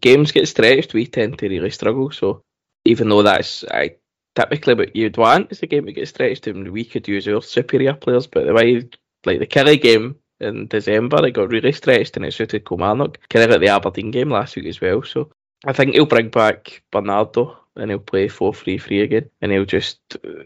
games 0.00 0.32
get 0.32 0.48
stretched, 0.48 0.92
we 0.92 1.06
tend 1.06 1.38
to 1.38 1.48
really 1.48 1.70
struggle. 1.70 2.10
So 2.10 2.42
even 2.84 3.08
though 3.08 3.22
that's 3.22 3.64
I 3.64 3.96
typically 4.34 4.74
what 4.74 4.96
you'd 4.96 5.16
want 5.16 5.52
is 5.52 5.62
a 5.62 5.66
game 5.66 5.86
to 5.86 5.92
get 5.92 6.08
stretched 6.08 6.46
and 6.46 6.70
we 6.70 6.84
could 6.84 7.06
use 7.06 7.28
our 7.28 7.42
superior 7.42 7.94
players, 7.94 8.26
but 8.26 8.46
the 8.46 8.54
way 8.54 8.88
like 9.24 9.38
the 9.38 9.46
Killie 9.46 9.80
game 9.80 10.16
in 10.40 10.66
December, 10.66 11.24
it 11.26 11.32
got 11.32 11.50
really 11.50 11.72
stretched 11.72 12.16
and 12.16 12.26
it 12.26 12.32
suited 12.32 12.66
Kilmarnock. 12.66 13.18
Kind 13.28 13.44
of 13.44 13.50
like 13.50 13.60
the 13.60 13.68
Aberdeen 13.68 14.10
game 14.10 14.30
last 14.30 14.56
week 14.56 14.66
as 14.66 14.80
well. 14.80 15.02
So 15.02 15.30
I 15.64 15.72
think 15.72 15.94
he'll 15.94 16.06
bring 16.06 16.28
back 16.28 16.82
Bernardo 16.90 17.56
and 17.76 17.90
he'll 17.90 18.00
play 18.00 18.28
4 18.28 18.52
3 18.52 18.78
3 18.78 19.00
again 19.02 19.30
and 19.40 19.52
he'll 19.52 19.64
just, 19.64 20.00
uh, 20.24 20.44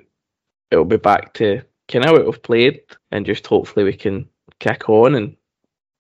it'll 0.71 0.85
be 0.85 0.99
back 0.99 1.33
to 1.35 1.63
kind 1.89 2.05
of 2.05 2.13
what 2.13 2.27
we've 2.27 2.43
played 2.43 2.81
and 3.11 3.25
just 3.25 3.47
hopefully 3.47 3.85
we 3.85 3.95
can 3.95 4.29
kick 4.59 4.89
on 4.89 5.15
and, 5.15 5.37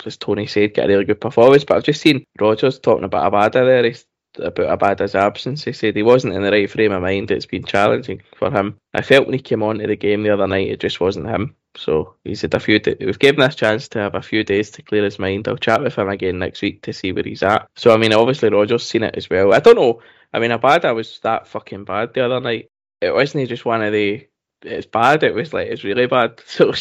as 0.05 0.16
Tony 0.16 0.46
said, 0.46 0.75
get 0.75 0.85
a 0.85 0.88
really 0.88 1.05
good 1.05 1.20
performance. 1.20 1.64
But 1.64 1.79
I've 1.79 1.85
just 1.85 2.03
seen 2.03 2.27
Rodgers 2.38 2.79
talking 2.79 3.05
about 3.05 3.33
Abada 3.33 3.64
there. 3.64 3.85
He's 3.85 4.05
about 4.38 4.79
Abada's 4.79 5.14
absence. 5.14 5.64
He 5.64 5.72
said 5.72 5.96
he 5.96 6.03
wasn't 6.03 6.35
in 6.35 6.42
the 6.42 6.51
right 6.51 6.70
frame 6.70 6.92
of 6.92 7.03
mind. 7.03 7.31
It's 7.31 7.46
been 7.46 7.64
challenging 7.64 8.22
for 8.37 8.51
him. 8.51 8.79
I 8.94 9.03
felt 9.03 9.27
when 9.27 9.35
he 9.35 9.40
came 9.40 9.62
on 9.62 9.79
to 9.79 9.87
the 9.87 9.96
game 9.96 10.22
the 10.22 10.31
other 10.31 10.46
night, 10.46 10.68
it 10.68 10.81
just 10.81 11.01
wasn't 11.01 11.29
him. 11.29 11.55
So 11.77 12.14
he 12.25 12.35
said 12.35 12.55
a 12.55 12.61
few. 12.61 12.81
we've 13.01 13.18
given 13.18 13.42
a 13.42 13.53
chance 13.53 13.88
to 13.88 13.99
have 13.99 14.14
a 14.14 14.22
few 14.22 14.44
days 14.44 14.70
to 14.72 14.83
clear 14.83 15.05
his 15.05 15.18
mind. 15.18 15.46
I'll 15.49 15.57
chat 15.57 15.83
with 15.83 15.96
him 15.96 16.09
again 16.09 16.38
next 16.38 16.62
week 16.62 16.83
to 16.83 16.92
see 16.92 17.12
where 17.12 17.25
he's 17.25 17.42
at. 17.42 17.68
So 17.77 17.92
I 17.92 17.96
mean, 17.96 18.12
obviously 18.12 18.49
Rodgers 18.49 18.87
seen 18.87 19.03
it 19.03 19.16
as 19.16 19.29
well. 19.29 19.53
I 19.53 19.61
don't 19.61 19.77
know. 19.77 20.01
I 20.33 20.38
mean, 20.38 20.51
Abada 20.51 20.94
was 20.94 21.20
that 21.20 21.46
fucking 21.49 21.85
bad 21.85 22.14
the 22.14 22.25
other 22.25 22.40
night. 22.40 22.68
It 23.01 23.14
wasn't 23.14 23.49
just 23.49 23.64
one 23.64 23.83
of 23.83 23.92
the. 23.92 24.27
It's 24.62 24.87
bad. 24.87 25.22
It 25.22 25.35
was 25.35 25.53
like 25.53 25.68
it's 25.68 25.85
really 25.85 26.07
bad. 26.07 26.42
So 26.46 26.72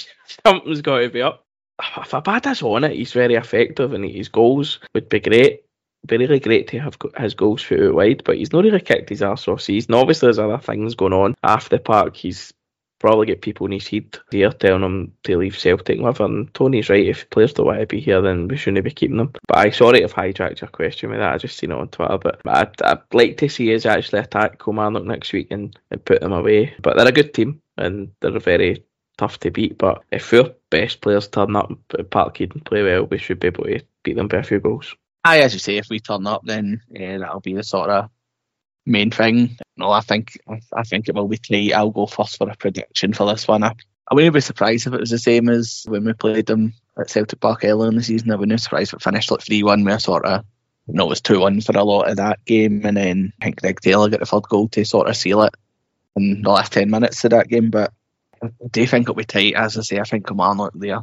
something's 0.46 0.82
got 0.82 1.00
to 1.00 1.10
be 1.10 1.22
up. 1.22 1.44
If 1.80 2.12
Abada's 2.12 2.62
on 2.62 2.86
it, 2.86 2.96
he's 2.96 3.12
very 3.12 3.36
effective, 3.36 3.94
and 3.94 4.06
his 4.06 4.30
goals 4.30 4.80
would 4.94 5.10
be 5.10 5.20
great 5.20 5.66
really 6.10 6.40
great 6.40 6.68
to 6.70 6.80
have 6.80 6.98
his 7.18 7.34
goals 7.34 7.62
shoot 7.62 7.90
out 7.90 7.96
wide, 7.96 8.24
but 8.24 8.38
he's 8.38 8.54
not 8.54 8.64
really 8.64 8.80
kicked 8.80 9.10
his 9.10 9.22
arse 9.22 9.48
off 9.48 9.62
season. 9.62 9.94
Obviously, 9.94 10.28
there's 10.28 10.40
other 10.40 10.58
things 10.58 10.96
going 10.96 11.14
on 11.14 11.36
after 11.44 11.78
the 11.78 11.82
park. 11.82 12.16
He's 12.16 12.54
probably 13.00 13.28
get 13.28 13.42
people 13.42 13.66
in 13.66 13.74
his 13.74 13.88
head 13.88 14.18
here 14.32 14.52
telling 14.52 14.84
him 14.84 15.14
to 15.24 15.38
leave 15.38 15.58
Celtic 15.58 16.00
whatever. 16.00 16.26
And 16.26 16.54
Tony's 16.54 16.90
right, 16.90 17.06
if 17.06 17.30
players 17.30 17.54
don't 17.54 17.68
want 17.68 17.80
to 17.80 17.86
be 17.86 18.00
here, 18.00 18.22
then 18.22 18.48
we 18.48 18.58
shouldn't 18.58 18.84
be 18.84 18.92
keeping 18.92 19.18
them. 19.18 19.32
But 19.48 19.58
I 19.58 19.70
sorry 19.70 20.02
if 20.02 20.14
hijacked 20.14 20.62
your 20.62 20.70
question 20.70 21.10
with 21.10 21.20
that. 21.20 21.34
I 21.34 21.38
just 21.38 21.58
seen 21.58 21.72
it 21.72 21.78
on 21.78 21.90
Twitter. 21.90 22.18
But 22.18 22.42
I'd, 22.46 22.82
I'd 22.82 23.14
like 23.14 23.38
to 23.38 23.50
see 23.50 23.74
us 23.76 23.86
actually 23.86 24.20
attack 24.20 24.64
Kilmarnock 24.64 25.04
next 25.04 25.34
week 25.34 25.48
and, 25.52 25.78
and 25.92 26.04
put 26.04 26.22
them 26.22 26.34
away. 26.34 26.74
But 26.82 26.98
they're 26.98 27.08
a 27.08 27.12
good 27.12 27.34
team 27.34 27.62
and 27.78 28.12
they're 28.22 28.40
very 28.40 28.84
tough 29.18 29.40
to 29.42 29.52
beat. 29.52 29.78
But 29.78 30.04
if 30.12 30.34
our 30.34 30.52
best 30.70 31.02
players 31.02 31.28
turn 31.28 31.56
up 31.56 31.72
at 31.98 32.10
Parkhead 32.10 32.54
and 32.54 32.66
play 32.66 32.84
well, 32.84 33.06
we 33.06 33.18
should 33.18 33.40
be 33.40 33.48
able 33.48 33.66
to 33.66 33.82
beat 34.04 34.16
them 34.16 34.28
by 34.28 34.38
a 34.38 34.44
few 34.44 34.60
goals. 34.60 34.96
I, 35.26 35.40
as 35.40 35.54
you 35.54 35.60
say, 35.60 35.78
if 35.78 35.90
we 35.90 36.00
turn 36.00 36.28
up, 36.28 36.44
then 36.46 36.82
yeah, 36.92 37.18
that'll 37.18 37.40
be 37.40 37.56
the 37.56 37.64
sort 37.64 37.90
of 37.90 38.12
main 38.86 39.10
thing. 39.10 39.58
No, 39.76 39.90
I 39.90 40.02
think 40.02 40.38
I 40.72 40.84
think 40.84 41.10
it 41.10 41.16
will 41.16 41.28
be 41.28 41.38
three. 41.38 41.74
I'll 41.74 41.90
go 41.90 42.06
first 42.06 42.38
for 42.38 42.48
a 42.48 42.56
prediction 42.56 43.12
for 43.12 43.26
this 43.26 43.48
one. 43.48 43.64
I, 43.64 43.74
I 44.08 44.14
wouldn't 44.14 44.36
be 44.36 44.42
surprised 44.42 44.86
if 44.86 44.94
it 44.94 45.00
was 45.00 45.10
the 45.10 45.18
same 45.18 45.50
as 45.50 45.84
when 45.88 46.06
we 46.06 46.14
played 46.14 46.46
them 46.46 46.76
at 46.96 47.10
Celtic 47.10 47.40
Park 47.40 47.66
earlier 47.66 47.90
in 47.90 47.96
the 47.96 48.04
season. 48.04 48.32
I 48.32 48.36
wouldn't 48.36 48.56
be 48.56 48.62
surprised 48.62 48.94
if 48.94 49.00
it 49.00 49.04
finished 49.04 49.32
like 49.32 49.42
three 49.42 49.64
one. 49.64 49.84
Where 49.84 49.98
sort 49.98 50.26
of 50.26 50.46
you 50.88 50.94
know 50.94 51.08
it 51.08 51.10
was 51.10 51.22
two 51.22 51.40
one 51.40 51.60
for 51.60 51.76
a 51.76 51.84
lot 51.84 52.08
of 52.08 52.18
that 52.18 52.46
game, 52.46 52.86
and 52.86 52.96
then 52.96 53.34
I 53.42 53.46
think 53.46 53.62
Greg 53.62 53.80
Taylor 53.82 54.10
got 54.10 54.20
the 54.20 54.28
third 54.28 54.44
goal 54.44 54.68
to 54.70 54.86
sort 54.86 55.10
of 55.10 55.18
seal 55.18 55.42
it 55.42 55.56
in 56.16 56.44
the 56.44 56.50
last 56.52 56.72
ten 56.72 56.92
minutes 56.92 57.24
of 57.24 57.32
that 57.32 57.48
game. 57.48 57.72
But 57.72 57.92
I 58.44 58.50
do 58.70 58.86
think 58.86 59.06
it'll 59.06 59.16
be 59.16 59.24
tight. 59.24 59.56
As 59.56 59.76
I 59.76 59.82
say, 59.82 60.00
I 60.00 60.04
think 60.04 60.28
Kilmarnock 60.28 60.74
there. 60.76 61.02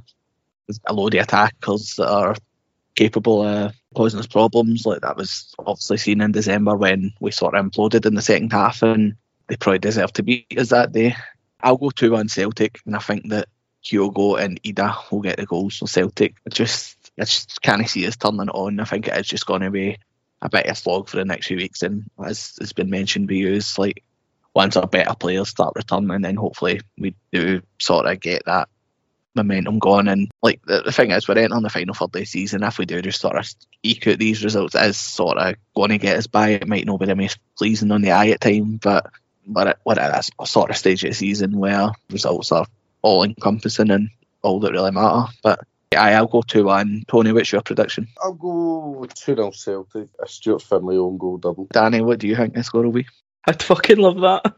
There's 0.68 0.78
a 0.87 0.92
load 0.92 1.16
of 1.16 1.22
attackers 1.22 1.96
that 1.96 2.08
are 2.08 2.37
capable 2.94 3.42
of 3.42 3.74
causing 3.94 4.20
us 4.20 4.26
problems. 4.26 4.87
Like 4.87 5.00
that 5.02 5.16
was 5.16 5.55
obviously 5.59 5.98
seen 5.98 6.20
in 6.20 6.33
December 6.33 6.76
when 6.76 7.12
we 7.20 7.31
sort 7.31 7.55
of 7.55 7.64
imploded 7.64 8.07
in 8.07 8.14
the 8.14 8.22
second 8.22 8.52
half, 8.52 8.83
and 8.83 9.16
they 9.48 9.57
probably 9.57 9.78
deserve 9.78 10.12
to 10.14 10.22
beat 10.22 10.46
us 10.59 10.70
that 10.70 10.92
day. 10.92 11.16
I'll 11.61 11.76
go 11.76 11.90
2 11.90 12.12
1 12.12 12.28
Celtic, 12.28 12.81
and 12.87 12.96
I 12.96 12.98
think 12.98 13.28
that 13.31 13.48
Kyogo 13.85 14.40
and 14.40 14.62
Idah 14.62 15.11
will 15.11 15.20
get 15.20 15.37
the 15.37 15.46
goals 15.46 15.78
for 15.78 15.87
Celtic. 15.87 16.37
I 16.46 16.50
just, 16.50 16.96
I 17.18 17.24
just 17.24 17.62
can't 17.62 17.88
see 17.88 18.07
us 18.07 18.16
turning 18.16 18.48
it 18.48 18.55
on. 18.55 18.81
I 18.81 18.85
think 18.85 19.09
it 19.09 19.18
is 19.18 19.26
just 19.26 19.46
going 19.46 19.62
to 19.62 19.70
be 19.70 19.98
a 20.40 20.48
bit 20.48 20.66
of 20.66 20.76
slog 20.76 21.09
for 21.09 21.16
the 21.16 21.24
next 21.24 21.46
few 21.46 21.57
weeks, 21.57 21.83
and 21.83 22.05
as 22.24 22.57
has 22.59 22.72
been 22.72 22.90
mentioned, 22.90 23.28
we 23.28 23.38
use 23.38 23.78
like 23.78 24.02
once 24.55 24.76
our 24.76 24.87
better 24.87 25.14
players 25.14 25.48
start 25.48 25.74
returning, 25.76 26.20
then 26.20 26.37
hopefully 26.37 26.81
we 26.98 27.14
do 27.33 27.62
sort 27.81 28.07
of 28.07 28.20
get 28.20 28.42
that 28.46 28.68
momentum 29.35 29.79
going. 29.79 30.09
And 30.09 30.31
like 30.42 30.61
the, 30.64 30.83
the 30.83 30.92
thing 30.92 31.11
is, 31.11 31.29
we're 31.29 31.38
entering 31.38 31.62
the 31.62 31.71
final 31.71 31.95
third 31.95 32.05
of 32.05 32.12
the 32.12 32.25
season. 32.25 32.62
If 32.62 32.79
we 32.79 32.87
do 32.87 33.03
just 33.03 33.21
sort 33.21 33.37
of 33.37 33.49
eke 33.83 34.07
out 34.09 34.18
these 34.18 34.45
results, 34.45 34.75
it 34.75 34.85
is 34.85 34.99
sort 34.99 35.38
of 35.38 35.57
going 35.75 35.90
to 35.90 35.99
get 35.99 36.16
us 36.16 36.27
by. 36.27 36.51
It 36.51 36.68
might 36.68 36.87
not 36.87 37.01
be 37.01 37.07
the 37.07 37.16
most 37.16 37.38
pleasing 37.57 37.90
on 37.90 38.03
the 38.03 38.12
eye 38.12 38.29
at 38.29 38.40
time, 38.40 38.79
but 38.83 39.11
but 39.47 39.66
it, 39.66 39.79
we're 39.85 39.99
at 39.99 40.31
a 40.38 40.47
sort 40.47 40.71
of 40.71 40.77
stage 40.77 41.05
of 41.05 41.11
the 41.11 41.14
season 41.14 41.59
where 41.59 41.90
results 42.11 42.53
are 42.53 42.66
all 43.03 43.25
encompassing 43.25 43.90
and 43.90 44.09
all 44.42 44.61
that 44.61 44.73
really 44.73 44.90
matter. 44.90 45.33
But 45.42 45.61
yeah, 45.92 46.03
I'll 46.05 46.27
go 46.27 46.42
2 46.42 46.64
1. 46.64 47.05
Tony, 47.09 47.33
what's 47.33 47.53
your 47.53 47.62
prediction? 47.62 48.09
I'll 48.23 48.33
go 48.33 49.07
2 49.12 49.35
0 49.35 49.51
Celtic. 49.51 50.09
A 50.23 50.29
Stuart 50.29 50.62
Findlay 50.62 50.97
own 50.97 51.18
goal 51.18 51.38
double. 51.38 51.68
Danny, 51.71 52.01
what 52.01 52.18
do 52.18 52.29
you 52.29 52.37
think 52.37 52.55
the 52.55 52.62
score 52.62 52.83
will 52.83 52.92
be? 52.92 53.07
I'd 53.47 53.62
fucking 53.62 53.99
love 53.99 54.21
that. 54.21 54.55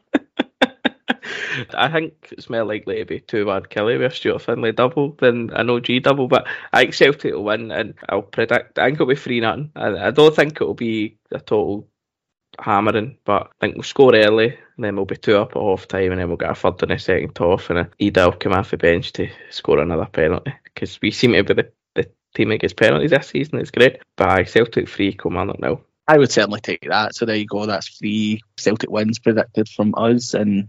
I 1.75 1.91
think 1.91 2.15
it's 2.33 2.51
more 2.51 2.65
likely 2.65 2.99
to 2.99 3.05
be 3.05 3.21
2 3.21 3.47
1 3.47 3.65
Killie 3.65 3.99
with 3.99 4.13
a 4.13 4.15
Stuart 4.15 4.43
Findlay 4.43 4.73
double 4.73 5.13
than 5.19 5.51
an 5.51 5.71
OG 5.71 6.03
double, 6.03 6.29
but 6.29 6.47
I 6.73 6.83
think 6.83 6.95
Celtic 6.95 7.33
will 7.33 7.45
win 7.45 7.71
and 7.71 7.95
I'll 8.09 8.23
predict, 8.23 8.79
I 8.79 8.87
think 8.87 8.97
it'll 8.97 9.07
be 9.07 9.17
3 9.17 9.41
0. 9.41 9.71
I, 9.77 10.09
I 10.09 10.11
don't 10.11 10.35
think 10.35 10.57
it'll 10.57 10.75
be 10.75 11.19
a 11.31 11.41
total 11.41 11.89
hammering, 12.59 13.19
but 13.25 13.51
I 13.61 13.67
think 13.67 13.77
we'll 13.77 13.83
score 13.83 14.15
early, 14.15 14.59
and 14.77 14.85
then 14.85 14.97
we'll 14.97 15.05
be 15.05 15.17
two 15.17 15.37
up 15.37 15.57
at 15.57 15.63
half 15.63 15.89
time, 15.89 16.13
and 16.13 16.21
then 16.21 16.29
we'll 16.29 16.37
get 16.37 16.51
a 16.51 16.55
third 16.55 16.83
in 16.83 16.93
a 16.93 16.99
second 16.99 17.37
half, 17.39 17.71
and 17.71 17.91
Idah 18.01 18.27
will 18.27 18.39
come 18.39 18.53
off 18.53 18.71
the 18.71 18.77
bench 18.77 19.13
to 19.15 19.29
score 19.51 19.81
another 19.81 20.07
penalty 20.07 20.55
because 20.63 20.99
we 21.03 21.11
seem 21.11 21.33
to 21.33 21.45
be 21.45 21.55
the, 21.55 21.73
the 21.95 22.11
team 22.35 22.51
that 22.51 22.61
gets 22.61 22.73
penalties 22.73 23.11
this 23.11 23.29
season. 23.29 23.59
It's 23.59 23.71
great, 23.71 24.01
but 24.17 24.29
I 24.29 24.45
Celtic 24.45 24.89
three, 24.89 25.13
Kilmarnock 25.13 25.61
now. 25.61 25.81
I 26.07 26.19
would 26.19 26.31
certainly 26.31 26.61
take 26.61 26.87
that. 26.89 27.15
So 27.15 27.25
there 27.25 27.37
you 27.37 27.47
go. 27.47 27.65
That's 27.65 27.97
three 27.97 28.41
Celtic 28.59 28.91
wins 28.91 29.19
predicted 29.19 29.69
from 29.69 29.95
us, 29.97 30.35
and 30.35 30.69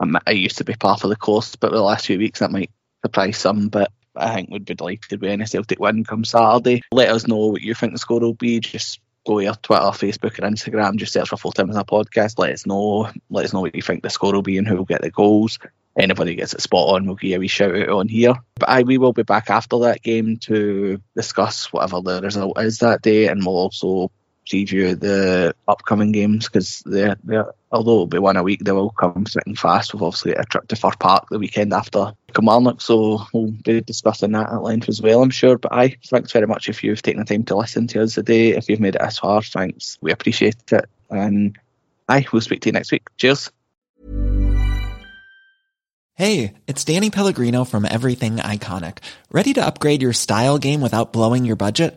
Um, 0.00 0.16
I 0.26 0.32
used 0.32 0.58
to 0.58 0.64
be 0.64 0.74
part 0.74 1.04
of 1.04 1.10
the 1.10 1.16
course, 1.16 1.56
but 1.56 1.72
the 1.72 1.82
last 1.82 2.06
few 2.06 2.18
weeks 2.18 2.40
that 2.40 2.50
might 2.50 2.70
surprise 3.02 3.38
some. 3.38 3.68
But 3.68 3.90
I 4.14 4.34
think 4.34 4.50
we'd 4.50 4.64
be 4.64 4.74
delighted 4.74 5.20
with 5.20 5.30
any 5.30 5.46
Celtic 5.46 5.80
win 5.80 6.04
come 6.04 6.24
Saturday. 6.24 6.82
Let 6.92 7.10
us 7.10 7.26
know 7.26 7.48
what 7.48 7.62
you 7.62 7.74
think 7.74 7.92
the 7.92 7.98
score 7.98 8.20
will 8.20 8.34
be. 8.34 8.60
Just 8.60 9.00
go 9.26 9.38
to 9.38 9.44
your 9.44 9.54
Twitter, 9.54 9.82
Facebook, 9.82 10.38
and 10.38 10.56
Instagram. 10.56 10.96
Just 10.96 11.12
search 11.12 11.28
for 11.28 11.36
4 11.36 11.52
Tims 11.52 11.76
as 11.76 11.82
a 11.82 11.84
podcast. 11.84 12.38
Let 12.38 12.52
us 12.52 12.66
know. 12.66 13.10
Let 13.30 13.44
us 13.44 13.52
know 13.52 13.60
what 13.60 13.74
you 13.74 13.82
think 13.82 14.02
the 14.02 14.10
score 14.10 14.32
will 14.32 14.42
be 14.42 14.58
and 14.58 14.66
who 14.66 14.76
will 14.76 14.84
get 14.84 15.02
the 15.02 15.10
goals. 15.10 15.58
Anybody 15.98 16.36
gets 16.36 16.54
it 16.54 16.60
spot 16.60 16.94
on, 16.94 17.06
we'll 17.06 17.16
give 17.16 17.30
you 17.30 17.36
a 17.36 17.40
wee 17.40 17.48
shout 17.48 17.74
out 17.74 17.88
on 17.88 18.06
here. 18.06 18.34
But 18.54 18.68
I 18.68 18.82
we 18.82 18.98
will 18.98 19.12
be 19.12 19.24
back 19.24 19.50
after 19.50 19.80
that 19.80 20.00
game 20.00 20.36
to 20.42 21.02
discuss 21.16 21.72
whatever 21.72 22.00
the 22.00 22.20
result 22.22 22.60
is 22.60 22.78
that 22.78 23.02
day, 23.02 23.26
and 23.26 23.44
we'll 23.44 23.56
also 23.56 24.12
preview 24.48 24.98
the 24.98 25.54
upcoming 25.66 26.12
games 26.12 26.46
because 26.46 26.82
they're, 26.86 27.16
they're, 27.24 27.52
although 27.70 27.92
it'll 27.92 28.06
be 28.06 28.18
one 28.18 28.36
a 28.36 28.42
week, 28.42 28.64
they 28.64 28.72
will 28.72 28.90
come 28.90 29.26
sitting 29.26 29.54
fast. 29.54 29.92
We've 29.92 30.02
obviously 30.02 30.32
a 30.32 30.44
trip 30.44 30.68
to 30.68 30.76
Fir 30.76 30.92
Park 30.98 31.26
the 31.30 31.38
weekend 31.38 31.72
after 31.72 32.12
Kilmarnock, 32.34 32.80
so 32.80 33.26
we'll 33.32 33.50
be 33.50 33.80
discussing 33.80 34.32
that 34.32 34.52
at 34.52 34.62
length 34.62 34.88
as 34.88 35.02
well, 35.02 35.22
I'm 35.22 35.30
sure. 35.30 35.58
But 35.58 35.72
I 35.72 35.96
thanks 36.06 36.32
very 36.32 36.46
much 36.46 36.68
if 36.68 36.82
you've 36.82 37.02
taken 37.02 37.20
the 37.20 37.26
time 37.26 37.44
to 37.44 37.56
listen 37.56 37.86
to 37.88 38.02
us 38.02 38.14
today. 38.14 38.50
If 38.50 38.68
you've 38.68 38.80
made 38.80 38.94
it 38.94 39.02
this 39.02 39.18
far, 39.18 39.42
thanks. 39.42 39.98
We 40.00 40.12
appreciate 40.12 40.72
it. 40.72 40.86
And 41.10 41.58
I 42.08 42.26
will 42.32 42.40
speak 42.40 42.62
to 42.62 42.68
you 42.68 42.72
next 42.72 42.90
week. 42.92 43.06
Cheers. 43.16 43.50
Hey, 46.14 46.54
it's 46.66 46.84
Danny 46.84 47.10
Pellegrino 47.10 47.62
from 47.62 47.84
Everything 47.84 48.38
Iconic. 48.38 48.98
Ready 49.30 49.52
to 49.54 49.64
upgrade 49.64 50.02
your 50.02 50.12
style 50.12 50.58
game 50.58 50.80
without 50.80 51.12
blowing 51.12 51.44
your 51.44 51.54
budget? 51.54 51.96